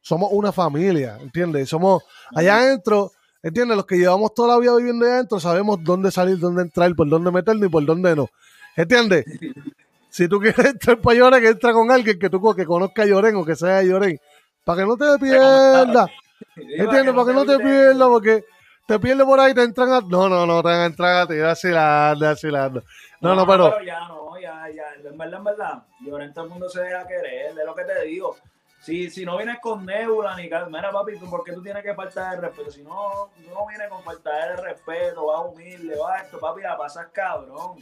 somos 0.00 0.30
una 0.32 0.52
familia, 0.52 1.18
¿entiendes? 1.20 1.68
Somos 1.68 2.04
allá 2.34 2.58
adentro, 2.58 3.12
¿entiendes? 3.42 3.76
Los 3.76 3.86
que 3.86 3.96
llevamos 3.96 4.32
toda 4.34 4.54
la 4.54 4.60
vida 4.60 4.76
viviendo 4.76 5.04
allá 5.04 5.14
adentro 5.14 5.40
sabemos 5.40 5.78
dónde 5.82 6.10
salir, 6.10 6.38
dónde 6.38 6.62
entrar, 6.62 6.94
por 6.94 7.08
dónde 7.08 7.30
meternos 7.30 7.66
y 7.66 7.68
por 7.68 7.84
dónde 7.84 8.14
no. 8.14 8.28
¿Entiendes? 8.76 9.24
Si 10.10 10.26
tú 10.26 10.40
quieres 10.40 10.64
entrar 10.64 10.98
para 11.02 11.18
Lloren, 11.18 11.44
entra 11.44 11.72
con 11.74 11.90
alguien 11.90 12.18
que 12.18 12.30
tú 12.30 12.40
que 12.54 12.64
conozca 12.64 13.02
a 13.02 13.06
Lloren 13.06 13.36
o 13.36 13.44
que 13.44 13.54
sea 13.54 13.82
Lloren, 13.82 14.18
para 14.64 14.80
que 14.80 14.86
no 14.86 14.96
te 14.96 15.18
pierdas. 15.18 16.08
¿Entiendes? 16.56 17.14
Para 17.14 17.26
que 17.26 17.32
no 17.32 17.44
te 17.44 17.58
pierdas, 17.58 18.08
porque 18.08 18.44
te 18.86 18.98
pierdes 18.98 19.26
por 19.26 19.40
ahí, 19.40 19.54
te 19.54 19.62
entran 19.62 19.92
a... 19.92 20.00
No, 20.00 20.28
no, 20.28 20.46
no, 20.46 20.62
te 20.62 20.68
van 20.68 20.80
a 20.80 20.86
entrar 20.86 21.16
a 21.22 21.26
ti, 21.26 21.38
vacilando, 21.38 22.26
vacilando. 22.26 22.82
No, 23.20 23.34
no, 23.34 23.46
pero... 23.46 23.80
ya 23.82 24.06
no, 24.08 24.38
ya, 24.40 24.68
ya. 24.70 24.84
En 25.08 25.18
verdad, 25.18 25.38
en 25.38 25.44
verdad. 25.44 25.82
Lloren, 26.00 26.32
todo 26.32 26.44
el 26.44 26.50
mundo 26.50 26.68
se 26.68 26.80
deja 26.82 27.06
querer, 27.06 27.58
es 27.58 27.64
lo 27.66 27.74
que 27.74 27.84
te 27.84 28.02
digo. 28.04 28.36
si, 28.80 29.10
si 29.10 29.24
no 29.24 29.36
vienes 29.36 29.58
con 29.60 29.84
nebula 29.84 30.36
ni 30.36 30.48
cal- 30.48 30.70
mira 30.70 30.90
papi, 30.92 31.18
¿tú 31.18 31.28
¿por 31.28 31.42
qué 31.44 31.52
tú 31.52 31.62
tienes 31.62 31.82
que 31.82 31.94
faltar 31.94 32.36
el 32.36 32.42
respeto? 32.42 32.70
Si 32.70 32.82
no, 32.82 33.30
tú 33.36 33.50
no 33.52 33.66
vienes 33.66 33.88
con 33.88 34.02
faltar 34.04 34.52
el 34.52 34.58
respeto, 34.58 35.26
vas 35.26 35.40
humilde, 35.52 35.96
vas 35.98 36.22
esto, 36.24 36.38
papi, 36.38 36.62
la 36.62 36.78
pasas 36.78 37.08
cabrón. 37.12 37.76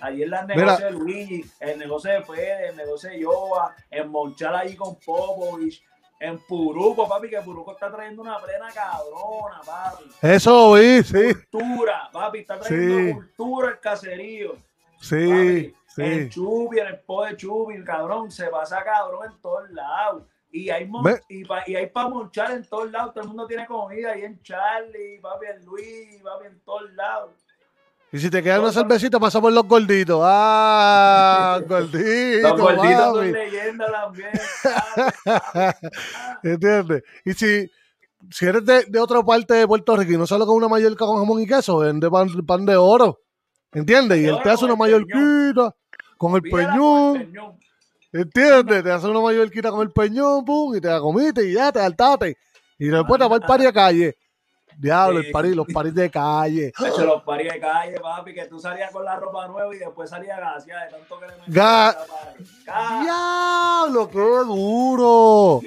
Ayer 0.00 0.28
la 0.28 0.42
Mira. 0.42 0.56
negocio 0.56 0.84
de 0.86 0.92
Luigi, 0.92 1.44
el 1.60 1.78
negocio 1.78 2.10
de 2.10 2.22
Fede, 2.22 2.68
el 2.68 2.76
negocio 2.76 3.08
de 3.08 3.20
Yoba, 3.20 3.74
en 3.90 4.08
Monchal 4.10 4.54
allí 4.56 4.76
con 4.76 4.96
Popovich, 4.96 5.82
en 6.22 6.38
Puruco, 6.46 7.08
papi, 7.08 7.28
que 7.28 7.40
Puruco 7.40 7.72
está 7.72 7.90
trayendo 7.90 8.22
una 8.22 8.38
plena 8.38 8.68
cabrona, 8.72 9.60
papi. 9.66 10.04
Eso 10.22 10.72
vi, 10.74 11.02
sí, 11.02 11.34
Cultura, 11.50 12.08
papi, 12.12 12.38
está 12.40 12.58
trayendo 12.60 12.98
Sí. 13.08 13.14
cultura 13.14 13.68
el 13.70 13.80
caserío. 13.80 14.56
sí, 15.00 15.28
Papi, 15.28 15.74
sí. 15.94 16.02
En 16.02 16.30
Chupi, 16.30 16.78
en 16.78 16.86
el 16.86 17.00
po 17.00 17.24
de 17.24 17.36
Chupi, 17.36 17.82
cabrón, 17.84 18.30
se 18.30 18.46
pasa 18.46 18.82
cabrón 18.84 19.30
en 19.32 19.40
todos 19.40 19.68
lados. 19.70 20.22
Y 20.54 20.68
hay, 20.70 20.86
Ve- 21.02 21.22
y, 21.28 21.44
pa- 21.46 21.64
y 21.66 21.74
hay 21.76 21.86
para 21.86 22.08
monchar 22.10 22.50
en 22.52 22.68
todos 22.68 22.90
lados. 22.90 23.14
Todo 23.14 23.22
el 23.22 23.28
mundo 23.28 23.46
tiene 23.46 23.66
comida. 23.66 24.12
Ahí 24.12 24.22
en 24.24 24.40
Charlie, 24.42 25.18
papi, 25.20 25.46
en 25.46 25.64
Luis, 25.64 26.20
papi, 26.22 26.46
en 26.46 26.60
todos 26.60 26.92
lados. 26.92 27.30
Y 28.14 28.18
si 28.18 28.28
te 28.28 28.42
queda 28.42 28.60
una 28.60 28.72
cervecita, 28.72 29.18
pasa 29.18 29.40
por 29.40 29.52
los 29.52 29.64
gorditos. 29.66 30.20
Ah, 30.22 31.58
gorditos, 31.66 32.42
Los 32.42 32.60
gorditos 32.60 33.04
son 33.04 33.14
papi. 33.16 33.32
leyenda 33.32 33.86
también. 33.90 34.28
¿Entiendes? 36.42 37.02
Y 37.24 37.32
si, 37.32 37.70
si 38.30 38.46
eres 38.46 38.64
de, 38.66 38.84
de 38.84 39.00
otra 39.00 39.22
parte 39.22 39.54
de 39.54 39.66
Puerto 39.66 39.96
Rico 39.96 40.12
y 40.12 40.18
no 40.18 40.26
solo 40.26 40.44
con 40.46 40.56
una 40.56 40.68
mallorca 40.68 41.06
con 41.06 41.18
jamón 41.18 41.40
y 41.40 41.46
queso, 41.46 41.78
vende 41.78 42.10
pan, 42.10 42.28
pan 42.46 42.66
de 42.66 42.76
oro. 42.76 43.18
¿Entiendes? 43.72 44.20
Y 44.20 44.26
él 44.26 44.38
te 44.42 44.50
hace 44.50 44.66
una 44.66 44.74
el 44.74 44.78
mallorquita 44.78 45.74
con 46.18 46.32
el 46.32 46.42
el 46.44 46.50
peñón. 46.50 47.32
¿Entiendes? 48.12 48.84
Te 48.84 48.90
hace 48.90 49.06
una 49.06 49.20
mallorquita 49.20 49.70
con 49.70 49.80
el 49.80 49.90
peñón, 49.90 50.44
pum, 50.44 50.76
y 50.76 50.80
te 50.82 50.88
la 50.88 51.00
comiste 51.00 51.48
y 51.48 51.54
ya 51.54 51.72
te 51.72 51.80
saltaste. 51.80 52.36
Y 52.78 52.88
después 52.88 53.18
te 53.18 53.26
vas 53.26 53.40
al 53.40 53.46
party 53.46 53.64
de 53.64 53.72
calle. 53.72 54.16
Diablo, 54.78 55.18
el 55.20 55.26
Sí. 55.26 55.32
party, 55.32 55.54
los 55.54 55.66
paris 55.72 55.94
de 55.94 56.10
calle. 56.10 56.72
De 56.78 56.88
hecho, 56.88 57.04
los 57.06 57.22
paris 57.22 57.52
de 57.52 57.60
calle, 57.60 58.00
papi, 58.00 58.34
que 58.34 58.46
tú 58.46 58.58
salías 58.58 58.90
con 58.90 59.04
la 59.04 59.16
ropa 59.16 59.46
nueva 59.48 59.74
y 59.74 59.78
después 59.78 60.10
salías 60.10 60.38
gaseada 60.40 60.84
de 60.84 60.90
tanto 60.90 61.18
que 61.20 61.26
le 61.26 61.32
Ga- 61.54 61.96
¡Diablo, 63.02 64.10
qué 64.10 64.18
duro! 64.18 65.60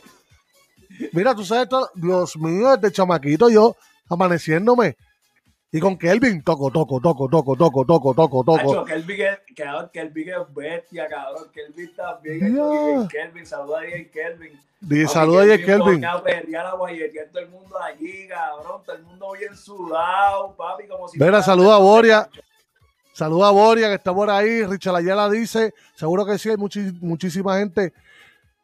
Mira, 1.11 1.35
tú 1.35 1.43
sabes 1.43 1.67
todo. 1.69 1.89
Dios 1.95 2.35
mío, 2.37 2.75
desde 2.77 2.93
chamaquito 2.93 3.49
yo 3.49 3.75
amaneciéndome. 4.09 4.95
Y 5.71 5.79
con 5.79 5.97
Kelvin, 5.97 6.41
toco, 6.41 6.71
toco, 6.71 7.01
toco, 7.01 7.27
toco, 7.27 7.55
toco, 7.55 7.85
toco, 7.85 8.13
toco, 8.13 8.43
toco. 8.43 8.85
Kelvin 8.85 9.21
es, 9.21 9.39
cabrón, 9.55 9.89
Kelvin 9.91 10.29
es 10.29 10.53
bestia, 10.53 11.07
cabrón. 11.07 11.49
Kelvin 11.53 11.95
también. 11.95 12.55
Ya. 12.55 13.07
Kelvin, 13.09 13.45
saluda 13.45 13.79
a 13.79 14.11
Kelvin. 14.11 14.59
Di 14.79 15.07
saluda 15.07 15.53
a 15.53 15.57
Kelvin. 15.57 16.01
pone 16.01 16.07
a 16.07 16.23
perrear, 16.23 16.65
a 16.67 16.75
guayetear 16.75 17.27
todo 17.27 17.39
el 17.39 17.49
mundo 17.49 17.77
allí, 17.81 18.27
cabrón. 18.27 18.81
Todo 18.85 18.95
el 18.95 19.03
mundo 19.03 19.31
bien 19.37 19.57
sudado, 19.57 20.55
papi, 20.55 20.87
como 20.87 21.09
si... 21.09 21.19
Mira, 21.19 21.41
saluda 21.41 21.75
a 21.75 21.79
Boria. 21.79 22.29
Saluda 23.11 23.47
a 23.47 23.51
Boria, 23.51 23.87
que 23.89 23.95
está 23.95 24.13
por 24.13 24.29
ahí. 24.29 24.63
Richard 24.65 24.95
Ayala 24.95 25.29
dice, 25.29 25.73
seguro 25.95 26.25
que 26.25 26.37
sí, 26.37 26.49
hay 26.49 26.57
muchísima 26.57 27.57
gente 27.57 27.93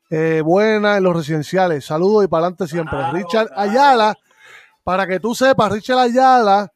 eh, 0.09 0.41
buena 0.43 0.97
en 0.97 1.03
los 1.03 1.15
residenciales. 1.15 1.85
Saludos 1.85 2.25
y 2.25 2.27
para 2.27 2.45
adelante 2.45 2.67
siempre. 2.67 2.97
Claro, 2.97 3.17
Richard 3.17 3.47
claro. 3.47 3.61
Ayala, 3.61 4.17
para 4.83 5.07
que 5.07 5.19
tú 5.19 5.33
sepas, 5.33 5.71
Richard 5.71 5.99
Ayala 5.99 6.71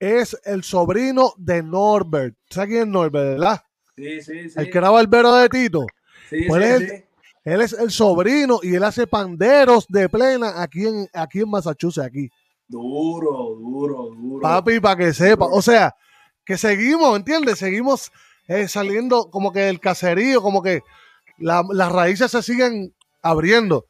es 0.00 0.36
el 0.44 0.62
sobrino 0.64 1.32
de 1.36 1.62
Norbert. 1.62 2.36
¿Sabes 2.50 2.68
quién 2.70 2.82
es 2.82 2.88
Norbert, 2.88 3.30
verdad? 3.38 3.62
Sí, 3.96 4.20
sí, 4.22 4.50
sí. 4.50 4.58
El 4.60 4.70
que 4.70 4.78
era 4.78 4.90
barbero 4.90 5.34
de 5.34 5.48
Tito. 5.48 5.86
Sí, 6.30 6.44
pues 6.46 6.64
sí, 6.64 6.70
él- 6.84 6.88
sí. 6.88 7.04
Él 7.44 7.60
es 7.62 7.72
el 7.72 7.90
sobrino 7.90 8.60
y 8.62 8.74
él 8.74 8.84
hace 8.84 9.06
panderos 9.06 9.86
de 9.88 10.08
plena 10.10 10.60
aquí 10.62 10.86
en, 10.86 11.08
aquí 11.14 11.40
en 11.40 11.48
Massachusetts, 11.48 12.06
aquí. 12.06 12.28
Duro, 12.66 13.56
duro, 13.58 14.10
duro. 14.14 14.42
Papi, 14.42 14.80
para 14.80 14.96
que 14.96 15.14
sepa. 15.14 15.46
O 15.46 15.62
sea, 15.62 15.94
que 16.44 16.58
seguimos, 16.58 17.16
¿entiendes? 17.16 17.58
Seguimos 17.58 18.12
eh, 18.48 18.68
saliendo 18.68 19.30
como 19.30 19.50
que 19.52 19.60
del 19.60 19.80
caserío, 19.80 20.42
como 20.42 20.62
que 20.62 20.82
la- 21.38 21.64
las 21.72 21.90
raíces 21.90 22.30
se 22.30 22.42
siguen 22.42 22.94
abriendo. 23.22 23.86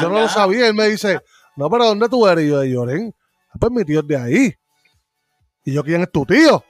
Yo 0.00 0.08
no 0.08 0.20
lo 0.20 0.28
sabía. 0.28 0.68
Él 0.68 0.74
me 0.74 0.88
dice, 0.88 1.20
no, 1.56 1.68
pero 1.68 1.86
¿dónde 1.86 2.08
tú 2.08 2.24
eres? 2.28 2.44
Y 2.44 2.48
yo 2.48 2.60
de 2.60 2.70
Lloren. 2.70 3.14
"Ah, 3.50 3.56
Pues 3.58 3.72
mi 3.72 3.84
tío 3.84 4.00
es 4.00 4.06
de 4.06 4.16
ahí. 4.16 4.54
Y 5.64 5.72
yo, 5.72 5.82
¿quién 5.84 6.02
es 6.02 6.10
tu 6.10 6.24
tío? 6.26 6.64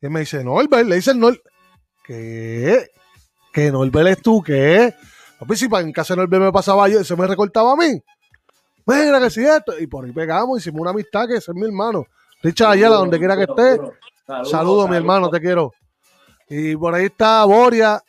Y 0.00 0.06
él 0.06 0.12
me 0.12 0.20
dice, 0.20 0.42
Norbert. 0.44 0.86
Le 0.86 0.96
dice 0.96 1.14
Norbert. 1.14 1.42
¿Qué? 2.04 2.88
¿Que 3.52 3.70
Norbert 3.70 4.08
es 4.08 4.22
tú? 4.22 4.42
¿Qué? 4.42 4.94
Papi, 5.38 5.56
si 5.56 5.68
pa- 5.68 5.80
en 5.80 5.92
casa 5.92 6.14
de 6.14 6.20
Norbert 6.22 6.42
me 6.44 6.52
pasaba 6.52 6.88
yo, 6.88 7.02
se 7.04 7.16
me 7.16 7.26
recortaba 7.26 7.72
a 7.72 7.76
mí. 7.76 8.00
Mira 8.86 9.20
que 9.20 9.30
si 9.30 9.44
esto. 9.44 9.78
Y 9.78 9.86
por 9.86 10.04
ahí 10.04 10.12
pegamos, 10.12 10.58
hicimos 10.60 10.80
una 10.80 10.90
amistad 10.90 11.26
que 11.26 11.36
ese 11.36 11.50
es 11.52 11.56
mi 11.56 11.66
hermano. 11.66 12.04
Richard 12.42 12.70
Ayala, 12.72 12.96
donde 12.96 13.18
quiera 13.18 13.36
que 13.36 13.42
esté. 13.44 13.78
Saludos, 14.44 14.88
mi 14.88 14.96
hermano, 14.96 15.30
te 15.30 15.40
quiero. 15.40 15.72
Y 16.48 16.76
por 16.76 16.94
ahí 16.94 17.06
está 17.06 17.44
Boria, 17.44 18.00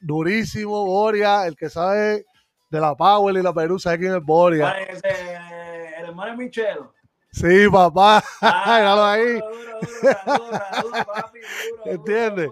durísimo 0.00 0.84
Boria, 0.84 1.46
el 1.46 1.56
que 1.56 1.68
sabe 1.70 2.24
de 2.70 2.80
la 2.80 2.94
Power 2.94 3.34
y 3.36 3.42
la 3.42 3.52
Perú, 3.52 3.78
sabe 3.78 3.98
quién 3.98 4.14
es 4.14 4.22
Boria. 4.22 4.70
¿Cuál 4.72 4.82
es 4.82 5.02
ese, 5.04 5.34
el 5.98 6.04
hermano 6.06 6.30
de 6.32 6.36
Michelo. 6.36 6.92
Sí, 7.32 7.68
papá, 7.70 8.22
Ah, 8.40 8.76
míralo 8.78 9.04
ahí. 9.04 9.40
¿Entiendes? 11.84 12.50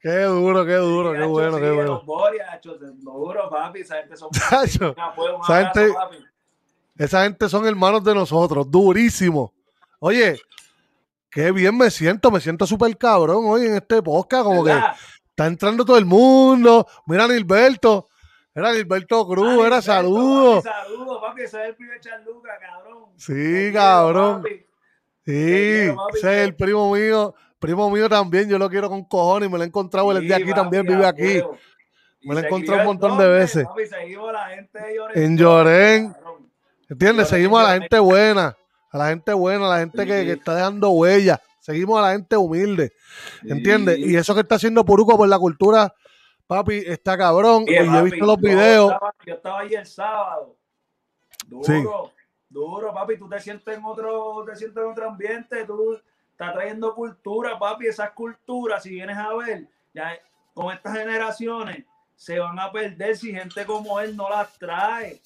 Qué 0.00 0.22
duro, 0.22 0.64
qué 0.64 0.74
duro, 0.76 1.12
Sí, 1.12 1.18
qué 1.18 1.24
bueno, 1.26 1.56
sí, 1.56 1.62
qué 1.62 1.70
bueno. 1.70 1.92
Los 1.94 2.06
Boria, 2.06 2.60
duro, 3.02 3.50
papi. 3.50 3.80
Esa 3.80 3.96
gente 3.96 4.16
son 4.16 4.30
esa 4.34 4.66
gente- 4.66 5.92
papi. 5.92 6.16
esa 6.96 7.22
gente 7.24 7.48
son 7.48 7.66
hermanos 7.66 8.02
de 8.02 8.14
nosotros, 8.14 8.70
durísimo. 8.70 9.52
Oye, 9.98 10.40
qué 11.30 11.52
bien 11.52 11.76
me 11.76 11.90
siento, 11.90 12.30
me 12.30 12.40
siento 12.40 12.66
súper 12.66 12.96
cabrón 12.96 13.44
hoy 13.46 13.66
en 13.66 13.74
este 13.74 14.02
podcast, 14.02 14.44
como 14.44 14.64
que 14.64 14.72
está 15.28 15.46
entrando 15.46 15.84
todo 15.84 15.98
el 15.98 16.06
mundo. 16.06 16.86
Mira, 17.06 17.28
Nilberto, 17.28 18.08
era 18.60 18.72
Nilberto 18.72 19.26
Cruz, 19.26 19.48
era 19.54 19.76
Alberto, 19.76 19.82
saludos. 19.82 20.64
papi, 20.64 20.76
Saludos, 20.86 21.18
papi. 21.20 21.42
Ese 21.42 21.62
es 21.62 21.68
el 21.68 21.74
primer 21.76 22.00
Charluca, 22.00 22.50
cabrón. 22.60 23.04
Sí, 23.16 23.32
quiero, 23.34 23.74
cabrón. 23.74 24.42
papi. 24.42 24.54
Sí, 24.56 24.64
quiero, 25.24 25.96
papi, 25.96 26.18
ese 26.18 26.40
es 26.42 26.48
el 26.48 26.54
primo 26.56 26.92
mío, 26.94 27.34
primo 27.58 27.90
mío 27.90 28.08
también, 28.08 28.48
yo 28.48 28.58
lo 28.58 28.68
quiero 28.70 28.88
con 28.88 29.04
cojones 29.04 29.50
me 29.50 29.58
lo 29.58 29.64
he 29.64 29.66
encontrado, 29.66 30.12
de 30.14 30.20
Sí, 30.20 30.32
aquí 30.32 30.52
también, 30.52 30.84
vive 30.86 31.06
aquí. 31.06 31.42
Me 32.22 32.34
lo 32.34 32.40
he 32.40 32.46
encontrado 32.46 32.80
un 32.80 32.86
montón 32.86 33.16
de 33.18 33.24
el 33.24 33.30
veces. 33.32 33.64
Papi, 33.64 33.86
seguimos 33.86 34.28
a 34.28 34.32
la 34.32 34.48
gente 34.48 34.78
de 34.78 34.94
Llorén. 34.96 35.22
En 35.22 35.38
Llorén. 35.38 36.12
cabrón. 36.12 36.50
¿Entiendes? 36.88 37.28
Seguimos 37.28 37.60
a 37.60 37.62
la 37.64 37.72
gente 37.80 37.98
buena, 37.98 38.56
a 38.90 38.98
la 38.98 39.08
gente 39.08 39.32
buena, 39.32 39.66
a 39.66 39.68
la 39.70 39.78
gente 39.78 40.04
que, 40.04 40.20
Sí. 40.20 40.26
que 40.26 40.32
está 40.32 40.54
dejando 40.54 40.90
huella. 40.90 41.40
Seguimos 41.60 41.98
a 41.98 42.02
la 42.02 42.12
gente 42.12 42.36
humilde, 42.36 42.92
¿entiendes? 43.44 43.96
Sí. 43.96 44.04
Y 44.12 44.16
eso 44.16 44.34
que 44.34 44.40
está 44.40 44.54
haciendo 44.56 44.84
Puruco 44.84 45.16
por 45.16 45.28
la 45.28 45.38
cultura, 45.38 45.92
papi, 46.50 46.82
está 46.84 47.16
cabrón. 47.16 47.62
Oye, 47.62 47.80
y 47.82 47.86
yo 47.86 47.98
he 47.98 48.02
visto 48.02 48.26
los 48.26 48.40
videos. 48.40 48.92
estaba- 48.92 49.14
Yo 49.24 49.34
estaba 49.34 49.60
ahí 49.60 49.74
el 49.74 49.86
sábado. 49.86 50.56
Duro, 51.46 51.64
Sí. 51.64 51.84
duro, 52.48 52.92
papi. 52.92 53.16
Tú 53.16 53.28
te 53.28 53.38
sientes 53.40 53.76
en 53.78 53.84
otro, 53.84 54.44
te 54.44 54.56
sientes 54.56 54.82
en 54.82 54.90
otro 54.90 55.08
ambiente. 55.08 55.64
Tú 55.64 55.98
estás 56.32 56.52
trayendo 56.52 56.92
cultura, 56.94 57.56
papi. 57.58 57.86
Esas 57.86 58.10
culturas, 58.10 58.82
si 58.82 58.90
vienes 58.90 59.16
a 59.16 59.32
ver, 59.34 59.68
ya 59.94 60.18
con 60.52 60.72
estas 60.74 60.96
generaciones 60.98 61.84
se 62.16 62.38
van 62.40 62.58
a 62.58 62.70
perder 62.72 63.16
si 63.16 63.32
gente 63.32 63.64
como 63.64 64.00
él 64.00 64.16
no 64.16 64.28
las 64.28 64.52
trae. 64.58 65.20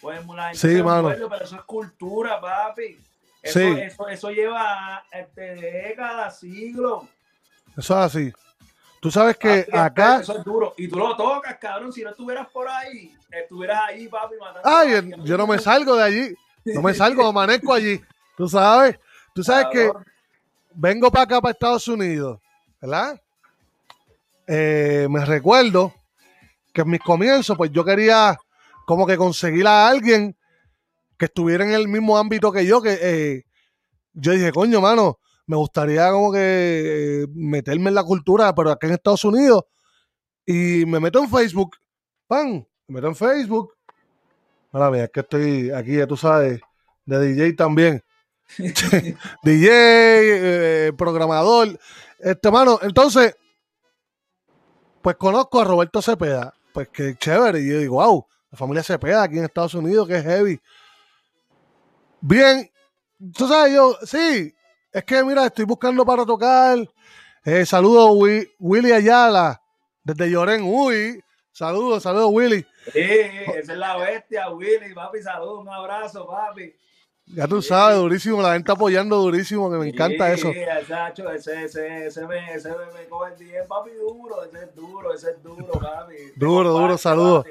Pues 0.00 0.24
la 0.26 0.44
gente 0.54 0.58
Sí, 0.76 0.82
mano. 0.82 1.08
pero 1.08 1.34
eso 1.44 1.56
es 1.56 1.62
cultura, 1.62 2.40
papi. 2.40 2.96
Eso, 3.42 3.58
Sí. 3.58 3.66
eso, 3.80 4.06
eso 4.08 4.30
lleva 4.30 5.02
este, 5.12 5.54
décadas, 5.56 6.38
siglos. 6.38 7.04
Eso 7.76 7.94
es 7.98 8.06
así. 8.06 8.32
Tú 9.00 9.10
sabes 9.10 9.38
que 9.38 9.66
acá. 9.72 10.20
Eso 10.20 10.38
es 10.38 10.44
duro. 10.44 10.74
Y 10.76 10.86
tú 10.86 10.98
lo 10.98 11.16
tocas, 11.16 11.56
cabrón. 11.58 11.92
Si 11.92 12.02
no 12.02 12.10
estuvieras 12.10 12.48
por 12.48 12.68
ahí, 12.68 13.14
estuvieras 13.30 13.80
ahí, 13.88 14.06
papi, 14.08 14.34
matando. 14.38 14.68
Ay, 14.68 14.94
a 14.94 15.24
yo 15.24 15.38
no 15.38 15.46
me 15.46 15.58
salgo 15.58 15.96
de 15.96 16.02
allí. 16.02 16.34
No 16.66 16.82
me 16.82 16.92
salgo, 16.92 17.26
amanezco 17.26 17.72
allí. 17.72 18.00
Tú 18.36 18.46
sabes. 18.48 18.98
Tú 19.34 19.42
sabes 19.42 19.68
que 19.72 19.90
vengo 20.74 21.10
para 21.10 21.24
acá, 21.24 21.40
para 21.40 21.52
Estados 21.52 21.88
Unidos, 21.88 22.40
¿verdad? 22.80 23.20
Eh, 24.46 25.06
me 25.08 25.24
recuerdo 25.24 25.94
que 26.72 26.82
en 26.82 26.90
mis 26.90 27.00
comienzos, 27.00 27.56
pues 27.56 27.70
yo 27.70 27.84
quería 27.84 28.38
como 28.84 29.06
que 29.06 29.16
conseguir 29.16 29.66
a 29.66 29.88
alguien 29.88 30.36
que 31.16 31.26
estuviera 31.26 31.64
en 31.64 31.72
el 31.72 31.88
mismo 31.88 32.18
ámbito 32.18 32.50
que 32.50 32.66
yo, 32.66 32.82
que 32.82 32.98
eh, 33.00 33.44
yo 34.12 34.32
dije, 34.32 34.52
coño, 34.52 34.80
mano, 34.80 35.19
me 35.50 35.56
gustaría 35.56 36.08
como 36.12 36.32
que 36.32 37.22
eh, 37.22 37.26
meterme 37.34 37.88
en 37.88 37.96
la 37.96 38.04
cultura, 38.04 38.54
pero 38.54 38.70
acá 38.70 38.86
en 38.86 38.92
Estados 38.92 39.24
Unidos, 39.24 39.64
y 40.46 40.86
me 40.86 41.00
meto 41.00 41.18
en 41.18 41.28
Facebook, 41.28 41.76
¡pam! 42.28 42.64
Me 42.86 42.94
meto 42.94 43.08
en 43.08 43.16
Facebook. 43.16 43.74
Mira, 44.70 44.92
mía, 44.92 45.04
es 45.04 45.10
que 45.10 45.20
estoy 45.20 45.72
aquí, 45.72 45.96
ya 45.96 46.06
tú 46.06 46.16
sabes, 46.16 46.60
de 47.04 47.18
DJ 47.18 47.54
también. 47.54 48.00
DJ, 49.42 49.68
eh, 49.68 50.92
programador. 50.96 51.76
Este, 52.20 52.48
mano, 52.52 52.78
entonces, 52.82 53.34
pues 55.02 55.16
conozco 55.16 55.60
a 55.60 55.64
Roberto 55.64 56.00
Cepeda. 56.00 56.54
Pues 56.72 56.90
qué 56.90 57.16
chévere. 57.16 57.60
Y 57.60 57.72
yo 57.72 57.78
digo, 57.80 57.96
wow, 57.96 58.24
La 58.52 58.56
familia 58.56 58.84
Cepeda 58.84 59.24
aquí 59.24 59.38
en 59.38 59.44
Estados 59.46 59.74
Unidos, 59.74 60.06
que 60.06 60.18
es 60.18 60.22
heavy. 60.22 60.60
Bien, 62.20 62.70
tú 63.34 63.48
sabes, 63.48 63.74
yo, 63.74 63.98
sí, 64.04 64.54
es 64.92 65.04
que 65.04 65.22
mira, 65.24 65.46
estoy 65.46 65.64
buscando 65.64 66.04
para 66.04 66.26
tocar. 66.26 66.78
Eh, 67.44 67.64
saludos, 67.64 68.10
Willy 68.58 68.92
Ayala, 68.92 69.60
desde 70.02 70.30
Lloren. 70.30 70.62
Uy, 70.62 71.22
saludos, 71.52 72.02
saludos, 72.02 72.30
Willy. 72.32 72.66
Sí, 72.92 73.00
esa 73.00 73.72
es 73.72 73.78
la 73.78 73.96
bestia, 73.96 74.50
Willy, 74.50 74.92
papi, 74.94 75.22
saludos, 75.22 75.60
un 75.60 75.68
abrazo, 75.68 76.26
papi. 76.26 76.74
Ya 77.26 77.46
tú 77.46 77.62
sabes, 77.62 77.96
durísimo, 77.96 78.42
la 78.42 78.54
gente 78.54 78.72
apoyando 78.72 79.16
durísimo, 79.16 79.70
que 79.70 79.76
me 79.76 79.88
encanta 79.88 80.32
eso. 80.32 80.52
Sí, 80.52 80.58
ese, 80.58 81.34
ese, 81.34 81.64
ese, 81.64 82.06
ese, 82.06 82.26
me, 82.26 82.54
ese 82.54 82.70
me 82.70 83.06
coge 83.08 83.32
el 83.32 83.38
10, 83.38 83.66
papi, 83.68 83.90
duro, 83.92 84.44
ese 84.44 84.64
es 84.64 84.74
duro, 84.74 85.14
ese 85.14 85.30
es 85.30 85.42
duro, 85.42 85.72
papi. 85.78 86.14
Duro, 86.36 86.70
duro, 86.72 86.98
saludos. 86.98 87.46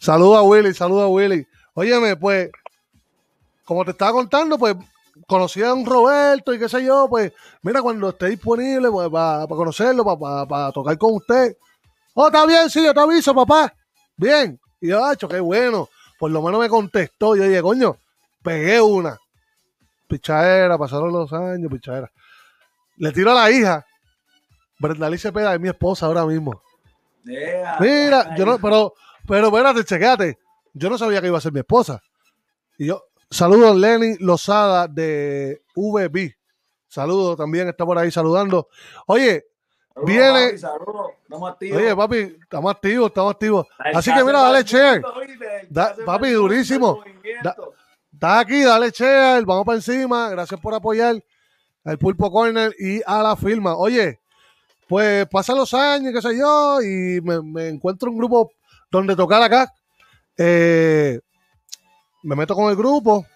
Saludos 0.00 0.38
a 0.38 0.42
Willy, 0.42 0.74
saludos 0.74 1.04
a 1.04 1.08
Willy. 1.08 1.46
Óyeme, 1.74 2.16
pues, 2.16 2.50
como 3.64 3.84
te 3.84 3.92
estaba 3.92 4.12
contando, 4.12 4.58
pues, 4.58 4.74
conocí 5.26 5.62
a 5.62 5.72
un 5.72 5.86
Roberto 5.86 6.52
y 6.52 6.58
qué 6.58 6.68
sé 6.68 6.84
yo, 6.84 7.06
pues, 7.08 7.32
mira, 7.62 7.82
cuando 7.82 8.10
esté 8.10 8.28
disponible, 8.28 8.90
pues, 8.90 9.08
para 9.08 9.46
conocerlo, 9.46 10.04
para 10.18 10.72
tocar 10.72 10.98
con 10.98 11.14
usted. 11.14 11.56
Oh, 12.14 12.26
está 12.26 12.46
bien, 12.46 12.70
sí, 12.70 12.84
yo 12.84 12.94
te 12.94 13.00
aviso, 13.00 13.34
papá. 13.34 13.72
Bien. 14.16 14.58
Y 14.80 14.88
yo, 14.88 15.12
hecho, 15.12 15.28
qué 15.28 15.40
bueno. 15.40 15.88
Por 16.18 16.30
lo 16.30 16.42
menos 16.42 16.60
me 16.60 16.68
contestó. 16.68 17.34
Yo 17.36 17.44
dije, 17.44 17.60
coño, 17.60 17.96
pegué 18.42 18.80
una. 18.80 19.18
Pichadera, 20.06 20.78
pasaron 20.78 21.12
los 21.12 21.32
años, 21.32 21.70
pichadera. 21.72 22.10
Le 22.98 23.10
tiro 23.10 23.32
a 23.32 23.34
la 23.34 23.50
hija. 23.50 23.84
Brenda 24.78 25.06
Alice 25.06 25.28
Cepeda 25.28 25.54
es 25.54 25.60
mi 25.60 25.68
esposa 25.68 26.06
ahora 26.06 26.24
mismo. 26.24 26.62
Mira, 27.24 28.36
yo 28.36 28.44
no, 28.44 28.58
pero, 28.58 28.92
pero 29.26 29.46
espérate, 29.46 29.84
chequéate. 29.84 30.38
Yo 30.74 30.90
no 30.90 30.98
sabía 30.98 31.20
que 31.20 31.28
iba 31.28 31.38
a 31.38 31.40
ser 31.40 31.52
mi 31.52 31.60
esposa. 31.60 32.00
Y 32.78 32.86
yo, 32.86 33.02
saludos 33.34 33.76
Lenny 33.76 34.16
Lozada 34.20 34.86
de 34.86 35.62
VB. 35.74 36.34
Saludos, 36.88 37.36
también 37.36 37.68
está 37.68 37.84
por 37.84 37.98
ahí 37.98 38.10
saludando. 38.10 38.68
Oye, 39.06 39.46
viene. 40.04 40.50
Estamos 40.50 41.50
activos. 41.50 41.78
Oye, 41.78 41.96
papi, 41.96 42.36
estamos 42.40 42.70
activos, 42.70 43.06
estamos 43.08 43.32
activos. 43.32 43.66
Así 43.92 44.14
que 44.14 44.24
mira, 44.24 44.40
dale 44.40 44.64
che. 44.64 45.02
papi, 46.06 46.30
durísimo. 46.30 47.02
Estás 48.12 48.38
aquí, 48.38 48.62
dale 48.62 48.90
share, 48.90 49.44
vamos 49.44 49.66
para 49.66 49.76
encima. 49.76 50.30
Gracias 50.30 50.60
por 50.60 50.72
apoyar 50.72 51.20
al 51.84 51.98
Pulpo 51.98 52.30
Corner 52.30 52.72
y 52.78 53.02
a 53.04 53.22
la 53.22 53.34
firma. 53.34 53.76
Oye, 53.76 54.20
pues 54.88 55.26
pasan 55.26 55.56
los 55.56 55.74
años, 55.74 56.12
qué 56.12 56.22
sé 56.22 56.38
yo, 56.38 56.80
y 56.80 57.20
me, 57.20 57.68
encuentro 57.68 58.08
un 58.10 58.18
grupo 58.18 58.52
donde 58.90 59.16
tocar 59.16 59.42
acá. 59.42 59.72
Eh, 60.36 61.20
me 62.24 62.34
meto 62.34 62.54
con 62.54 62.70
el 62.70 62.76
grupo 62.76 63.26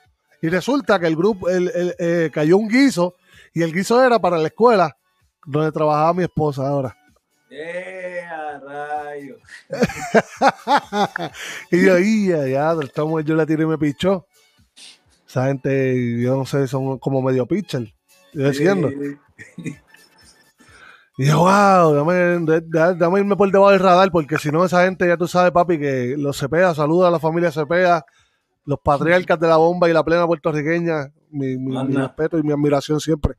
y 0.43 0.49
resulta 0.49 0.99
que 0.99 1.07
el 1.07 1.17
grupo 1.17 1.49
el, 1.49 1.95
eh, 1.99 2.31
cayó 2.33 2.57
un 2.57 2.69
guiso 2.69 3.15
y 3.55 3.63
el 3.63 3.73
guiso 3.73 4.03
era 4.03 4.19
para 4.19 4.39
la 4.39 4.49
escuela 4.49 4.97
donde 5.45 5.73
trabajaba 5.73 6.15
mi 6.15 6.25
esposa 6.25 6.67
ahora. 6.67 6.97
¡Eh, 7.51 8.23
rayo! 8.63 9.37
y 11.71 11.85
yo, 11.85 11.99
ya, 11.99 12.47
ya, 12.47 12.75
yo 13.25 13.35
la 13.35 13.47
tiré 13.47 13.63
y 13.63 13.67
me 13.67 13.79
pichó. 13.79 14.27
Esa 15.27 15.47
gente, 15.47 16.21
yo 16.21 16.37
no 16.37 16.47
sé, 16.47 16.67
son 16.67 16.99
como 16.99 17.23
medio 17.23 17.47
pitcher. 17.47 17.93
Yo 18.33 18.49
diciendo. 18.49 18.91
Y 21.21 21.27
yo, 21.27 21.41
wow, 21.41 21.95
dame, 21.95 22.61
dame, 22.97 23.19
irme 23.19 23.37
por 23.37 23.51
debajo 23.51 23.73
del 23.73 23.81
radar, 23.81 24.13
porque 24.13 24.39
si 24.39 24.51
no, 24.51 24.65
esa 24.65 24.85
gente, 24.85 25.09
ya 25.09 25.17
tú 25.17 25.27
sabes, 25.27 25.51
papi, 25.51 25.79
que 25.79 26.15
los 26.17 26.39
Cepeda, 26.39 26.77
saluda 26.77 27.09
a 27.09 27.11
la 27.11 27.19
familia 27.19 27.51
Cepeda, 27.51 28.07
los 28.69 28.81
patriarcas 28.81 29.41
de 29.41 29.49
la 29.49 29.57
bomba 29.57 29.89
y 29.89 29.95
la 29.95 30.05
plena 30.05 30.27
puertorriqueña, 30.27 31.11
mi, 31.31 31.57
respeto 31.97 32.39
y 32.39 32.43
mi 32.43 32.53
admiración 32.53 33.01
siempre. 33.01 33.37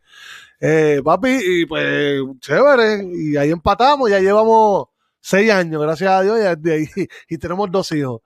Eh, 0.59 1.01
papi, 1.05 1.39
y 1.39 1.65
pues, 1.67 2.19
chévere, 2.39 3.07
y 3.13 3.37
ahí 3.37 3.51
empatamos, 3.51 4.09
ya 4.09 4.19
llevamos 4.19 4.87
seis 5.21 5.51
años, 5.51 5.79
gracias 5.83 6.09
a 6.09 6.21
Dios, 6.23 6.39
y, 6.65 7.07
y 7.35 7.37
tenemos 7.37 7.69
dos 7.69 7.91
hijos. 7.91 8.21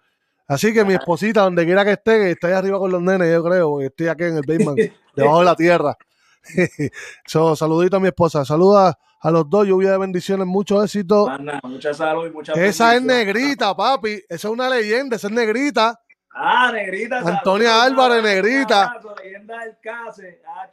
Así 0.47 0.73
que 0.73 0.85
mi 0.85 0.93
esposita, 0.93 1.41
donde 1.41 1.65
quiera 1.65 1.83
que 1.83 1.91
esté, 1.91 2.19
que 2.19 2.31
esté 2.31 2.47
ahí 2.47 2.53
arriba 2.53 2.79
con 2.79 2.89
los 2.89 3.01
nenes, 3.01 3.29
yo 3.29 3.43
creo, 3.43 3.81
estoy 3.81 4.07
aquí 4.07 4.23
en 4.23 4.37
el 4.37 4.43
basement, 4.47 4.79
debajo 5.13 5.39
de 5.39 5.45
la 5.45 5.55
tierra. 5.57 5.97
so, 7.27 7.53
saludito 7.57 7.97
a 7.97 7.99
mi 7.99 8.07
esposa. 8.07 8.45
Saluda 8.45 8.97
a 9.19 9.31
los 9.31 9.49
dos, 9.49 9.67
lluvia 9.67 9.91
de 9.91 9.97
bendiciones, 9.97 10.47
mucho 10.47 10.81
éxito. 10.81 11.27
mucha 11.63 11.93
salud 11.93 12.27
y 12.27 12.31
mucha 12.31 12.53
Esa 12.53 12.95
es 12.95 13.01
negrita, 13.01 13.75
papi. 13.75 14.21
Esa 14.29 14.47
es 14.47 14.53
una 14.53 14.69
leyenda, 14.69 15.17
esa 15.17 15.27
es 15.27 15.33
negrita. 15.33 15.99
Ah, 16.33 16.71
negrita. 16.73 17.19
Antonia 17.19 17.83
Álvarez, 17.83 18.23
negrita. 18.23 18.99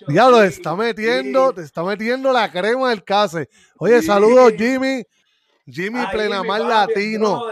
Diablo, 0.08 0.40
te 0.40 0.46
está 0.46 0.74
metiendo, 0.74 1.52
te 1.52 1.62
está 1.62 1.82
metiendo 1.84 2.32
la 2.32 2.50
crema 2.50 2.90
del 2.90 3.04
case. 3.04 3.48
Oye, 3.78 4.02
saludos, 4.02 4.54
Jimmy. 4.56 5.04
Jimmy 5.66 6.00
Plenamar 6.10 6.62
Latino. 6.62 7.42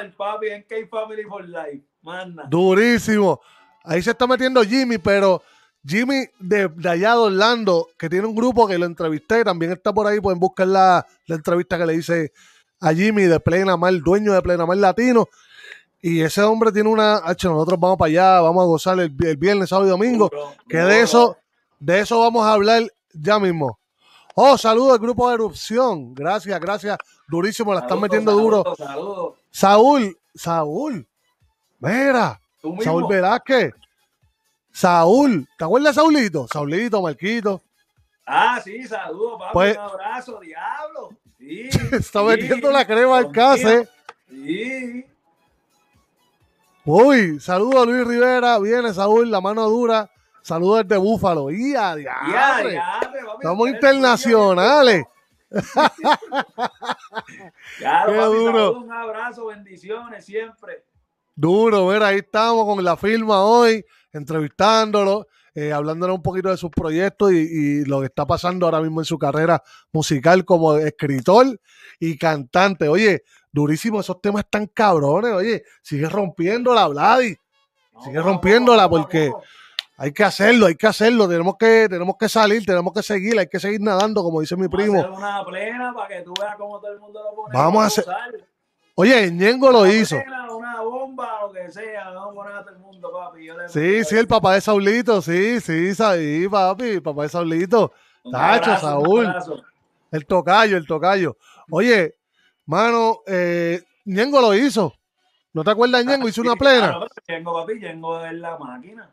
Durísimo. 2.49 3.41
Ahí 3.85 4.03
se 4.03 4.11
está 4.11 4.27
metiendo 4.27 4.63
Jimmy, 4.63 4.99
pero 4.99 5.43
Jimmy 5.87 6.27
de, 6.39 6.71
allá 6.89 7.13
de 7.13 7.19
Orlando, 7.19 7.89
que 7.99 8.09
tiene 8.09 8.27
un 8.27 8.35
grupo 8.35 8.67
que 8.67 8.79
lo 8.79 8.87
entrevisté, 8.87 9.45
también 9.45 9.73
está 9.73 9.93
por 9.93 10.07
ahí, 10.07 10.21
pueden 10.21 10.39
buscar 10.39 10.67
la, 10.67 11.07
entrevista 11.27 11.79
que 11.79 11.87
le 11.87 11.95
hice 11.95 12.33
a 12.81 12.93
Jimmy 12.93 13.23
de 13.25 13.41
Plena 13.41 13.77
Mal, 13.77 14.03
dueño 14.03 14.33
de 14.33 14.43
Plena 14.43 14.67
Mal 14.67 14.81
Latino. 14.81 15.27
Y 16.01 16.21
ese 16.21 16.43
hombre 16.43 16.71
tiene 16.73 16.89
una. 16.89 17.17
H, 17.17 17.49
nosotros 17.49 17.79
vamos 17.81 17.99
para 17.99 18.09
allá, 18.09 18.41
vamos 18.41 18.63
a 18.63 18.67
gozar 18.67 19.01
el, 19.01 19.11
viernes, 19.11 19.69
sábado 19.69 19.89
y 19.89 19.91
domingo. 19.91 20.31
que 20.69 20.79
de 20.79 21.01
eso, 21.01 21.37
de 21.81 22.01
eso 22.01 22.21
vamos 22.21 22.45
a 22.45 22.53
hablar 22.53 22.83
ya 23.13 23.39
mismo. 23.39 23.79
Oh, 24.35 24.57
saludos 24.57 24.93
al 24.93 24.99
grupo 25.01 25.29
de 25.29 25.35
erupción. 25.35 26.15
Gracias, 26.15 26.61
gracias. 26.61 26.97
Durísimo, 27.27 27.75
la 27.75 27.81
están 27.81 28.01
metiendo 28.01 28.33
duro. 28.33 28.63
Saúl, 29.51 30.17
Saúl, 30.35 31.07
Mira, 31.81 32.41
Saúl 32.81 33.07
Velázquez. 33.09 33.73
Saúl, 34.73 35.49
¿te 35.59 35.65
acuerdas 35.65 35.95
de 35.95 36.01
Saulito? 36.01 36.47
Saulito, 36.47 37.03
Marquito. 37.03 37.63
Ah, 38.25 38.61
sí, 38.63 38.87
saludos, 38.87 39.39
papi, 39.41 39.53
pues, 39.55 39.77
un 39.77 39.83
abrazo, 39.83 40.41
diablo. 40.41 41.09
Sí, 41.39 41.69
está 41.93 42.23
metiendo 42.23 42.71
la 42.71 42.87
crema 42.87 43.19
al 43.19 43.33
case. 43.33 43.89
Sí. 44.29 45.05
Uy, 46.91 47.39
saludos 47.39 47.83
a 47.83 47.85
Luis 47.85 48.07
Rivera, 48.07 48.59
viene 48.59 48.95
Saúl, 48.95 49.31
la 49.31 49.43
mano 49.43 49.69
dura. 49.69 50.11
Saludos 50.41 50.89
desde 50.89 50.97
Búfalo. 50.97 51.51
Y 51.51 51.75
a 51.75 51.95
Estamos 53.35 53.69
internacionales. 53.69 55.05
Qué 57.79 58.15
duro. 58.15 58.79
un 58.79 58.91
abrazo, 58.91 59.49
bendiciones 59.49 60.25
siempre. 60.25 60.83
Duro, 61.37 61.89
ver, 61.89 62.03
ahí 62.03 62.21
estamos 62.21 62.65
con 62.65 62.83
la 62.83 62.97
firma 62.97 63.45
hoy, 63.45 63.85
entrevistándolo, 64.11 65.27
eh, 65.55 65.75
hablándole 65.75 66.15
un 66.15 66.23
poquito 66.23 66.49
de 66.49 66.57
sus 66.57 66.71
proyectos 66.71 67.33
y, 67.33 67.85
lo 67.85 68.01
que 68.01 68.07
está 68.07 68.27
pasando 68.27 68.65
ahora 68.65 68.81
mismo 68.81 69.03
en 69.03 69.05
su 69.05 69.19
carrera 69.19 69.63
musical 69.93 70.47
como 70.47 70.79
escritor 70.79 71.61
y 72.01 72.17
cantante. 72.17 72.89
Oye, 72.89 73.25
durísimo, 73.59 74.01
esos 74.01 74.21
temas 74.21 74.45
están 74.45 74.67
cabrones, 74.67 75.33
oye, 75.33 75.63
sigue 75.83 76.09
rompiéndola, 76.09 76.89
Vladi. 76.89 77.37
Sigue 78.05 78.21
rompiéndola 78.21 78.89
porque 78.89 79.33
hay 79.97 80.13
que 80.13 80.23
hacerlo, 80.23 80.67
hay 80.67 80.77
que 80.77 80.87
hacerlo, 80.87 81.29
tenemos 81.29 81.57
que, 81.59 81.89
tenemos 81.91 82.17
que 82.17 82.29
salir, 82.29 82.65
tenemos 82.65 82.93
que 82.93 83.03
seguir, 83.03 83.39
hay 83.39 83.49
que 83.49 83.59
seguir 83.59 83.81
nadando, 83.81 84.23
como 84.23 84.41
dice 84.41 84.57
mi 84.57 84.69
primo. 84.69 85.05
Vamos 87.53 87.83
a 87.83 87.87
hacer 87.87 88.05
Oye, 88.95 89.31
Ñengo 89.31 89.71
lo 89.71 89.87
hizo. 89.87 90.17
Una 90.57 90.81
bomba, 90.81 91.41
lo 91.43 91.53
que 91.53 91.71
sea, 91.71 92.11
vamos 92.11 92.33
a 92.33 92.35
poner 92.35 92.53
a 92.53 92.63
todo 92.63 92.75
el 92.75 92.79
mundo, 92.81 93.13
papi. 93.13 93.49
sí, 93.69 94.05
sí, 94.05 94.17
el 94.17 94.27
papá 94.27 94.55
de 94.55 94.61
Saulito, 94.61 95.23
sí, 95.23 95.61
sí, 95.61 95.95
sí, 95.95 96.49
papi, 96.51 97.01
papá 97.01 97.23
de 97.23 97.29
Saulito. 97.29 97.93
Tacho, 98.31 98.77
Saúl. 98.77 99.33
El 100.11 100.27
tocayo, 100.27 100.77
el 100.77 100.87
tocayo. 100.87 101.37
Oye, 101.71 102.18
mano, 102.69 103.23
eh, 103.27 103.83
Ñengo 104.05 104.41
lo 104.41 104.55
hizo. 104.55 104.95
¿No 105.53 105.65
te 105.65 105.71
acuerdas, 105.71 106.05
Ñengo? 106.05 106.29
Hizo 106.29 106.43
una 106.43 106.55
plena. 106.55 107.01
Ñengo, 107.27 107.55
papi, 107.55 107.81
Ñengo 107.81 108.25
es 108.25 108.35
la 108.35 108.57
máquina. 108.57 109.11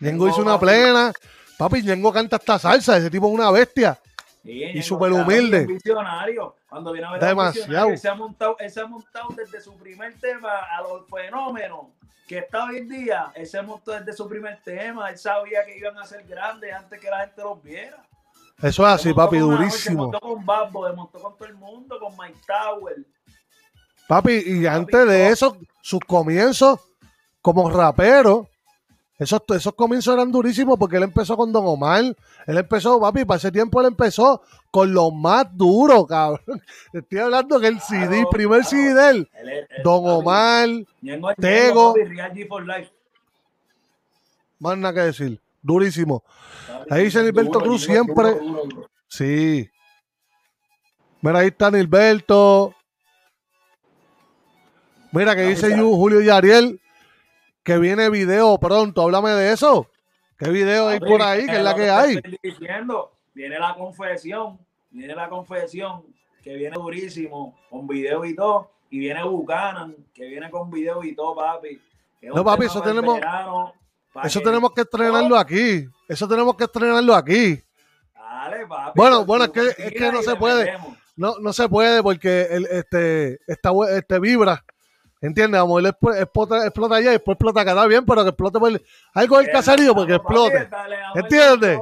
Ñengo 0.00 0.28
hizo 0.28 0.40
una 0.40 0.58
plena. 0.58 1.12
Papi, 1.56 1.82
Ñengo 1.82 2.12
canta 2.12 2.36
esta 2.36 2.58
salsa, 2.58 2.96
ese 2.96 3.10
tipo 3.10 3.28
es 3.28 3.34
una 3.34 3.50
bestia 3.50 4.00
y 4.42 4.82
súper 4.82 5.12
humilde. 5.12 5.66
Visionario. 5.66 6.56
Cuando 6.68 6.92
viene 6.92 7.06
a 7.06 7.12
ver 7.12 7.20
Demasiado. 7.20 7.90
Él 7.90 7.98
se, 7.98 8.08
ha 8.08 8.14
montado, 8.14 8.56
él 8.58 8.70
se 8.70 8.80
ha 8.80 8.86
montado 8.86 9.28
desde 9.36 9.60
su 9.60 9.76
primer 9.76 10.14
tema 10.18 10.50
a 10.70 10.82
los 10.82 11.06
fenómenos 11.08 11.86
que 12.26 12.38
está 12.38 12.64
hoy 12.64 12.78
en 12.78 12.88
día. 12.88 13.32
Él 13.34 13.46
se 13.46 13.60
montó 13.62 13.92
desde 13.92 14.12
su 14.12 14.28
primer 14.28 14.60
tema. 14.62 15.10
Él 15.10 15.18
sabía 15.18 15.64
que 15.64 15.76
iban 15.76 15.96
a 15.98 16.06
ser 16.06 16.26
grandes 16.26 16.72
antes 16.72 16.98
que 17.00 17.10
la 17.10 17.20
gente 17.20 17.42
los 17.42 17.62
viera. 17.62 18.02
Eso 18.60 18.86
es 18.86 18.94
así, 18.94 19.12
papi, 19.14 19.38
durísimo. 19.38 19.70
Se 20.06 20.10
montó 20.10 20.20
con 20.20 20.44
Babbo, 20.44 20.88
se 20.88 20.92
montó 20.94 21.18
con 21.20 21.36
todo 21.36 21.48
el 21.48 21.54
mundo, 21.54 21.98
con 22.00 22.12
Mike 22.16 22.40
Tower. 22.46 22.96
Papi, 24.08 24.42
y 24.46 24.66
antes 24.66 25.06
de 25.06 25.28
eso, 25.28 25.56
sus 25.82 26.00
comienzos, 26.00 26.80
como 27.40 27.70
rapero, 27.70 28.48
esos, 29.18 29.42
esos 29.48 29.74
comienzos 29.74 30.14
eran 30.14 30.30
durísimos 30.32 30.78
porque 30.78 30.96
él 30.96 31.02
empezó 31.04 31.36
con 31.36 31.52
Don 31.52 31.64
Omar. 31.66 32.02
Él 32.46 32.58
empezó, 32.58 33.00
papi, 33.00 33.24
para 33.24 33.36
ese 33.38 33.52
tiempo 33.52 33.80
él 33.80 33.88
empezó 33.88 34.42
con 34.70 34.92
los 34.92 35.12
más 35.12 35.46
duros, 35.56 36.06
cabrón. 36.06 36.62
Estoy 36.92 37.18
hablando 37.18 37.60
que 37.60 37.66
el 37.68 37.80
CD, 37.80 38.08
Claro, 38.08 38.30
primer 38.30 38.60
claro. 38.62 38.70
CD 38.70 38.94
de 38.94 39.10
él, 39.10 39.28
es- 39.34 39.68
él- 39.70 39.82
Don 39.84 40.02
papi, 40.04 40.14
Omar, 40.14 40.68
Tego. 41.38 41.94
Más 44.60 44.76
nada 44.78 44.94
que 44.94 45.00
decir, 45.00 45.40
durísimo. 45.62 46.22
Ahí 46.90 47.04
dice 47.04 47.18
duro, 47.20 47.32
Gilberto 47.32 47.60
Cruz 47.60 47.84
siempre-. 47.84 48.38
Sí. 49.08 49.68
Mira, 51.20 51.40
ahí 51.40 51.48
está 51.48 51.70
Nilberto. 51.70 52.74
Mira 55.12 55.34
que 55.34 55.42
dice 55.42 55.76
Julio 55.76 56.20
Yariel 56.20 56.80
que 57.62 57.78
viene 57.78 58.08
video 58.10 58.58
pronto. 58.58 59.02
Háblame 59.02 59.30
de 59.32 59.52
eso. 59.52 59.88
¿Qué 60.38 60.50
video 60.50 60.88
hay 60.88 61.00
por 61.00 61.20
ahí? 61.20 61.46
¿Qué 61.46 61.56
es 61.56 61.62
la 61.62 61.74
que 61.74 61.90
hay? 61.90 62.14
estoy 62.16 62.38
diciendo, 62.42 63.12
viene 63.34 63.58
la 63.58 63.74
confesión, 63.74 64.58
viene 64.90 65.14
la 65.14 65.28
confesión, 65.28 66.04
que 66.42 66.54
viene 66.54 66.76
durísimo, 66.76 67.58
con 67.68 67.88
video 67.88 68.24
y 68.24 68.36
todo, 68.36 68.70
y 68.88 69.00
viene 69.00 69.24
Buchanan, 69.24 69.96
que 70.14 70.26
viene 70.26 70.48
con 70.50 70.70
video 70.70 71.02
y 71.02 71.14
todo, 71.14 71.34
papi. 71.34 71.80
que 72.20 72.28
No, 72.28 72.44
papi, 72.44 72.66
eso 72.66 72.80
tenemos- 72.80 73.16
verano, 73.16 73.74
Eso 74.26 74.40
que- 74.40 74.44
tenemos 74.44 74.72
que 74.72 74.80
estrenarlo 74.82 75.36
aquí. 75.36 75.88
Eso 76.08 76.28
tenemos 76.28 76.56
que 76.56 76.64
estrenarlo 76.64 77.14
aquí. 77.14 77.60
Dale, 78.14 78.66
papi. 78.66 78.92
Bueno, 78.94 79.16
por 79.18 79.26
bueno, 79.26 79.44
es 79.44 79.50
que- 79.50 79.82
es 79.84 79.92
que 79.92 80.12
no 80.12 80.22
se 80.22 80.36
puede. 80.36 80.64
metemos. 80.64 80.96
No, 81.16 81.34
no 81.40 81.52
se 81.52 81.68
puede 81.68 82.00
porque 82.02 82.42
el, 82.50 82.66
este, 82.66 83.40
esta, 83.46 83.70
este 83.90 84.18
vibra. 84.20 84.64
¿Entiendes? 85.20 85.60
Vamos, 85.60 85.80
él 85.80 85.86
explota, 85.86 86.64
explota 86.64 86.94
allá 86.94 87.08
y 87.10 87.12
después 87.14 87.34
explota 87.34 87.62
acá. 87.62 87.72
Está 87.72 87.86
bien, 87.86 88.06
pero 88.06 88.22
que 88.22 88.28
explote 88.28 88.58
por 88.60 88.68
el- 88.70 88.84
algo 89.14 89.38
del 89.38 89.50
caserío 89.50 89.92
porque 89.94 90.14
explote. 90.14 90.68
¿Entiendes? 91.16 91.80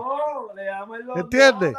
¿Entiendes? 1.17 1.75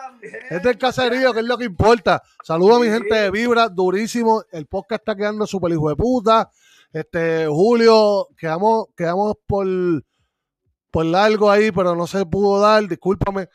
Es 0.49 0.61
del 0.63 0.77
caserío, 0.77 1.33
que 1.33 1.39
es 1.39 1.45
lo 1.45 1.57
que 1.57 1.65
importa. 1.65 2.21
Saludos 2.43 2.77
a 2.77 2.79
mi 2.81 2.87
gente 2.89 3.13
de 3.15 3.31
Vibra, 3.31 3.69
durísimo. 3.69 4.43
El 4.51 4.67
podcast 4.67 5.01
está 5.01 5.15
quedando 5.15 5.47
súper 5.47 5.71
hijo 5.71 5.89
de 5.89 5.95
puta. 5.95 6.49
Este, 6.93 7.47
Julio, 7.47 8.27
quedamos, 8.37 8.85
quedamos 8.95 9.35
por, 9.45 9.65
por 10.97 11.05
largo 11.05 11.51
ahí, 11.51 11.71
pero 11.71 11.95
no 11.95 12.07
se 12.07 12.25
pudo 12.25 12.59
dar. 12.59 12.87
Discúlpame. 12.87 13.47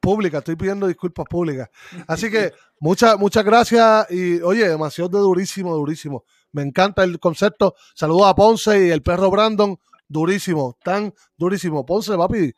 Pública, 0.00 0.38
estoy 0.38 0.54
pidiendo 0.54 0.86
disculpas 0.86 1.24
públicas. 1.26 1.70
Así 2.06 2.30
que 2.30 2.52
muchas, 2.80 3.18
muchas 3.18 3.42
gracias. 3.42 4.06
Y 4.10 4.42
oye, 4.42 4.68
demasiado 4.68 5.08
de 5.08 5.18
durísimo, 5.18 5.74
durísimo. 5.74 6.24
Me 6.52 6.60
encanta 6.62 7.04
el 7.04 7.18
concepto. 7.18 7.74
Saludos 7.94 8.26
a 8.26 8.34
Ponce 8.34 8.86
y 8.86 8.90
el 8.90 9.02
perro 9.02 9.30
Brandon. 9.30 9.78
Durísimo, 10.06 10.76
tan 10.84 11.14
durísimo. 11.38 11.86
Ponce, 11.86 12.14
papi. 12.18 12.52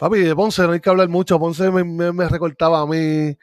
Papi, 0.00 0.18
de 0.20 0.34
Ponce 0.34 0.62
no 0.64 0.72
hay 0.72 0.80
que 0.80 0.90
hablar 0.90 1.08
mucho. 1.08 1.38
Ponce 1.38 1.70
me, 1.70 1.84
me, 1.84 2.12
me 2.12 2.28
recortaba 2.28 2.80
a 2.80 2.86
mí. 2.86 3.36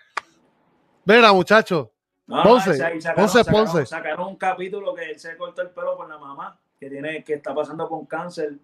Mira, 1.06 1.32
muchachos. 1.32 1.88
No, 2.28 2.44
Ponce, 2.44 2.74
sacaron, 2.76 3.00
Ponce, 3.16 3.40
sacaron- 3.44 3.66
Ponce. 3.66 3.86
sacaron 3.86 4.28
un 4.28 4.36
capítulo 4.36 4.94
que 4.94 5.12
él 5.12 5.20
se 5.20 5.36
cortó 5.38 5.62
el 5.62 5.70
pelo 5.70 5.96
por 5.98 6.10
la 6.10 6.18
mamá, 6.18 6.60
que 6.78 6.90
tiene, 6.90 7.24
que 7.24 7.34
está 7.36 7.54
pasando 7.56 7.88
con 7.90 8.06
cáncer. 8.06 8.58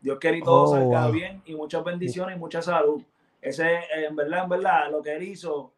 Dios 0.00 0.18
quiere 0.18 0.38
y 0.38 0.42
todo 0.42 0.62
Oh, 0.64 0.66
salga 0.66 1.04
wow. 1.06 1.12
bien 1.12 1.42
y 1.44 1.54
muchas 1.54 1.84
bendiciones 1.84 2.36
y 2.36 2.38
mucha 2.38 2.62
salud. 2.62 3.02
Ese, 3.40 3.80
en 3.94 4.16
verdad, 4.16 4.44
en 4.44 4.48
verdad, 4.50 4.90
lo 4.90 5.02
que 5.02 5.14
él 5.14 5.22
hizo, 5.22 5.72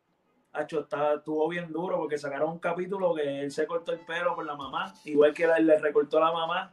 Hacho, 0.52 0.80
está, 0.80 1.14
estuvo 1.14 1.48
bien 1.48 1.72
duro 1.72 1.96
porque 1.96 2.18
sacaron 2.18 2.50
un 2.50 2.58
capítulo 2.58 3.14
que 3.14 3.40
él 3.40 3.50
se 3.50 3.66
cortó 3.66 3.92
el 3.92 4.00
pelo 4.00 4.34
por 4.34 4.44
la 4.44 4.54
mamá, 4.54 4.92
igual 5.04 5.32
que 5.32 5.44
él 5.44 5.66
le 5.66 5.78
recortó 5.78 6.18
a 6.18 6.26
la 6.26 6.32
mamá. 6.32 6.72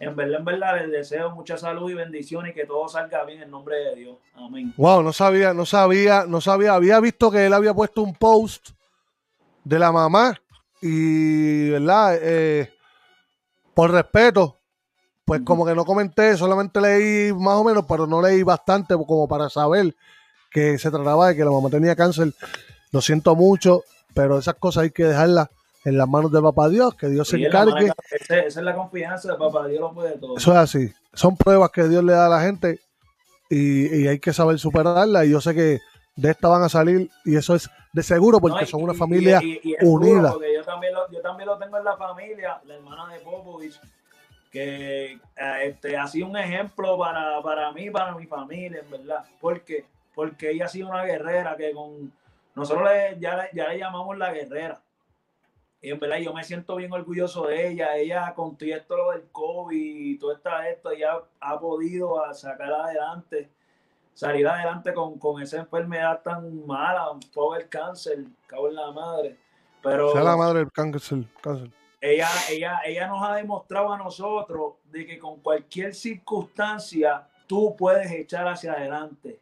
En 0.00 0.14
verdad, 0.14 0.38
en 0.38 0.44
verdad, 0.44 0.76
les 0.80 0.90
deseo 0.90 1.30
mucha 1.32 1.56
salud 1.58 1.90
y 1.90 1.94
bendiciones 1.94 2.52
y 2.52 2.54
que 2.54 2.64
todo 2.64 2.88
salga 2.88 3.24
bien 3.24 3.42
en 3.42 3.50
nombre 3.50 3.76
de 3.76 3.94
Dios. 3.96 4.16
Amén. 4.34 4.72
Wow, 4.76 5.02
no 5.02 5.12
sabía, 5.12 5.52
no 5.52 5.66
sabía, 5.66 6.24
no 6.26 6.40
sabía. 6.40 6.74
Había 6.74 7.00
visto 7.00 7.30
que 7.30 7.46
él 7.46 7.52
había 7.52 7.74
puesto 7.74 8.02
un 8.02 8.14
post 8.14 8.70
de 9.64 9.78
la 9.78 9.90
mamá 9.90 10.40
y, 10.80 11.70
¿verdad? 11.70 12.16
Eh, 12.22 12.72
por 13.74 13.90
respeto, 13.90 14.57
pues 15.28 15.42
como 15.44 15.64
que 15.66 15.74
no 15.74 15.84
comenté, 15.84 16.36
solamente 16.36 16.80
leí 16.80 17.32
más 17.32 17.54
o 17.54 17.62
menos, 17.64 17.84
pero 17.88 18.06
no 18.06 18.20
leí 18.20 18.42
bastante 18.42 18.94
como 18.96 19.28
para 19.28 19.48
saber 19.50 19.94
que 20.50 20.78
se 20.78 20.90
trataba 20.90 21.28
de 21.28 21.36
que 21.36 21.44
la 21.44 21.50
mamá 21.50 21.68
tenía 21.70 21.94
cáncer. 21.94 22.32
Lo 22.90 23.00
siento 23.02 23.36
mucho, 23.36 23.84
pero 24.14 24.38
esas 24.38 24.54
cosas 24.54 24.84
hay 24.84 24.90
que 24.90 25.04
dejarlas 25.04 25.48
en 25.84 25.96
las 25.98 26.08
manos 26.08 26.32
de 26.32 26.40
papá 26.40 26.68
Dios, 26.68 26.94
que 26.94 27.08
Dios 27.08 27.28
se 27.28 27.36
encargue. 27.36 27.92
esa 28.18 28.36
es 28.46 28.56
la 28.56 28.74
confianza 28.74 29.30
de 29.32 29.38
papá, 29.38 29.66
Dios 29.68 29.80
lo 29.80 29.92
puede 29.92 30.12
todo. 30.18 30.36
Eso 30.38 30.50
es 30.52 30.56
así. 30.56 30.92
Son 31.12 31.36
pruebas 31.36 31.70
que 31.70 31.86
Dios 31.88 32.02
le 32.02 32.12
da 32.14 32.26
a 32.26 32.30
la 32.30 32.40
gente 32.40 32.80
y, 33.50 34.02
y 34.02 34.08
hay 34.08 34.18
que 34.18 34.32
saber 34.32 34.58
superarlas. 34.58 35.26
Y 35.26 35.30
yo 35.30 35.40
sé 35.40 35.54
que 35.54 35.78
de 36.16 36.30
esta 36.30 36.48
van 36.48 36.62
a 36.62 36.68
salir 36.68 37.10
y 37.24 37.36
eso 37.36 37.54
es 37.54 37.68
de 37.92 38.02
seguro 38.02 38.40
porque 38.40 38.56
No, 38.60 38.62
y- 38.62 38.66
son 38.66 38.82
una 38.82 38.94
familia 38.94 39.40
y- 39.42 39.60
unida. 39.82 40.32
porque 40.32 40.54
yo 40.54 40.64
también, 40.64 40.94
lo, 40.94 41.10
yo 41.10 41.20
también 41.20 41.48
lo 41.48 41.58
tengo 41.58 41.76
en 41.78 41.84
la 41.84 41.96
familia, 41.96 42.60
la 42.66 42.74
hermana 42.74 43.12
de 43.12 43.20
Popovich, 43.20 43.78
que 44.50 45.12
eh, 45.12 45.20
este, 45.64 45.96
ha 45.96 46.06
sido 46.06 46.26
un 46.28 46.36
ejemplo 46.36 46.98
para, 46.98 47.40
para 47.42 47.70
mí, 47.72 47.90
para 47.90 48.14
mi 48.14 48.26
familia, 48.26 48.80
en 48.80 48.90
verdad. 48.90 49.24
porque 49.40 49.84
Porque 50.14 50.50
ella 50.50 50.64
ha 50.64 50.68
sido 50.68 50.88
una 50.88 51.04
guerrera 51.04 51.56
que 51.56 51.72
con 51.72 52.12
nosotros 52.56 52.88
le- 52.90 53.18
ya, 53.20 53.36
le- 53.36 53.50
ya 53.52 53.68
le 53.68 53.78
llamamos 53.78 54.18
la 54.18 54.32
guerrera. 54.32 54.80
Y 55.80 55.90
en 55.90 56.00
verdad 56.00 56.16
yo 56.18 56.34
me 56.34 56.42
siento 56.42 56.74
bien 56.74 56.92
orgulloso 56.92 57.46
de 57.46 57.68
ella. 57.68 57.96
Ella 57.96 58.34
con 58.34 58.56
todo 58.56 58.68
esto 58.68 58.96
lo 58.96 59.10
del 59.12 59.28
COVID 59.30 59.70
y 59.76 60.18
todo 60.18 60.32
esta, 60.32 60.68
esto, 60.68 60.90
ella 60.90 61.18
ha 61.38 61.60
podido 61.60 62.24
a 62.24 62.34
sacar 62.34 62.72
adelante, 62.72 63.48
salir 64.12 64.48
adelante 64.48 64.92
con, 64.92 65.20
con 65.20 65.40
esa 65.40 65.58
enfermedad 65.58 66.20
tan 66.24 66.66
mala, 66.66 67.10
poco 67.32 67.54
el 67.54 67.68
cáncer, 67.68 68.24
cago 68.48 68.68
en 68.70 68.74
la 68.74 68.90
madre. 68.90 69.36
Pero 69.80 70.12
la 70.20 70.36
madre 70.36 70.58
del 70.60 70.72
cáncer. 70.72 71.18
cáncer. 71.40 71.70
Ella, 72.00 72.28
ella, 72.50 72.80
ella 72.84 73.06
nos 73.08 73.28
ha 73.28 73.34
demostrado 73.34 73.92
a 73.92 73.98
nosotros 73.98 74.74
de 74.84 75.06
que 75.06 75.18
con 75.18 75.40
cualquier 75.40 75.94
circunstancia 75.94 77.26
tú 77.46 77.74
puedes 77.76 78.10
echar 78.12 78.46
hacia 78.46 78.72
adelante. 78.72 79.40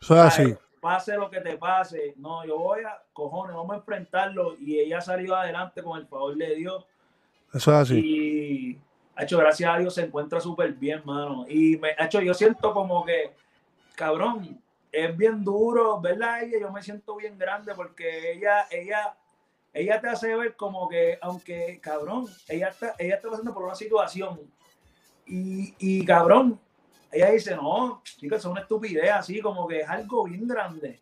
Eso 0.00 0.14
es 0.14 0.20
así. 0.20 0.54
Pase 0.80 1.16
lo 1.16 1.30
que 1.30 1.40
te 1.40 1.56
pase, 1.56 2.12
no, 2.18 2.44
yo 2.44 2.58
voy 2.58 2.82
a, 2.84 3.02
cojones, 3.14 3.56
vamos 3.56 3.72
a 3.72 3.78
enfrentarlo. 3.78 4.54
Y 4.58 4.78
ella 4.78 5.00
salió 5.00 5.34
adelante 5.34 5.82
con 5.82 5.98
el 5.98 6.06
favor 6.06 6.36
de 6.36 6.54
Dios. 6.56 6.84
Eso 7.54 7.70
es 7.70 7.76
así. 7.78 7.98
Y, 7.98 8.78
ha 9.16 9.22
hecho, 9.22 9.38
gracias 9.38 9.72
a 9.72 9.78
Dios 9.78 9.94
se 9.94 10.02
encuentra 10.02 10.40
súper 10.40 10.72
bien, 10.74 11.00
mano. 11.04 11.46
Y 11.48 11.78
me, 11.78 11.90
ha 11.96 12.04
hecho, 12.04 12.20
yo 12.20 12.34
siento 12.34 12.74
como 12.74 13.02
que, 13.04 13.32
cabrón, 13.94 14.60
es 14.92 15.16
bien 15.16 15.42
duro, 15.42 16.00
¿verdad? 16.00 16.42
Ella, 16.42 16.58
yo 16.60 16.70
me 16.70 16.82
siento 16.82 17.16
bien 17.16 17.38
grande 17.38 17.74
porque 17.74 18.32
ella, 18.32 18.66
ella, 18.70 19.16
ella 19.74 20.00
te 20.00 20.08
hace 20.08 20.34
ver 20.36 20.54
como 20.56 20.88
que, 20.88 21.18
aunque, 21.20 21.80
cabrón, 21.82 22.26
ella 22.48 22.68
está, 22.68 22.94
ella 22.98 23.16
está 23.16 23.28
pasando 23.28 23.52
por 23.52 23.64
una 23.64 23.74
situación. 23.74 24.40
Y, 25.26 25.74
y 25.78 26.04
cabrón, 26.04 26.60
ella 27.10 27.30
dice, 27.30 27.56
no, 27.56 28.02
chicos, 28.04 28.38
es 28.38 28.44
una 28.44 28.60
estupidez, 28.60 29.10
así 29.10 29.40
como 29.40 29.66
que 29.66 29.80
es 29.80 29.88
algo 29.88 30.24
bien 30.24 30.46
grande. 30.46 31.00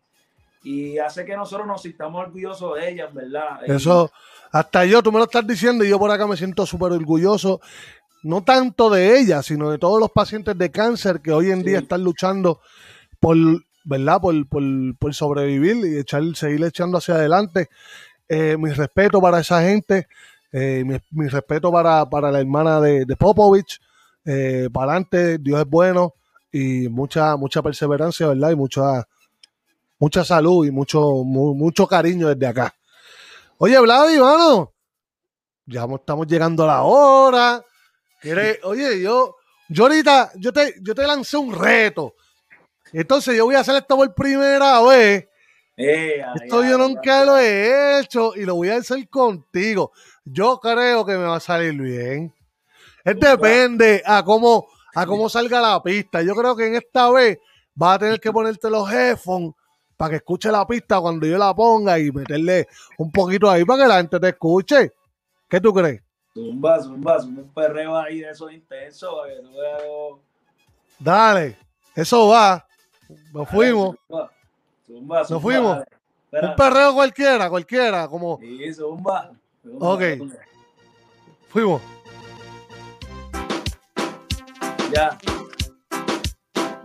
Y 0.63 0.97
hace 0.97 1.25
que 1.25 1.35
nosotros 1.35 1.67
nos 1.67 1.81
sintamos 1.81 2.21
orgullosos 2.25 2.75
de 2.79 2.89
ella, 2.89 3.05
en 3.09 3.13
verdad. 3.15 3.65
Eso, 3.65 4.11
hasta 4.51 4.85
yo, 4.85 5.03
tú 5.03 5.11
me 5.11 5.17
lo 5.19 5.25
estás 5.25 5.45
diciendo 5.45 5.83
y 5.83 5.89
yo 5.89 5.99
por 5.99 6.09
acá 6.09 6.25
me 6.25 6.37
siento 6.37 6.65
súper 6.65 6.93
orgulloso, 6.93 7.59
no 8.23 8.43
tanto 8.43 8.89
de 8.89 9.19
ella, 9.19 9.43
sino 9.43 9.69
de 9.69 9.77
todos 9.77 9.99
los 9.99 10.09
pacientes 10.11 10.57
de 10.57 10.71
cáncer 10.71 11.19
que 11.21 11.31
hoy 11.33 11.51
en 11.51 11.59
Sí. 11.59 11.65
día 11.67 11.79
están 11.79 12.03
luchando 12.03 12.61
por, 13.19 13.35
¿verdad? 13.83 14.21
Por, 14.21 14.47
por, 14.47 14.63
por 14.97 15.13
sobrevivir 15.13 15.85
y 15.85 15.97
echar, 15.99 16.23
seguir 16.35 16.63
echando 16.63 16.97
hacia 16.99 17.15
adelante. 17.15 17.69
Eh, 18.35 18.57
mi 18.57 18.71
respeto 18.71 19.21
para 19.21 19.39
esa 19.41 19.61
gente, 19.61 20.07
eh, 20.51 20.83
mi, 20.83 20.97
mi 21.11 21.27
respeto 21.27 21.71
para, 21.71 22.09
para 22.09 22.31
la 22.31 22.39
hermana 22.39 22.81
de, 22.81 23.05
de 23.05 23.15
Popovich, 23.15 23.79
eh, 24.25 24.69
para 24.73 24.93
adelante, 24.93 25.37
Dios 25.37 25.59
es 25.59 25.67
bueno 25.69 26.15
y 26.51 26.89
mucha, 26.89 27.35
mucha 27.35 27.61
perseverancia, 27.61 28.27
¿verdad? 28.27 28.49
Y 28.49 28.55
mucha, 28.55 29.07
mucha 29.99 30.23
salud 30.25 30.65
y 30.65 30.71
mucho, 30.71 30.99
mu- 31.23 31.53
mucho 31.53 31.85
cariño 31.85 32.27
desde 32.29 32.47
acá. 32.47 32.73
Oye, 33.59 33.79
Vladi, 33.79 34.17
mano, 34.19 34.71
ya 35.67 35.85
mo- 35.85 35.97
estamos 35.97 36.25
llegando 36.25 36.63
a 36.63 36.67
la 36.67 36.81
hora. 36.81 37.63
¿Quieres? 38.19 38.59
Oye, 38.63 38.99
yo, 38.99 39.35
yo 39.69 39.83
ahorita, 39.83 40.31
yo 40.37 40.51
te, 40.51 40.73
yo 40.81 40.95
te 40.95 41.05
lancé 41.05 41.37
un 41.37 41.53
reto. 41.53 42.15
Entonces 42.91 43.37
yo 43.37 43.45
voy 43.45 43.55
a 43.55 43.59
hacer 43.59 43.75
esto 43.75 43.95
por 43.95 44.11
primera 44.15 44.81
vez. 44.81 45.27
Eh, 45.75 46.23
Esto 46.43 46.59
ay, 46.61 46.69
yo 46.69 46.75
ay, 46.75 46.87
nunca 46.87 47.21
ay. 47.21 47.25
lo 47.25 47.37
he 47.37 47.99
hecho 47.99 48.35
y 48.35 48.45
lo 48.45 48.55
voy 48.55 48.69
a 48.69 48.77
hacer 48.77 49.07
contigo. 49.09 49.91
Yo 50.23 50.59
creo 50.59 51.05
que 51.05 51.13
me 51.17 51.23
va 51.25 51.37
a 51.37 51.39
salir 51.39 51.73
bien. 51.73 52.33
Es 53.03 53.19
depende 53.19 54.01
a 54.05 54.23
cómo, 54.23 54.67
a 54.93 55.05
cómo 55.05 55.27
salga 55.29 55.59
la 55.59 55.81
pista. 55.81 56.21
Yo 56.21 56.35
creo 56.35 56.55
que 56.55 56.67
en 56.67 56.75
esta 56.75 57.09
vez 57.11 57.39
vas 57.75 57.95
a 57.95 57.99
tener 57.99 58.19
que 58.19 58.31
ponerte 58.31 58.69
los 58.69 58.89
headphones 58.91 59.53
para 59.97 60.11
que 60.11 60.15
escuche 60.17 60.51
la 60.51 60.65
pista 60.65 60.99
cuando 61.01 61.25
yo 61.25 61.37
la 61.37 61.53
ponga 61.53 61.99
y 61.99 62.11
meterle 62.11 62.67
un 62.97 63.11
poquito 63.11 63.49
ahí 63.49 63.65
para 63.65 63.83
que 63.83 63.89
la 63.89 63.97
gente 63.97 64.19
te 64.19 64.29
escuche. 64.29 64.93
¿Qué 65.49 65.59
tú 65.59 65.73
crees? 65.73 66.01
Zumba, 66.33 66.81
zumba, 66.81 67.19
zumba 67.19 67.41
un 67.43 67.53
perreo 67.53 67.95
ahí 67.97 68.19
de 68.21 68.29
esos 68.31 68.51
intensos. 68.51 69.13
para 69.15 69.33
que 69.35 69.41
tú 69.41 69.53
veas 69.53 69.81
algo. 69.81 70.21
Dale, 70.99 71.57
eso 71.95 72.27
va. 72.29 72.65
Nos 73.33 73.49
fuimos. 73.49 73.95
Zumba, 74.07 74.31
zumba, 74.87 75.23
zumba, 75.25 75.41
fuimos. 75.41 75.77
Espera. 76.25 76.49
Un 76.49 76.55
perreo 76.55 76.93
cualquiera, 76.93 77.49
cualquiera, 77.49 78.07
como 78.07 78.39
Sí, 78.39 78.73
zumba. 78.73 79.31
zumba. 79.63 79.87
Ok. 79.89 80.01
fuimos. 81.49 81.81
Ya. 84.91 85.17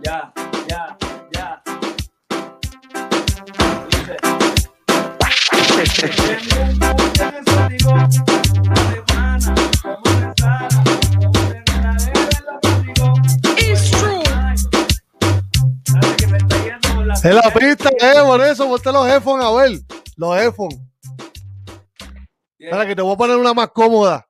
Ya, 0.01 0.33
ya, 0.67 0.97
ya. 1.31 1.61
Dice. 3.89 4.17
Tengo 6.49 7.97
como 9.83 10.78
En 17.23 17.35
la 17.35 17.53
pista, 17.53 17.89
eh, 17.99 18.21
por 18.25 18.41
eso, 18.41 18.67
ponte 18.67 18.91
los 18.91 19.07
headphones 19.07 19.45
a 19.45 19.51
ver. 19.51 19.79
Los 20.15 20.37
headphones. 20.37 20.79
Yeah. 22.57 22.71
Dale, 22.75 22.87
que 22.87 22.95
te 22.95 23.01
voy 23.01 23.13
a 23.13 23.17
poner 23.17 23.37
una 23.37 23.53
más 23.53 23.69
cómoda. 23.69 24.25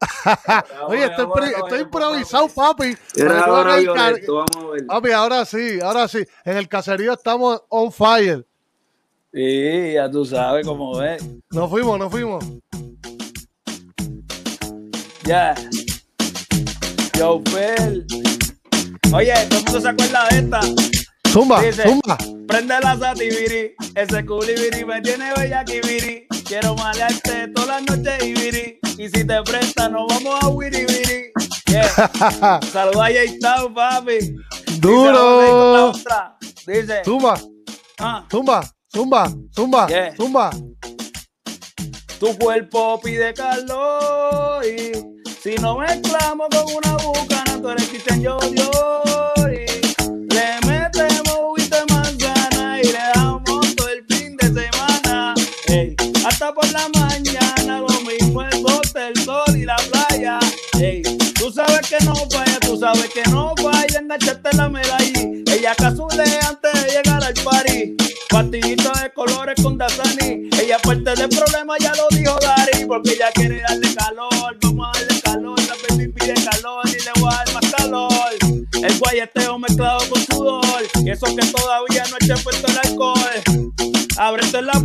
Oye, 0.88 1.04
estoy, 1.04 1.26
vamos, 1.26 1.38
pri- 1.40 1.52
vamos, 1.52 1.72
estoy 1.72 1.78
vamos, 1.78 1.80
improvisado, 1.80 2.48
papi. 2.48 2.96
Para 3.16 3.40
ahora 3.44 3.76
violento, 3.76 4.34
vamos 4.34 4.56
a 4.56 4.72
ver. 4.72 4.86
Papi, 4.86 5.10
ahora 5.12 5.44
sí, 5.44 5.78
ahora 5.82 6.08
sí. 6.08 6.24
En 6.44 6.56
el 6.56 6.68
caserío 6.68 7.12
estamos 7.12 7.62
on 7.68 7.92
fire. 7.92 8.46
Sí, 9.32 9.92
ya 9.94 10.10
tú 10.10 10.24
sabes 10.24 10.66
cómo 10.66 10.96
ves. 10.98 11.22
Nos 11.50 11.70
fuimos, 11.70 11.98
nos 11.98 12.10
fuimos. 12.10 12.44
Ya. 15.24 15.54
Yo, 17.16 17.40
Fel. 17.50 18.06
Oye, 19.12 19.32
todo 19.48 19.58
el 19.58 19.64
mundo 19.64 19.80
se 19.80 19.88
acuerda 19.88 20.28
de 20.30 20.38
esta. 20.38 20.60
Zumba, 21.32 21.60
Dice- 21.62 21.82
zumba. 21.82 22.18
Prende 22.46 22.74
la 22.80 22.98
sativiri, 22.98 23.74
ese 23.94 24.26
culibiri 24.26 24.84
me 24.84 25.00
tiene 25.00 25.32
bella 25.36 25.64
kibiri. 25.64 26.26
Quiero 26.44 26.74
malearte 26.74 27.46
todas 27.54 27.82
las 27.86 27.96
noches 27.98 28.24
ibiri. 28.26 28.78
Y 28.98 29.08
si 29.08 29.24
te 29.24 29.40
presta, 29.42 29.88
nos 29.88 30.06
vamos 30.08 30.42
a 30.42 30.48
wiribiri. 30.48 31.30
Yeah. 31.66 32.60
Saluda 32.72 33.06
a 33.06 33.10
J-Town, 33.12 33.72
papi. 33.74 34.34
Duro. 34.80 35.92
Dice, 36.66 37.02
Zumba, 37.04 37.40
ah, 38.00 38.26
zumba, 38.30 38.68
zumba, 38.92 39.32
zumba, 39.54 39.86
Yeah. 39.88 40.14
zumba. 40.16 40.50
tu 42.18 42.36
cuerpo 42.38 43.00
pide 43.00 43.32
calor. 43.32 44.64
Y 44.66 44.92
si 45.42 45.54
no 45.56 45.78
mezclamos 45.78 46.48
con 46.50 46.64
una 46.74 46.96
bucana, 47.02 47.62
tú 47.62 47.70
eres 47.70 47.88
Cristian 47.88 48.20
yo, 48.20 48.38
Diori. 48.38 49.19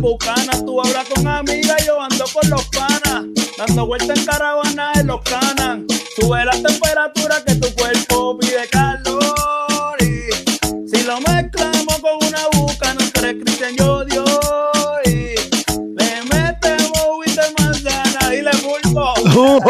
Bucanas, 0.06 0.64
tú 0.64 0.80
hablas 0.80 1.08
con 1.08 1.26
amigas, 1.26 1.84
yo 1.84 2.00
ando 2.00 2.24
con 2.32 2.48
los 2.48 2.64
panas. 2.68 3.24
Dando 3.58 3.86
vueltas 3.86 4.18
en 4.18 4.24
caravana 4.24 4.92
en 4.94 5.06
los 5.08 5.20
canas. 5.22 5.80
Sube 6.14 6.44
la 6.44 6.52
temperatura 6.52 7.42
que 7.44 7.54
tu 7.56 7.74
cuerpo 7.74 8.38
pide 8.38 8.68
calor. 8.70 9.96
Y 10.00 10.88
si 10.88 11.02
lo 11.04 11.18
mezclamos 11.20 11.98
con 12.00 12.28
una 12.28 12.42
bucana, 12.52 13.00
tú 13.12 13.20
eres 13.20 13.42
Cristian, 13.42 13.74
yo 13.76 14.04
Dios. 14.04 14.40
Le 15.04 16.22
metemos 16.30 17.26
y 17.26 17.30
de 17.30 17.46
manzana 17.58 18.34
y 18.34 18.42
le 18.42 18.50
pulpo. 18.62 19.14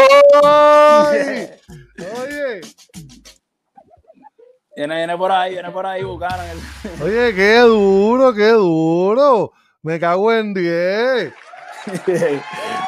Oye, 2.21 2.61
Viene, 4.75 4.95
viene 4.97 5.17
por 5.17 5.31
ahí, 5.31 5.53
viene 5.53 5.71
por 5.71 5.85
ahí, 5.87 6.03
bucana. 6.03 6.43
oye, 7.03 7.33
qué 7.33 7.57
duro, 7.61 8.31
qué 8.35 8.49
duro. 8.49 9.51
Me 9.87 10.01
cago 10.01 10.33
en 10.33 10.53
10. 10.53 11.33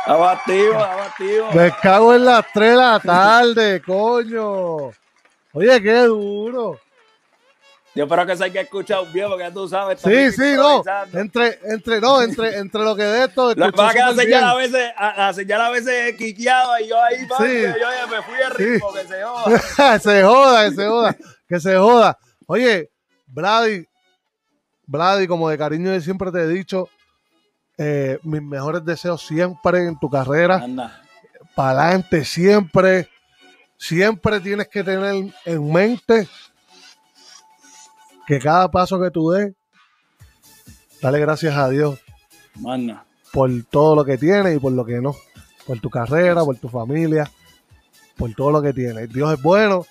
abativo, 0.06 0.74
abativo. 0.78 1.52
Me 1.54 1.72
cago 1.82 2.14
en 2.14 2.26
las 2.26 2.45
3 2.54 2.72
de 2.72 2.76
la 2.76 3.00
tarde, 3.00 3.82
coño. 3.82 4.91
Oye, 5.54 5.82
qué 5.82 5.93
duro. 6.02 6.78
Yo 7.95 8.04
espero 8.04 8.26
que 8.26 8.36
se 8.36 8.43
haya 8.43 8.60
escuchado 8.60 9.06
bien, 9.06 9.30
porque 9.30 9.45
ya 9.45 9.54
tú 9.54 9.66
sabes. 9.70 10.02
Sí, 10.02 10.30
sí, 10.34 10.56
no. 10.58 10.84
Entre, 11.14 11.60
entre, 11.72 12.02
no, 12.02 12.22
entre, 12.22 12.58
entre 12.58 12.82
lo 12.84 12.93
que 12.97 13.04
de 13.04 13.24
esto. 13.24 13.56
Lo 13.56 13.68
que 13.68 13.72
pasa 13.72 13.93
que 13.93 14.00
la 14.00 14.14
señal 14.14 14.43
a 14.43 14.56
veces, 14.56 14.91
a- 14.97 15.14
la 15.18 15.34
señal 15.34 15.62
a 15.62 15.70
veces 15.70 16.16
y 16.20 16.34
yo 16.34 16.52
ahí, 17.02 17.26
papi, 17.30 17.45
Sí. 17.45 17.62
yo 17.64 18.08
me 18.10 18.22
fui 18.24 18.36
de 18.36 18.50
ritmo, 18.50 18.91
que 18.93 19.08
se 19.08 19.24
joda. 19.24 20.00
se 20.00 20.24
joda, 20.24 20.70
que 20.70 20.76
se 20.76 20.86
joda, 20.86 21.18
que 21.47 21.60
se 21.62 21.78
joda. 21.78 22.18
Oye, 22.45 22.89
Brady, 23.28 23.86
Brady, 24.90 25.28
como 25.28 25.48
de 25.50 25.58
cariño 25.58 25.94
yo 25.94 26.02
siempre 26.02 26.32
te 26.32 26.42
he 26.42 26.48
dicho, 26.48 26.90
eh, 27.78 28.18
mis 28.24 28.42
mejores 28.42 28.84
deseos 28.84 29.22
siempre 29.22 29.86
en 29.86 30.00
tu 30.00 30.10
carrera, 30.10 30.56
Anda. 30.56 31.04
para 31.56 31.84
adelante, 31.84 32.26
siempre, 32.26 33.08
siempre 33.78 34.40
tienes 34.40 34.68
que 34.68 34.84
tener 34.84 35.32
en 35.46 35.72
mente 35.72 36.28
que 38.26 38.40
cada 38.40 38.70
paso 38.72 39.00
que 39.00 39.12
tú 39.12 39.30
des, 39.30 39.54
dale 41.02 41.20
gracias 41.20 41.56
a 41.56 41.70
Dios 41.70 42.00
Manda. 42.56 43.06
por 43.32 43.52
todo 43.66 43.96
lo 43.96 44.04
que 44.04 44.18
tienes 44.18 44.56
y 44.56 44.60
por 44.60 44.72
lo 44.72 44.84
que 44.86 45.00
no, 45.02 45.16
por 45.68 45.80
tu 45.80 45.92
carrera, 45.92 46.44
por 46.44 46.58
tu 46.58 46.68
familia, 46.68 47.30
por 48.18 48.34
todo 48.34 48.50
lo 48.50 48.62
que 48.64 48.74
tienes. 48.74 49.08
Dios 49.14 49.32
es 49.34 49.42
bueno. 49.42 49.86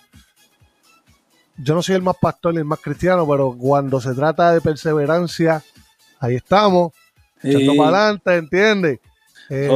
Yo 1.61 1.74
no 1.74 1.82
soy 1.82 1.96
el 1.96 2.02
más 2.02 2.16
pastor 2.20 2.54
ni 2.54 2.59
el 2.61 2.64
más 2.64 2.78
cristiano, 2.80 3.26
pero 3.28 3.54
cuando 3.59 4.00
se 4.00 4.14
trata 4.14 4.52
de 4.52 4.61
perseverancia, 4.61 5.62
ahí 6.20 6.36
estamos, 6.36 6.92
echando 7.42 7.72
Sí. 7.72 7.78
para 7.78 7.98
adelante, 7.98 8.36
¿entiendes? 8.36 9.00
Eh. 9.50 9.68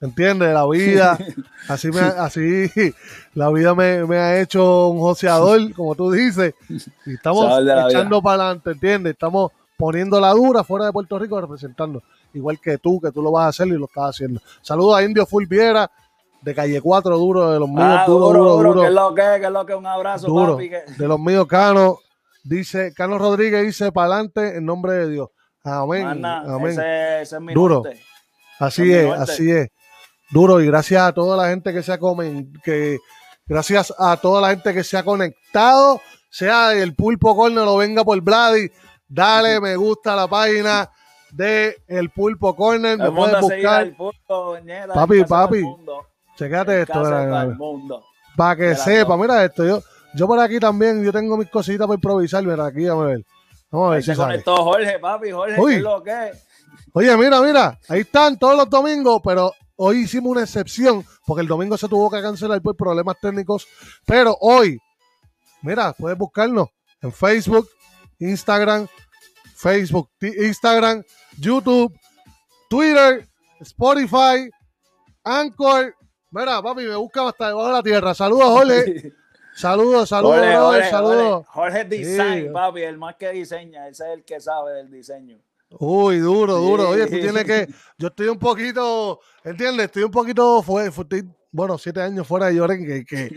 ¿Entiendes? 0.00 0.52
La 0.52 0.66
vida, 0.66 1.18
así, 1.68 1.90
me, 1.90 2.00
así 2.00 2.70
la 3.34 3.50
vida 3.50 3.74
me, 3.74 4.04
me 4.04 4.18
ha 4.18 4.40
hecho 4.40 4.88
un 4.88 4.98
joseador, 5.00 5.72
como 5.72 5.94
tú 5.94 6.10
dices, 6.10 6.54
y 7.06 7.14
estamos 7.14 7.46
echando 7.88 8.20
para 8.20 8.44
adelante, 8.44 8.72
¿entiendes? 8.72 9.12
Estamos 9.14 9.52
poniendo 9.78 10.20
la 10.20 10.30
dura 10.32 10.62
fuera 10.62 10.86
de 10.86 10.92
Puerto 10.92 11.18
Rico 11.18 11.40
representando, 11.40 12.02
igual 12.34 12.60
que 12.60 12.76
tú, 12.78 13.00
que 13.00 13.12
tú 13.12 13.22
lo 13.22 13.32
vas 13.32 13.44
a 13.46 13.48
hacer 13.48 13.68
y 13.68 13.78
lo 13.78 13.86
estás 13.86 14.10
haciendo. 14.10 14.40
Saludos 14.60 14.96
a 14.96 15.02
Indio 15.02 15.24
Full 15.26 15.46
Viera, 15.46 15.90
de 16.44 16.54
Calle 16.54 16.80
4, 16.80 17.16
duro, 17.18 17.50
de 17.52 17.58
los 17.58 17.68
míos, 17.68 17.80
Ah, 17.82 18.04
duro, 18.06 18.26
duro, 18.26 18.38
duro, 18.56 18.68
duro, 18.68 18.80
que 18.82 18.86
es 18.88 18.92
lo 18.92 19.14
que 19.14 19.22
es, 19.22 19.40
que 19.40 19.46
es 19.46 19.52
lo 19.52 19.66
que 19.66 19.72
es 19.72 19.78
un 19.78 19.86
abrazo, 19.86 20.26
duro, 20.26 20.52
papi. 20.52 20.68
Que... 20.70 20.82
de 20.98 21.08
los 21.08 21.18
míos, 21.18 21.46
Cano, 21.48 21.98
dice, 22.42 22.92
Cano 22.94 23.16
Rodríguez 23.18 23.62
dice, 23.64 23.90
para 23.92 24.14
adelante, 24.14 24.56
en 24.58 24.66
nombre 24.66 24.92
de 24.92 25.08
Dios. 25.08 25.28
Amén, 25.62 26.04
Manda, 26.04 26.40
amén. 26.40 26.72
ese, 26.72 27.22
ese 27.22 27.36
es 27.36 27.40
mi 27.42 27.54
Duro. 27.54 27.76
norte. 27.76 27.98
Así 28.60 28.82
mi 28.82 28.92
es, 28.92 29.04
norte. 29.06 29.22
así 29.22 29.50
es. 29.50 29.68
Duro 30.30 30.60
y 30.60 30.66
gracias 30.66 31.02
a 31.02 31.12
toda 31.12 31.36
la 31.36 31.48
gente 31.48 31.72
que 31.72 31.82
se 31.82 31.92
ha 31.92 31.98
comen, 31.98 32.52
que 32.62 32.98
gracias 33.46 33.94
a 33.98 34.16
toda 34.18 34.40
la 34.42 34.50
gente 34.50 34.74
que 34.74 34.84
se 34.84 34.98
ha 34.98 35.02
conectado, 35.02 36.00
sea 36.30 36.72
el 36.74 36.94
Pulpo 36.94 37.34
Corner 37.34 37.64
o 37.66 37.76
venga 37.78 38.04
por 38.04 38.20
Brady, 38.20 38.68
dale 39.08 39.60
me 39.60 39.76
gusta 39.76 40.12
a 40.12 40.16
la 40.16 40.28
página 40.28 40.90
de 41.30 41.76
el 41.88 42.10
Pulpo 42.10 42.54
Corner, 42.54 42.98
me 42.98 43.06
El 43.06 43.12
puedes 43.14 43.40
buscar, 43.40 43.86
mundo, 43.96 44.58
ñeta, 44.62 44.92
Papi, 44.94 45.24
papi, 45.24 45.62
checate 46.36 46.82
esto, 46.82 47.00
mira, 47.02 47.46
mundo. 47.56 48.04
para 48.36 48.56
que 48.56 48.74
sepa, 48.76 49.16
mira 49.16 49.44
esto, 49.44 49.64
yo, 49.64 49.82
yo 50.14 50.26
por 50.26 50.38
aquí 50.40 50.58
también, 50.58 51.02
yo 51.04 51.12
tengo 51.12 51.36
mis 51.36 51.48
cositas 51.50 51.86
para 51.86 51.94
improvisar, 51.96 52.44
mira 52.44 52.66
aquí, 52.66 52.86
vamos 52.86 53.04
a 53.04 53.08
ver, 53.08 53.24
vamos 53.70 53.86
a 53.86 53.90
ver 53.90 53.96
Ahí 53.98 54.02
si 54.02 54.10
se 54.10 54.14
sale. 54.16 54.32
conectó 54.32 54.56
Jorge, 54.64 54.98
papi, 54.98 55.30
Jorge, 55.30 55.60
Uy. 55.60 55.72
¿qué 55.72 55.76
es 55.78 55.82
lo 55.82 56.02
que 56.02 56.28
es? 56.28 56.44
Oye, 56.92 57.16
mira, 57.16 57.40
mira, 57.40 57.78
ahí 57.88 58.00
están 58.00 58.38
todos 58.38 58.56
los 58.56 58.70
domingos, 58.70 59.20
pero 59.24 59.52
hoy 59.76 60.02
hicimos 60.02 60.30
una 60.32 60.42
excepción 60.42 61.04
porque 61.26 61.42
el 61.42 61.48
domingo 61.48 61.76
se 61.76 61.88
tuvo 61.88 62.08
que 62.10 62.22
cancelar 62.22 62.62
por 62.62 62.76
problemas 62.76 63.16
técnicos. 63.20 63.66
Pero 64.06 64.36
hoy, 64.40 64.78
mira, 65.62 65.92
puedes 65.92 66.16
buscarnos 66.16 66.68
en 67.02 67.12
Facebook, 67.12 67.68
Instagram, 68.20 68.86
Facebook, 69.56 70.08
Instagram, 70.20 71.02
YouTube, 71.38 71.92
Twitter, 72.68 73.26
Spotify, 73.60 74.48
Anchor. 75.24 75.94
Mira, 76.34 76.60
papi, 76.60 76.82
me 76.82 76.96
busca 76.96 77.28
hasta 77.28 77.46
debajo 77.48 77.66
de 77.68 77.72
la 77.74 77.82
tierra. 77.82 78.12
Saludos, 78.14 78.48
Jorge. 78.48 79.12
Saludos, 79.56 80.08
saludos, 80.08 80.34
Jorge, 80.40 80.56
Jorge, 80.56 80.90
saludos. 80.90 81.46
Jorge, 81.46 81.70
Jorge 81.78 81.84
Design, 81.84 82.42
Sí. 82.46 82.50
papi, 82.52 82.82
el 82.82 82.98
más 82.98 83.14
que 83.14 83.30
diseña, 83.30 83.86
ese 83.86 84.02
es 84.04 84.10
el 84.14 84.24
que 84.24 84.40
sabe 84.40 84.72
del 84.72 84.90
diseño. 84.90 85.38
Uy, 85.78 86.18
duro, 86.18 86.54
duro. 86.56 86.88
Oye, 86.88 87.04
tú 87.06 87.20
tienes 87.20 87.44
que. 87.44 87.68
Yo 87.98 88.08
estoy 88.08 88.26
un 88.26 88.38
poquito. 88.40 89.20
¿Entiendes? 89.44 89.86
Estoy 89.86 90.02
un 90.02 90.10
poquito. 90.10 90.60
Fue, 90.60 90.88
estoy, 90.88 91.22
bueno, 91.52 91.78
siete 91.78 92.02
años 92.02 92.26
fuera 92.26 92.46
de 92.46 92.56
Lloren, 92.56 92.84
que, 92.84 93.04
que, 93.04 93.30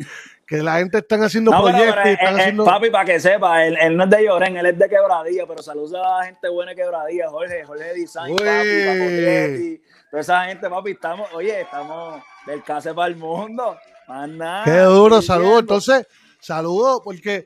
que 0.48 0.58
la 0.64 0.78
gente 0.80 0.98
están 0.98 1.22
haciendo 1.22 1.52
No, 1.52 1.62
proyectos 1.62 1.96
pero, 1.98 2.10
y 2.10 2.14
están 2.14 2.34
eh, 2.34 2.38
eh, 2.38 2.42
haciendo. 2.42 2.66
papi, 2.66 2.90
para 2.90 3.06
que 3.06 3.20
sepa, 3.20 3.64
él, 3.68 3.78
él 3.80 3.96
no 3.96 4.06
es 4.06 4.10
de 4.10 4.24
Lloren, 4.26 4.58
él 4.58 4.66
es 4.66 4.80
de 4.80 4.90
Quebradilla, 4.90 5.46
pero 5.46 5.62
saludos 5.62 5.94
a 5.94 6.18
la 6.20 6.26
gente 6.26 6.50
buena 6.50 6.72
de 6.72 6.78
Quebradilla, 6.78 7.30
Jorge, 7.30 7.64
Jorge 7.64 7.94
Design, 7.94 8.32
Uy. 8.32 8.38
papi, 8.40 8.86
Papotetti, 8.88 9.82
toda 10.10 10.22
esa 10.22 10.46
gente, 10.46 10.68
papi, 10.68 10.92
estamos, 10.92 11.30
oye, 11.36 11.62
estamos 11.62 12.24
del 12.48 12.64
case 12.64 12.94
para 12.94 13.08
el 13.10 13.16
mundo. 13.18 13.78
Más 14.08 14.28
nada, 14.30 14.64
Qué 14.64 14.80
duro, 14.80 15.20
diciendo. 15.20 15.60
Entonces, 15.60 16.08
saludos, 16.40 17.02
porque 17.04 17.46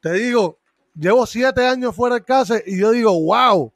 te 0.00 0.12
digo, 0.12 0.58
llevo 0.94 1.26
siete 1.26 1.66
años 1.66 1.94
fuera 1.94 2.14
del 2.16 2.24
CASE 2.24 2.62
y 2.66 2.80
yo 2.80 2.92
digo, 2.92 3.12
wow, 3.12 3.72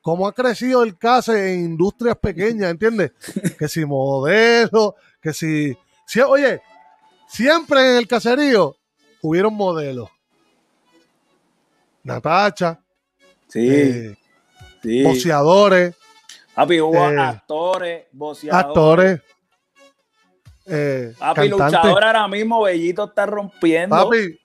cómo 0.00 0.26
ha 0.26 0.32
crecido 0.32 0.82
el 0.84 0.96
CASE 0.96 1.52
en 1.54 1.64
industrias 1.64 2.16
pequeñas, 2.16 2.70
¿entiendes? 2.70 3.12
que 3.58 3.68
si 3.68 3.84
modelos, 3.84 4.94
que 5.20 5.32
si, 5.32 5.76
si- 6.06 6.20
Oye, 6.20 6.62
siempre 7.28 7.80
en 7.90 7.96
el 7.96 8.06
caserío 8.08 8.76
hubieron 9.20 9.54
modelos. 9.54 10.08
Natacha, 12.04 12.80
Sí, 13.48 13.68
eh, 13.70 14.16
sí. 14.82 15.02
boxeadores, 15.04 15.94
Papi, 16.54 16.80
hubo 16.80 16.96
eh, 17.10 17.16
actores, 17.18 18.06
boxeadores. 18.12 18.66
actores, 18.66 19.20
eh, 20.66 21.14
Papi, 21.18 21.48
luchador 21.48 22.04
ahora 22.04 22.28
mismo, 22.28 22.62
Bellito 22.62 23.04
está 23.04 23.26
rompiendo. 23.26 23.96
Papi, 23.96 24.38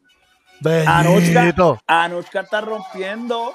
bellito. 0.61 1.79
Anushka 1.87 2.41
está 2.41 2.61
rompiendo 2.61 3.53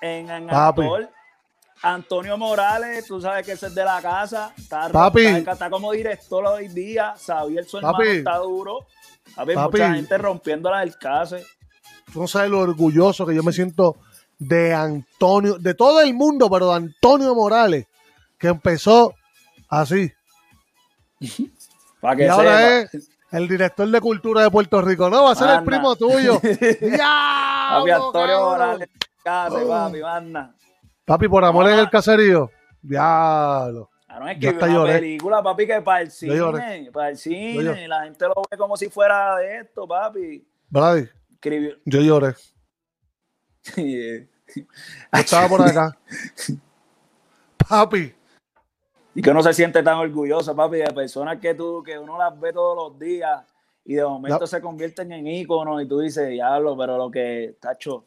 en, 0.00 0.30
en 0.30 0.46
Papi. 0.46 0.82
actor. 0.82 1.10
Antonio 1.80 2.36
Morales, 2.36 3.06
tú 3.06 3.20
sabes 3.20 3.46
que 3.46 3.52
ese 3.52 3.68
es 3.68 3.74
de 3.74 3.84
la 3.84 4.02
casa. 4.02 4.52
Está, 4.56 4.88
Papi. 4.88 5.26
está, 5.26 5.52
está 5.52 5.70
como 5.70 5.92
director 5.92 6.44
hoy 6.46 6.68
día. 6.68 7.14
Xavier, 7.16 7.64
su 7.64 7.76
hermano, 7.78 7.98
Papi. 7.98 8.08
está 8.08 8.36
duro. 8.38 8.86
Papi, 9.36 9.54
Papi. 9.54 9.78
mucha 9.78 9.94
gente 9.94 10.18
rompiendo 10.18 10.70
la 10.70 10.80
del 10.80 10.96
case. 10.96 11.44
tú 12.12 12.20
no 12.22 12.26
sabes 12.26 12.50
lo 12.50 12.60
orgulloso 12.60 13.24
que 13.26 13.34
yo 13.34 13.42
me 13.42 13.52
siento 13.52 13.96
de 14.38 14.72
Antonio, 14.74 15.58
de 15.58 15.74
todo 15.74 16.00
el 16.00 16.14
mundo, 16.14 16.48
pero 16.50 16.70
de 16.70 16.76
Antonio 16.76 17.34
Morales, 17.34 17.86
que 18.38 18.48
empezó 18.48 19.14
así. 19.68 20.12
Para 22.00 22.16
que 22.16 22.24
Y 22.24 22.28
ahora 22.28 22.58
sepa. 22.86 22.96
es 22.98 23.10
el 23.32 23.48
director 23.48 23.88
de 23.88 24.00
cultura 24.00 24.42
de 24.42 24.50
Puerto 24.50 24.80
Rico. 24.82 25.10
No, 25.10 25.24
va 25.24 25.32
a 25.32 25.34
ser 25.34 25.50
el 25.50 25.64
primo 25.64 25.94
tuyo. 25.96 26.40
Papi, 26.40 26.56
¡Diablo, 26.86 28.06
Antonio! 28.06 28.40
Morales, 28.50 28.88
case, 29.22 29.56
Oh. 29.60 29.68
papi, 29.68 30.00
manda. 30.00 30.54
Papi, 31.04 31.28
por 31.28 31.44
amor 31.44 31.66
en 31.68 31.78
Ah. 31.78 31.80
el 31.80 31.90
caserío. 31.90 32.50
Diablo. 32.80 33.90
Ah, 34.08 34.20
no, 34.20 34.28
es 34.28 34.38
que 34.38 34.48
una 34.50 34.66
lloré. 34.68 34.92
película, 34.94 35.42
papi, 35.42 35.66
que 35.66 35.82
para 35.82 36.00
el 36.00 36.10
cine, 36.10 36.90
para 36.92 37.10
el 37.10 37.18
cine, 37.18 37.86
la 37.88 38.04
gente 38.04 38.24
lo 38.26 38.34
ve 38.50 38.56
como 38.56 38.76
si 38.76 38.88
fuera 38.88 39.36
de 39.36 39.58
esto, 39.58 39.86
papi. 39.86 40.46
Brady, 40.70 41.08
Escribió. 41.34 41.76
yo 41.84 42.00
lloré. 42.00 42.34
Yo 43.76 44.62
estaba 45.12 45.46
por 45.48 45.60
acá. 45.62 45.94
Papi, 47.68 48.14
Y 49.18 49.22
que 49.22 49.30
uno 49.30 49.42
se 49.42 49.52
siente 49.52 49.82
tan 49.82 49.96
orgulloso, 49.96 50.54
papi, 50.54 50.76
de 50.76 50.92
personas 50.92 51.40
que 51.40 51.52
tú, 51.54 51.82
que 51.82 51.98
uno 51.98 52.16
las 52.16 52.38
ve 52.38 52.52
todos 52.52 52.76
los 52.76 52.98
días 53.00 53.44
y 53.84 53.94
de 53.94 54.04
momento 54.04 54.46
se 54.46 54.60
convierten 54.60 55.10
en 55.10 55.26
íconos 55.26 55.82
y 55.82 55.88
tú 55.88 55.98
dices, 55.98 56.28
diablo, 56.28 56.76
pero 56.78 56.96
lo 56.96 57.10
que, 57.10 57.56
tacho. 57.60 58.04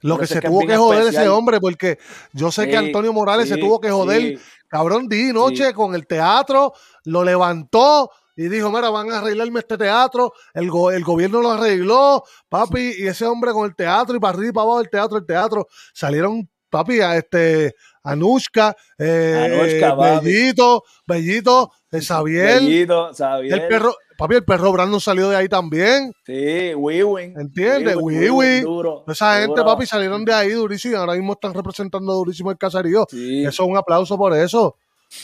lo 0.00 0.18
que 0.18 0.26
se 0.26 0.40
que 0.40 0.48
tuvo 0.48 0.60
que 0.66 0.76
joder 0.76 1.06
ese 1.08 1.28
hombre, 1.30 1.60
porque 1.60 1.98
yo 2.34 2.50
sé 2.52 2.68
que 2.68 2.76
Antonio 2.76 3.10
Morales 3.14 3.48
se 3.48 3.56
tuvo 3.56 3.80
que 3.80 3.90
joder 3.90 4.20
sí. 4.20 4.38
Cabrón, 4.68 5.08
di 5.08 5.32
noche 5.32 5.72
con 5.72 5.94
el 5.94 6.06
teatro, 6.06 6.74
lo 7.04 7.24
levantó 7.24 8.10
y 8.36 8.48
dijo, 8.48 8.70
mira, 8.70 8.90
van 8.90 9.10
a 9.12 9.20
arreglarme 9.20 9.60
este 9.60 9.78
teatro, 9.78 10.34
el, 10.52 10.68
go- 10.70 10.90
el 10.90 11.04
gobierno 11.04 11.40
lo 11.40 11.52
arregló, 11.52 12.22
papi, 12.50 12.92
y 12.98 13.06
ese 13.06 13.24
hombre 13.24 13.52
con 13.52 13.64
el 13.64 13.74
teatro 13.74 14.14
y 14.14 14.20
para 14.20 14.34
arriba 14.36 14.48
y 14.50 14.52
para 14.52 14.64
abajo 14.64 14.78
del 14.80 14.90
teatro, 14.90 15.16
el 15.16 15.24
teatro, 15.24 15.68
salieron, 15.94 16.50
papi, 16.74 17.00
a 17.00 17.16
este, 17.16 17.74
Anushka, 18.02 18.74
eh, 18.98 19.44
Anushka. 19.46 19.94
Bellito, 20.20 20.82
Bellito, 21.06 21.70
eh, 21.92 22.00
Xavier, 22.00 22.60
Bellito, 22.60 23.14
Xavier. 23.14 23.54
el 23.62 23.68
perro, 23.68 23.94
papi, 24.18 24.34
el 24.34 24.44
perro 24.44 24.72
Brandon 24.72 25.00
salió 25.00 25.28
de 25.30 25.36
ahí 25.36 25.48
también, 25.48 26.12
Sí, 26.26 26.74
Wiwin. 26.74 27.38
¿Entiendes? 27.38 27.96
Wiwin, 28.00 28.64
duro. 28.64 29.04
esa 29.06 29.40
gente, 29.40 29.62
papi, 29.62 29.86
salieron 29.86 30.24
de 30.24 30.34
ahí 30.34 30.50
durísimo 30.50 30.94
y 30.94 30.96
ahora 30.96 31.14
mismo 31.14 31.34
están 31.34 31.54
representando 31.54 32.12
durísimo 32.14 32.50
el 32.50 32.58
caserío, 32.58 33.06
Sí. 33.08 33.44
eso 33.44 33.62
es 33.62 33.68
un 33.68 33.76
aplauso 33.76 34.18
por 34.18 34.36
eso, 34.36 34.76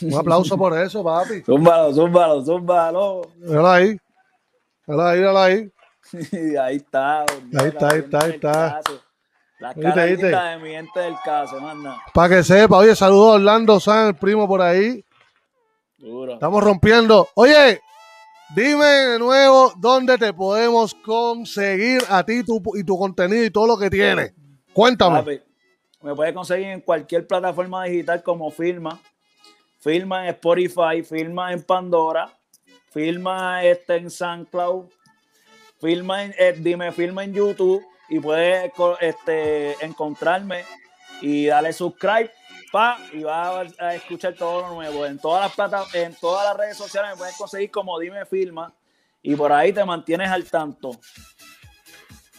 un 0.03 0.15
aplauso 0.15 0.57
por 0.57 0.79
eso, 0.79 1.03
papi. 1.03 1.43
Zúmbalo, 1.45 1.93
zúmbalo, 1.93 2.45
zúmbalo. 2.45 3.23
Míralo 3.39 3.69
ahí. 3.71 3.97
Míralo 4.87 5.07
ahí, 5.09 5.19
míralo 5.19 5.39
ahí. 5.41 5.71
ahí 6.63 6.77
está. 6.77 7.21
Ahí 7.23 7.69
está, 7.69 7.89
ahí 7.91 7.99
está, 7.99 8.25
ahí 8.25 8.31
está. 8.33 8.81
Las 9.61 9.77
lindas 9.77 9.95
de 9.95 10.59
mi 10.63 10.71
gente 10.71 11.01
del 11.01 11.17
caso, 11.23 11.61
manda. 11.61 12.03
Para 12.15 12.37
que 12.37 12.43
sepa, 12.43 12.79
oye, 12.79 12.97
saludos 12.97 13.33
a 13.33 13.35
Orlando 13.35 13.79
San, 13.79 14.09
el 14.09 14.15
primo 14.15 14.49
por 14.49 14.63
ahí. 14.63 15.05
Duro. 15.99 16.33
Estamos 16.33 16.65
rompiendo. 16.65 17.29
Oye, 17.35 17.79
dime 18.57 18.87
de 18.87 19.19
nuevo 19.19 19.75
dónde 19.77 20.17
te 20.17 20.33
podemos 20.33 20.95
conseguir 20.95 22.01
a 22.09 22.25
ti 22.25 22.43
tu, 22.43 22.63
y 22.75 22.85
tu 22.85 22.99
contenido 22.99 23.45
y 23.45 23.51
todo 23.51 23.67
lo 23.67 23.79
que 23.79 23.91
tienes. 23.91 24.33
Cuéntame. 24.73 25.19
Papi, 25.19 25.43
me 26.01 26.15
puedes 26.15 26.33
conseguir 26.33 26.69
en 26.69 26.81
cualquier 26.81 27.27
plataforma 27.27 27.85
digital 27.85 28.23
como 28.23 28.51
Filma. 28.51 28.99
Filma 29.79 30.23
en 30.25 30.31
Spotify, 30.31 31.03
Filma 31.07 31.53
en 31.53 31.63
Pandora, 31.65 32.33
Filma 32.93 33.63
este 33.63 33.97
en 33.97 34.11
SoundCloud, 34.11 34.87
Filma 35.79 36.25
en, 36.25 36.35
eh, 36.39 36.55
dime 36.59 36.93
Filma 36.93 37.25
en 37.25 37.35
YouTube 37.35 37.85
y 38.11 38.21
puedes 38.21 38.73
co- 38.75 38.99
este, 39.01 39.83
encontrarme 39.85 40.65
y 41.23 41.47
darle 41.47 41.73
subscribe 41.73 42.31
pa, 42.71 42.99
y 43.13 43.23
vas 43.23 43.73
a, 43.79 43.95
escuchar 43.95 44.35
todo 44.35 44.63
lo 44.63 44.75
nuevo. 44.75 45.07
En 45.07 45.19
todas 45.19 45.43
las 45.45 45.55
plata, 45.55 45.85
en 45.95 46.15
todas 46.15 46.47
las 46.47 46.57
redes 46.57 46.77
sociales 46.77 47.13
me 47.13 47.17
puedes 47.17 47.37
conseguir 47.37 47.71
como 47.71 47.99
Dime 47.99 48.25
Filma 48.27 48.73
y 49.23 49.35
por 49.35 49.53
ahí 49.53 49.73
te 49.73 49.85
mantienes 49.85 50.31
al 50.31 50.45
tanto. 50.45 50.93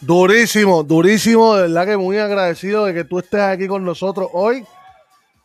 Durísimo, 0.00 0.82
durísimo. 0.82 1.54
De 1.54 1.62
verdad 1.62 1.86
que 1.86 1.96
muy 1.96 2.18
agradecido 2.18 2.86
de 2.86 2.94
que 2.94 3.04
tú 3.04 3.18
estés 3.18 3.40
aquí 3.40 3.68
con 3.68 3.84
nosotros 3.84 4.28
hoy. 4.32 4.64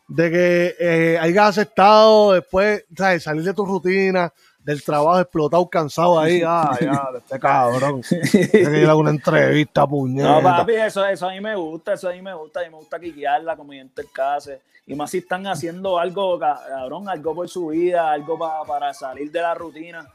De 0.08 0.30
que 0.30 0.76
eh, 0.80 1.18
hayas 1.20 1.50
aceptado 1.50 2.32
después, 2.32 2.84
¿sabes? 2.96 3.22
Salir 3.22 3.42
de 3.44 3.52
tu 3.52 3.66
rutina, 3.66 4.32
del 4.68 4.82
trabajo 4.84 5.18
explotado, 5.18 5.66
cansado 5.68 6.20
ahí. 6.20 6.42
Ah, 6.46 6.76
ya, 6.78 7.08
este 7.16 7.38
cabrón. 7.38 8.02
Tiene 8.02 8.48
que 8.70 8.82
ir 8.82 8.88
a 8.88 8.94
una 8.94 9.10
entrevista, 9.10 9.86
puñeta. 9.86 10.28
No, 10.28 10.42
papi, 10.42 10.74
eso, 10.74 11.04
eso 11.06 11.26
a 11.28 11.32
mí 11.32 11.40
me 11.40 11.56
gusta, 11.56 11.94
eso 11.94 12.08
a 12.08 12.12
mí 12.12 12.20
me 12.20 12.34
gusta, 12.34 12.60
a 12.60 12.64
mí 12.64 12.68
me 12.70 12.76
gusta 12.76 13.00
quiquearla 13.00 13.56
como 13.56 13.72
gente 13.72 14.02
el 14.02 14.10
case. 14.12 14.60
Y 14.86 14.94
más 14.94 15.10
si 15.10 15.18
están 15.18 15.46
haciendo 15.46 15.98
algo, 15.98 16.38
ca- 16.38 16.60
cabrón, 16.68 17.08
algo 17.08 17.34
por 17.34 17.48
su 17.48 17.68
vida, 17.68 18.10
algo 18.12 18.38
pa- 18.38 18.62
para 18.66 18.92
salir 18.92 19.30
de 19.32 19.40
la 19.40 19.54
rutina. 19.54 20.06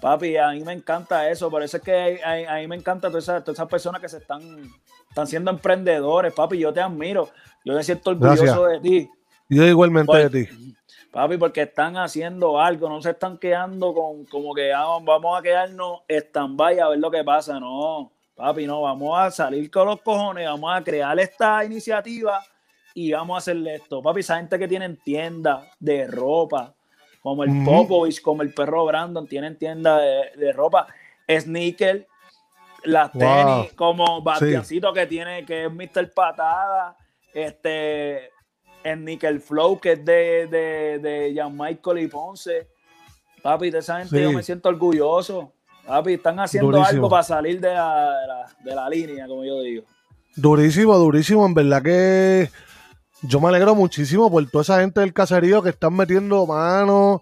Papi, 0.00 0.36
a 0.36 0.48
mí 0.50 0.60
me 0.64 0.72
encanta 0.72 1.28
eso, 1.30 1.48
por 1.50 1.62
eso 1.62 1.76
es 1.76 1.82
que 1.82 2.20
a, 2.24 2.52
a- 2.52 2.56
a 2.56 2.58
mí 2.60 2.66
me 2.66 2.76
encanta 2.76 3.08
todas 3.08 3.24
esas, 3.24 3.44
todas 3.44 3.58
esas 3.58 3.68
personas 3.68 4.00
que 4.00 4.08
se 4.08 4.16
están, 4.18 4.40
están 5.08 5.26
siendo 5.28 5.50
emprendedores, 5.52 6.32
papi, 6.32 6.58
yo 6.58 6.72
te 6.72 6.80
admiro, 6.80 7.28
yo 7.64 7.74
me 7.74 7.82
siento 7.84 8.10
orgulloso 8.10 8.42
Gracias. 8.62 8.82
de 8.82 8.88
ti. 8.88 9.10
Yo 9.48 9.64
igualmente 9.64 10.28
de 10.28 10.30
ti. 10.46 10.74
Papi, 11.10 11.38
porque 11.38 11.62
están 11.62 11.96
haciendo 11.96 12.60
algo, 12.60 12.88
no 12.88 13.02
se 13.02 13.10
están 13.10 13.36
quedando 13.36 13.92
con 13.92 14.24
como 14.26 14.54
que 14.54 14.72
ah, 14.72 14.98
vamos 15.02 15.38
a 15.38 15.42
quedarnos 15.42 16.02
stand-by 16.08 16.78
a 16.78 16.88
ver 16.88 16.98
lo 17.00 17.10
que 17.10 17.24
pasa. 17.24 17.58
No, 17.58 18.12
papi, 18.36 18.64
no, 18.66 18.82
vamos 18.82 19.18
a 19.18 19.30
salir 19.30 19.68
con 19.70 19.86
los 19.86 20.00
cojones, 20.02 20.46
vamos 20.46 20.72
a 20.72 20.84
crear 20.84 21.18
esta 21.18 21.64
iniciativa 21.64 22.40
y 22.94 23.10
vamos 23.10 23.34
a 23.34 23.38
hacerle 23.38 23.74
esto. 23.76 24.00
Papi, 24.00 24.20
esa 24.20 24.36
gente 24.36 24.56
que 24.56 24.68
tienen 24.68 24.96
tiendas 24.98 25.64
de 25.80 26.06
ropa, 26.06 26.74
como 27.20 27.42
el. 27.42 27.64
Popovich, 27.64 28.22
como 28.22 28.42
el 28.42 28.54
perro 28.54 28.84
Brandon, 28.84 29.26
tienen 29.26 29.58
tiendas 29.58 30.00
de, 30.00 30.46
de 30.46 30.52
ropa, 30.52 30.86
sneaker, 31.28 32.06
las 32.84 33.12
Wow. 33.12 33.20
tenis, 33.20 33.72
como 33.74 34.22
Bastiancito 34.22 34.92
que 34.92 35.06
tiene, 35.06 35.44
que 35.44 35.64
es 35.64 35.72
Mr. 35.72 36.12
Patada, 36.14 36.96
este, 37.34 38.30
el 38.84 39.04
Nickel 39.04 39.40
Flow, 39.40 39.78
que 39.78 39.92
es 39.92 40.04
de, 40.04 40.46
de, 40.46 40.98
de 40.98 41.32
Jan 41.34 41.56
Michael 41.56 41.98
y 41.98 42.08
Ponce. 42.08 42.68
Papi, 43.42 43.70
de 43.70 43.78
esa 43.78 43.98
gente 44.00 44.16
Sí. 44.16 44.22
yo 44.22 44.32
me 44.32 44.42
siento 44.42 44.68
orgulloso. 44.68 45.52
Papi, 45.86 46.14
están 46.14 46.38
haciendo 46.40 46.70
Durísimo. 46.70 46.88
algo 46.96 47.08
para 47.08 47.22
salir 47.22 47.60
de 47.60 47.72
la, 47.72 48.20
de, 48.20 48.26
la, 48.26 48.46
de 48.64 48.74
la 48.74 48.88
línea, 48.88 49.26
como 49.26 49.44
yo 49.44 49.60
digo. 49.62 49.84
Durísimo, 50.36 50.96
durísimo. 50.98 51.46
En 51.46 51.54
verdad 51.54 51.82
que 51.82 52.50
yo 53.22 53.40
me 53.40 53.48
alegro 53.48 53.74
muchísimo 53.74 54.30
por 54.30 54.48
toda 54.50 54.62
esa 54.62 54.80
gente 54.80 55.00
del 55.00 55.12
caserío 55.12 55.62
que 55.62 55.70
están 55.70 55.94
metiendo 55.94 56.46
manos, 56.46 57.20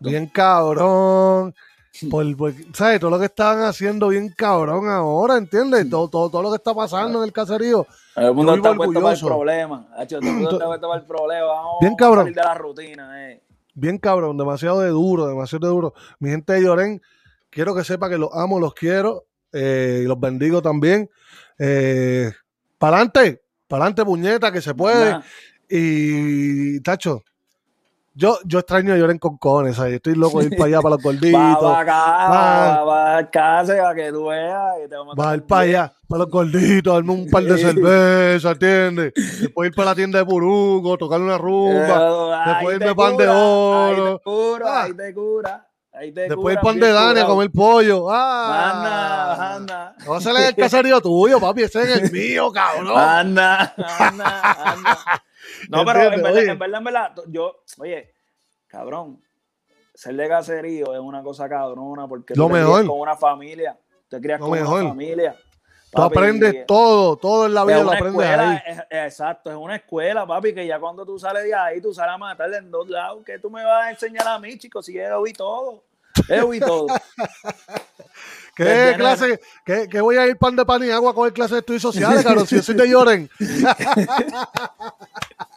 bien 0.00 0.26
cabrón. 0.26 1.54
Por, 2.10 2.36
por- 2.36 2.54
¿Sabes? 2.72 3.00
Todo 3.00 3.10
lo 3.10 3.18
que 3.18 3.24
estaban 3.26 3.62
haciendo 3.64 4.08
bien 4.08 4.28
cabrón 4.36 4.88
ahora, 4.88 5.36
¿entiendes? 5.36 5.88
Todo, 5.90 6.08
todo, 6.08 6.30
todo 6.30 6.42
lo 6.42 6.50
que 6.50 6.56
está 6.56 6.72
pasando 6.72 7.18
en 7.18 7.24
el 7.24 7.32
caserío. 7.32 7.86
El 8.16 8.32
mundo 8.32 8.54
está 8.54 8.74
puesto 8.74 9.00
para 9.02 9.14
el 9.14 9.20
problema. 9.20 9.88
Hacho, 9.96 10.18
todo 10.20 10.28
el 10.30 10.34
mundo 10.36 10.52
está 10.52 10.66
puesto 10.66 10.88
para 10.88 11.00
el 11.00 11.06
problema. 11.06 11.46
Vamos 11.46 11.76
Bien 11.80 11.92
a 11.92 11.96
cabrón. 11.96 12.24
salir 12.24 12.36
de 12.36 12.42
la 12.42 12.54
rutina, 12.54 13.30
eh. 13.32 13.42
Bien 13.74 13.98
cabrón, 13.98 14.36
demasiado 14.36 14.80
de 14.80 14.88
duro, 14.90 15.26
demasiado 15.26 15.66
de 15.66 15.72
duro. 15.72 15.94
Mi 16.20 16.30
gente 16.30 16.52
de 16.52 16.62
Llorén, 16.62 17.02
quiero 17.50 17.74
que 17.74 17.82
sepa 17.84 18.08
que 18.08 18.18
los 18.18 18.30
amo, 18.34 18.60
los 18.60 18.72
quiero 18.74 19.24
eh, 19.52 20.02
y 20.04 20.06
los 20.06 20.18
bendigo 20.18 20.62
también. 20.62 21.10
Eh, 21.58 22.30
pa'lante, 22.78 23.42
pa'lante, 23.68 24.04
puñeta, 24.04 24.50
que 24.52 24.60
se 24.62 24.74
puede. 24.74 25.18
Y, 25.68 26.80
tacho, 26.80 27.22
yo, 28.20 28.38
yo 28.44 28.58
extraño 28.58 28.92
a 28.92 28.96
Llorén 28.98 29.18
con 29.18 29.38
cojones, 29.38 29.76
¿sabes? 29.76 29.94
Estoy 29.94 30.14
loco 30.14 30.40
de 30.40 30.46
ir 30.46 30.50
para 30.56 30.64
allá, 30.66 30.80
para 30.82 30.94
los 30.96 31.02
gorditos. 31.02 31.40
Va, 31.40 31.58
va 31.58 31.80
acá, 31.80 32.28
Va. 32.28 32.84
va, 32.84 33.30
casa 33.30 33.76
para 33.78 33.94
que 33.94 34.12
tú 34.12 34.26
veas. 34.26 34.74
y 34.84 34.88
te 34.88 34.94
vamos 34.96 35.14
Va 35.18 35.30
a 35.30 35.34
ir 35.36 35.42
para 35.46 35.62
allá, 35.62 35.92
para 36.06 36.18
los 36.24 36.30
gorditos, 36.30 36.92
darme 36.94 37.12
un 37.12 37.30
par 37.30 37.42
de 37.44 37.56
cerveza, 37.58 38.50
¿entiendes? 38.50 39.12
Después 39.40 39.70
ir 39.70 39.74
para 39.74 39.90
la 39.90 39.94
tienda 39.94 40.18
de 40.18 40.26
Puruco, 40.26 40.98
tocar 40.98 41.20
una 41.20 41.38
rumba. 41.38 42.44
Después 42.46 42.76
irme 42.80 42.94
pan 42.94 43.16
de 43.16 43.24
cura, 43.24 43.38
oro. 43.38 44.06
Ahí 44.06 44.12
te 44.16 44.22
cura, 44.24 44.66
Ah. 44.68 44.82
ahí 44.84 44.92
te 44.94 45.14
cura. 45.14 45.66
Ahí 45.92 46.12
te 46.12 46.20
Después 46.28 46.54
ir 46.54 46.60
cura, 46.60 46.72
pan 46.72 46.80
de 46.80 46.92
Dani 46.92 47.20
a 47.20 47.26
comer 47.26 47.50
pollo. 47.50 48.10
Anda, 48.10 49.32
¡Ah! 49.32 49.54
anda. 49.56 49.94
No 50.04 50.10
va 50.12 50.18
a 50.18 50.20
ser 50.20 50.36
en 50.36 50.42
el 50.44 50.54
caserío 50.54 51.00
tuyo, 51.00 51.40
papi, 51.40 51.62
ese 51.62 51.82
es 51.82 51.96
el 52.02 52.12
mío, 52.12 52.52
cabrón. 52.52 52.96
Anda, 52.98 53.74
anda, 53.98 54.52
anda. 54.72 54.98
No, 55.70 55.84
pero 55.84 56.12
en 56.12 56.22
verdad, 56.22 56.42
en 56.44 56.58
verdad, 56.58 56.78
en 56.78 56.84
verdad, 56.84 57.14
yo, 57.28 57.62
oye, 57.78 58.12
cabrón, 58.66 59.22
ser 59.94 60.14
de 60.16 60.28
caserío 60.28 60.92
es 60.94 61.00
una 61.00 61.22
cosa 61.22 61.48
cabrona 61.48 62.06
porque 62.08 62.34
Lo 62.34 62.44
tú 62.44 62.48
te 62.54 62.60
mejor. 62.60 62.86
con 62.86 63.00
una 63.00 63.16
familia, 63.16 63.78
te 64.08 64.20
crías 64.20 64.40
Lo 64.40 64.46
con 64.48 64.58
mejor. 64.58 64.80
una 64.82 64.88
familia. 64.90 65.36
Tú 65.92 66.02
aprendes 66.02 66.66
todo, 66.66 67.16
todo 67.16 67.46
en 67.46 67.54
la 67.54 67.64
vida 67.64 67.82
lo 67.82 67.90
aprendes 67.90 68.10
escuela, 68.12 68.50
ahí. 68.50 68.58
es- 68.64 68.78
es- 68.78 68.84
exacto, 69.06 69.50
es 69.50 69.56
una 69.56 69.74
escuela, 69.76 70.24
papi, 70.24 70.54
que 70.54 70.64
ya 70.64 70.78
cuando 70.78 71.04
tú 71.04 71.18
sales 71.18 71.42
de 71.42 71.52
ahí, 71.54 71.80
tú 71.80 71.92
sales 71.92 72.14
a 72.14 72.18
matarle 72.18 72.58
en 72.58 72.70
dos 72.70 72.88
lados, 72.88 73.24
que 73.24 73.40
tú 73.40 73.50
me 73.50 73.64
vas 73.64 73.86
a 73.86 73.90
enseñar 73.90 74.26
a 74.28 74.38
mí, 74.38 74.56
chicos, 74.56 74.86
si 74.86 74.94
yo 74.94 75.22
vi 75.22 75.32
todo, 75.32 75.82
yo 76.28 76.48
vi 76.48 76.60
todo. 76.60 76.86
¿Qué 78.54 78.64
desde 78.64 78.96
clase? 78.96 79.40
¿Qué, 79.64 79.88
qué 79.90 80.00
voy 80.00 80.16
a 80.16 80.26
ir 80.26 80.36
pan 80.36 80.54
de 80.54 80.64
pan 80.64 80.84
y 80.84 80.90
agua 80.90 81.10
a 81.10 81.14
coger 81.14 81.32
clases 81.32 81.52
de 81.52 81.58
estudios 81.60 81.82
sociales, 81.82 82.22
cabrón? 82.22 82.46
Si 82.46 82.54
yo 82.56 82.62
soy 82.62 82.74
de 82.76 82.88
Lloren. 82.88 83.28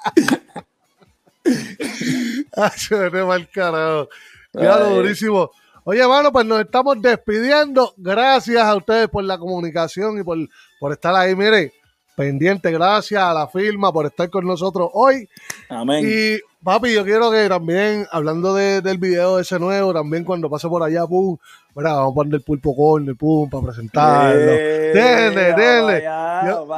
Mal 3.27 3.49
carajo. 3.51 4.09
Claro, 4.51 4.85
Ay. 4.87 4.95
durísimo. 4.95 5.51
Oye, 5.85 6.07
mano, 6.07 6.31
pues 6.31 6.45
nos 6.45 6.61
estamos 6.61 7.01
despidiendo. 7.01 7.93
Gracias 7.97 8.63
a 8.63 8.75
ustedes 8.75 9.09
por 9.09 9.23
la 9.23 9.37
comunicación 9.37 10.17
y 10.19 10.23
por, 10.23 10.37
por 10.79 10.91
estar 10.93 11.13
ahí. 11.15 11.35
Mire, 11.35 11.73
pendiente, 12.15 12.71
gracias 12.71 13.21
a 13.21 13.33
la 13.33 13.47
firma 13.47 13.91
por 13.91 14.05
estar 14.05 14.29
con 14.29 14.45
nosotros 14.45 14.89
hoy. 14.93 15.27
Amén. 15.69 16.05
Y 16.07 16.37
papi, 16.63 16.93
yo 16.93 17.03
quiero 17.03 17.29
que 17.31 17.49
también, 17.49 18.07
hablando 18.11 18.53
de- 18.53 18.81
del 18.81 18.97
video 18.97 19.39
ese 19.39 19.59
nuevo, 19.59 19.93
también 19.93 20.23
cuando 20.23 20.49
pase 20.49 20.69
por 20.69 20.83
allá, 20.83 21.05
pum, 21.05 21.37
mira, 21.75 21.93
vamos 21.95 22.11
a 22.11 22.15
poner 22.15 22.35
el 22.35 22.41
pulpo 22.41 22.73
corner, 22.75 23.15
pum, 23.17 23.49
para 23.49 23.65
presentarlo. 23.65 24.39
Eh, 24.39 24.91
Denle, 24.93 25.53
denle. 25.53 26.03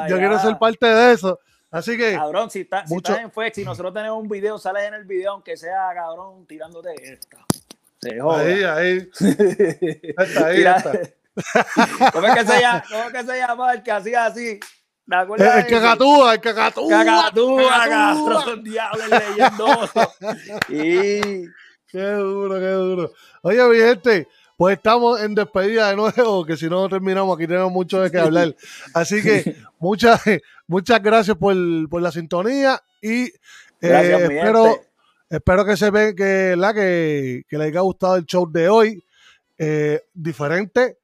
Yo, 0.10 0.18
quiero 0.18 0.40
ser 0.40 0.58
parte 0.58 0.88
de 0.88 1.12
eso. 1.14 1.40
Así 1.72 1.98
que, 1.98 2.14
Cabrón, 2.14 2.50
si, 2.50 2.62
está- 2.62 2.86
si 2.88 2.94
Mucho- 2.94 3.12
estás 3.12 3.26
en 3.26 3.32
Flex, 3.32 3.56
si 3.56 3.64
nosotros 3.66 3.94
tenemos 3.94 4.22
un 4.22 4.30
video, 4.30 4.58
sales 4.58 4.84
en 4.84 4.94
el 4.94 5.04
video, 5.06 5.32
aunque 5.34 5.58
sea, 5.58 5.90
cabrón, 5.94 6.46
tirándote 6.48 6.94
esta. 7.02 7.46
Se 8.02 8.20
joda. 8.20 8.40
ahí, 8.42 8.64
ahí. 8.64 9.10
Está 10.18 10.46
ahí, 10.48 10.64
está. 10.64 10.92
¿Cómo 12.14 12.28
es 12.28 12.36
que 12.36 12.46
se 12.46 12.62
llama? 12.62 12.84
¿Cómo 12.90 13.04
es 13.04 13.12
que 13.14 13.24
se 13.24 13.38
llama 13.40 13.74
el 13.74 13.84
que 13.84 13.92
hacía 13.92 14.26
así? 14.28 14.60
¿Te 14.60 14.68
El, 15.08 15.14
acuerdas 15.22 15.66
el 15.66 15.68
cacatúa, 15.72 16.34
el. 16.36 16.40
Cacatúa, 16.42 17.04
cacatúa. 17.06 17.86
cabrón, 17.90 18.64
diablo, 18.64 19.04
el 19.04 19.10
leyendoso. 19.12 20.14
Y 20.70 21.46
Qué 21.88 22.02
duro, 22.12 22.56
qué 22.60 22.70
duro. 22.72 23.12
Oye, 23.42 23.64
mi 23.70 23.78
gente, 23.78 24.28
pues 24.58 24.78
estamos 24.78 25.22
en 25.22 25.36
despedida 25.36 25.90
de 25.90 25.96
nuevo, 25.96 26.46
que 26.46 26.56
si 26.58 26.70
no 26.70 26.88
terminamos, 26.90 27.36
aquí 27.38 27.48
tenemos 27.48 27.72
mucho 27.72 28.02
de 28.02 28.10
qué 28.12 28.20
hablar. 28.20 28.56
Así 28.94 29.22
que 29.22 29.56
muchas, 29.80 30.22
muchas 30.68 31.02
gracias 31.02 31.36
por, 31.38 31.56
por 31.90 32.02
la 32.02 32.12
sintonía 32.12 32.82
y 33.02 33.24
eh, 33.26 33.34
gracias, 33.82 34.22
espero, 34.22 34.82
espero 35.30 35.66
que 35.66 35.78
se 35.78 35.90
ve 35.92 36.16
que, 36.16 36.56
la, 36.58 36.74
que, 36.74 37.44
que 37.48 37.58
les 37.58 37.68
haya 37.68 37.82
gustado 37.82 38.16
el 38.16 38.26
show 38.26 38.50
de 38.50 38.70
hoy. 38.70 39.04
eh, 39.58 40.02
diferente 40.14 40.98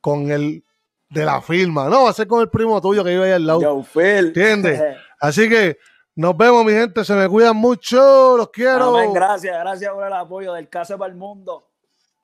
con 0.00 0.30
el 0.30 0.64
de 1.08 1.24
la 1.24 1.40
firma. 1.42 1.88
No, 1.88 2.04
va 2.04 2.10
a 2.10 2.14
ser 2.14 2.26
con 2.26 2.40
el 2.40 2.48
primo 2.48 2.80
tuyo 2.80 3.04
que 3.04 3.12
iba 3.14 3.24
ahí 3.24 3.32
al 3.32 3.46
lado. 3.46 3.60
Yo, 3.60 3.82
Phil. 3.82 4.26
¿Entiendes? 4.28 4.80
Así 5.20 5.48
que 5.48 5.78
nos 6.14 6.36
vemos, 6.36 6.64
mi 6.64 6.72
gente. 6.72 7.04
Se 7.04 7.14
me 7.14 7.28
cuidan 7.28 7.56
mucho. 7.56 8.36
Los 8.36 8.50
quiero. 8.50 8.96
Amén, 8.96 9.12
gracias, 9.12 9.56
gracias 9.58 9.92
por 9.92 10.06
el 10.06 10.12
apoyo 10.12 10.52
del 10.54 10.68
Casa 10.68 10.96
para 10.98 11.12
el 11.12 11.18
Mundo. 11.18 11.71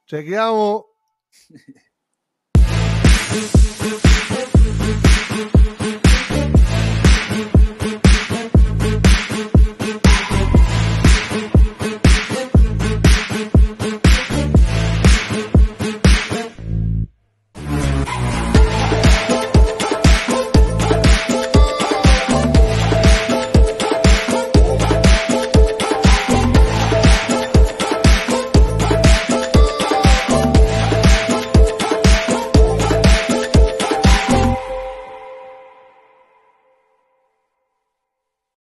Chequeamos. 0.08 0.86